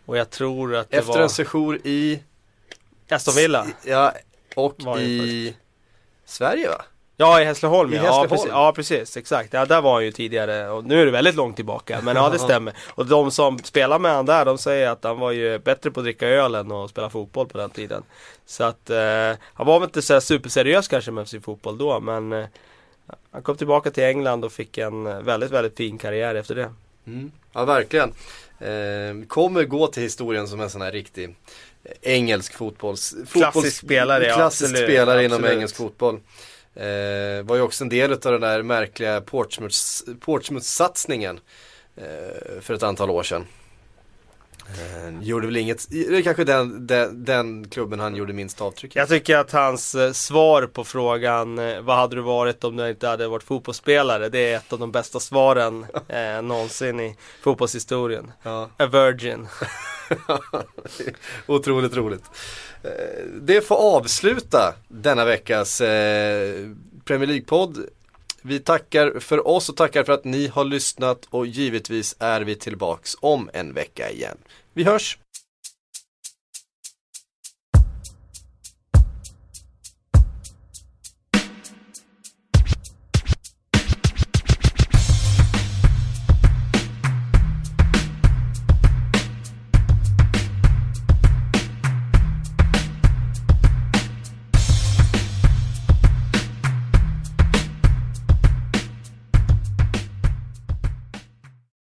Och 0.06 0.18
jag 0.18 0.30
tror 0.30 0.76
att 0.76 0.90
det 0.90 0.98
Efter 0.98 1.14
var 1.14 1.22
en 1.22 1.30
session 1.30 1.80
i 1.84 2.24
Aston 3.10 3.34
Villa. 3.36 3.68
Ja, 3.86 4.14
och 4.56 5.00
i 5.00 5.56
Sverige 6.26 6.70
va? 6.70 6.82
Ja, 7.18 7.42
i 7.42 7.46
Hässleholm, 7.46 7.94
I 7.94 7.96
ja. 7.96 8.02
Hässleholm. 8.02 8.30
Ja, 8.30 8.36
precis, 8.36 8.52
ja, 8.52 8.74
precis. 8.76 9.18
Exakt. 9.18 9.54
Ja, 9.54 9.66
där 9.66 9.82
var 9.82 9.94
han 9.94 10.06
ju 10.06 10.12
tidigare. 10.12 10.70
Och 10.70 10.86
nu 10.86 11.02
är 11.02 11.06
det 11.06 11.12
väldigt 11.12 11.36
långt 11.36 11.56
tillbaka. 11.56 12.02
Men 12.04 12.16
ja, 12.16 12.30
det 12.30 12.40
stämmer. 12.40 12.74
Och 12.90 13.06
de 13.06 13.32
som 13.32 13.60
spelar 13.60 14.00
med 14.00 14.12
han 14.12 14.26
där, 14.26 14.46
de 14.46 14.58
säger 14.58 14.90
att 14.90 15.04
han 15.04 15.20
var 15.20 15.32
ju 15.32 15.60
bättre 15.60 15.92
på 15.92 16.00
att 16.00 16.04
dricka 16.04 16.28
öl 16.28 16.56
än 16.56 16.72
att 16.72 16.90
spela 16.90 17.10
fotboll 17.10 17.48
på 17.48 17.58
den 17.58 17.70
tiden. 17.70 18.04
Så 18.46 18.64
att 18.64 18.90
eh, 18.90 19.34
han 19.54 19.68
var 19.68 19.80
väl 19.80 19.88
inte 19.88 20.02
så 20.02 20.22
superseriös 20.22 20.88
kanske 20.88 21.12
med 21.12 21.28
sin 21.28 21.42
fotboll 21.42 21.78
då, 21.78 22.00
men 22.00 22.34
eh, 22.34 22.46
han 23.32 23.44
kom 23.44 23.58
tillbaka 23.58 23.92
till 23.92 24.04
England 24.04 24.46
och 24.46 24.52
fick 24.52 24.78
en 24.78 25.08
eh, 25.08 25.20
väldigt, 25.20 25.52
väldigt 25.52 25.78
fin 25.78 25.98
karriär 25.98 26.36
efter 26.36 26.56
det. 26.56 26.74
Mm. 27.08 27.32
Ja, 27.54 27.66
verkligen. 27.66 28.14
Eh, 28.60 29.28
kommer 29.28 29.64
gå 29.64 29.88
till 29.88 30.04
historien 30.04 30.48
som 30.48 30.60
en 30.62 30.70
sån 30.70 30.82
här 30.82 30.92
riktig 30.92 31.36
eh, 31.84 31.92
engelsk 32.02 32.54
fotbolls... 32.54 33.16
fotbolls- 33.28 33.70
spelare, 33.70 34.26
ja, 34.28 34.36
Klassisk 34.36 34.72
absolut, 34.72 34.90
spelare 34.90 35.24
inom 35.26 35.36
absolut. 35.36 35.56
engelsk 35.56 35.76
fotboll. 35.76 36.20
Eh, 36.76 37.44
var 37.44 37.56
ju 37.56 37.62
också 37.62 37.84
en 37.84 37.90
del 37.90 38.12
av 38.12 38.20
den 38.20 38.42
där 38.42 38.64
märkliga 38.64 39.20
Portsmouth- 39.20 40.20
Portsmouth-satsningen 40.20 41.40
eh, 41.96 42.62
för 42.62 42.74
ett 42.74 42.84
antal 42.84 43.10
år 43.10 43.24
sedan. 43.24 43.46
Eh, 44.80 45.22
gjorde 45.22 45.48
väl 45.48 45.58
inget, 45.58 45.88
det 45.90 46.18
är 46.18 46.22
kanske 46.22 46.44
den, 46.44 46.88
den, 46.88 47.26
den 47.26 47.70
klubben 47.70 48.00
han 48.00 48.16
gjorde 48.16 48.34
minst 48.34 48.62
avtryck 48.62 48.96
i. 48.96 49.00
Jag 49.00 49.10
tycker 49.10 49.38
att 49.38 49.52
hans 49.52 49.96
eh, 49.96 50.12
svar 50.12 50.66
på 50.66 50.84
frågan 50.84 51.60
eh, 51.60 51.82
Vad 51.82 51.96
hade 51.96 52.16
du 52.16 52.22
varit 52.22 52.64
om 52.64 52.76
du 52.76 52.90
inte 52.90 53.08
hade 53.08 53.28
varit 53.28 53.44
fotbollsspelare? 53.44 54.30
Det 54.30 54.40
är 54.52 54.58
ett 54.58 54.74
av 54.74 54.80
de 54.80 54.92
bästa 54.92 55.20
svaren 55.20 55.86
eh, 56.08 56.42
någonsin 56.42 57.00
i 57.00 57.16
fotbollshistorien. 57.42 58.32
Ja. 58.44 58.70
A 58.78 58.86
virgin. 58.86 59.48
Otroligt 61.48 61.96
roligt. 61.96 62.24
Eh, 62.84 62.90
Det 63.42 63.62
får 63.62 63.76
avsluta 63.76 64.74
denna 64.88 65.26
veckas 65.26 65.78
Premier 67.06 67.28
League-podd. 67.28 67.86
Vi 68.44 68.60
tackar 68.60 69.20
för 69.20 69.48
oss 69.48 69.70
och 69.70 69.76
tackar 69.78 70.04
för 70.04 70.14
att 70.14 70.24
ni 70.24 70.48
har 70.48 70.64
lyssnat 70.64 71.28
och 71.30 71.48
givetvis 71.48 72.16
är 72.20 72.42
vi 72.42 72.56
tillbaks 72.56 73.16
om 73.20 73.50
en 73.54 73.74
vecka 73.74 74.12
igen. 74.12 74.38
Vi 74.74 74.84
hörs! 74.84 75.21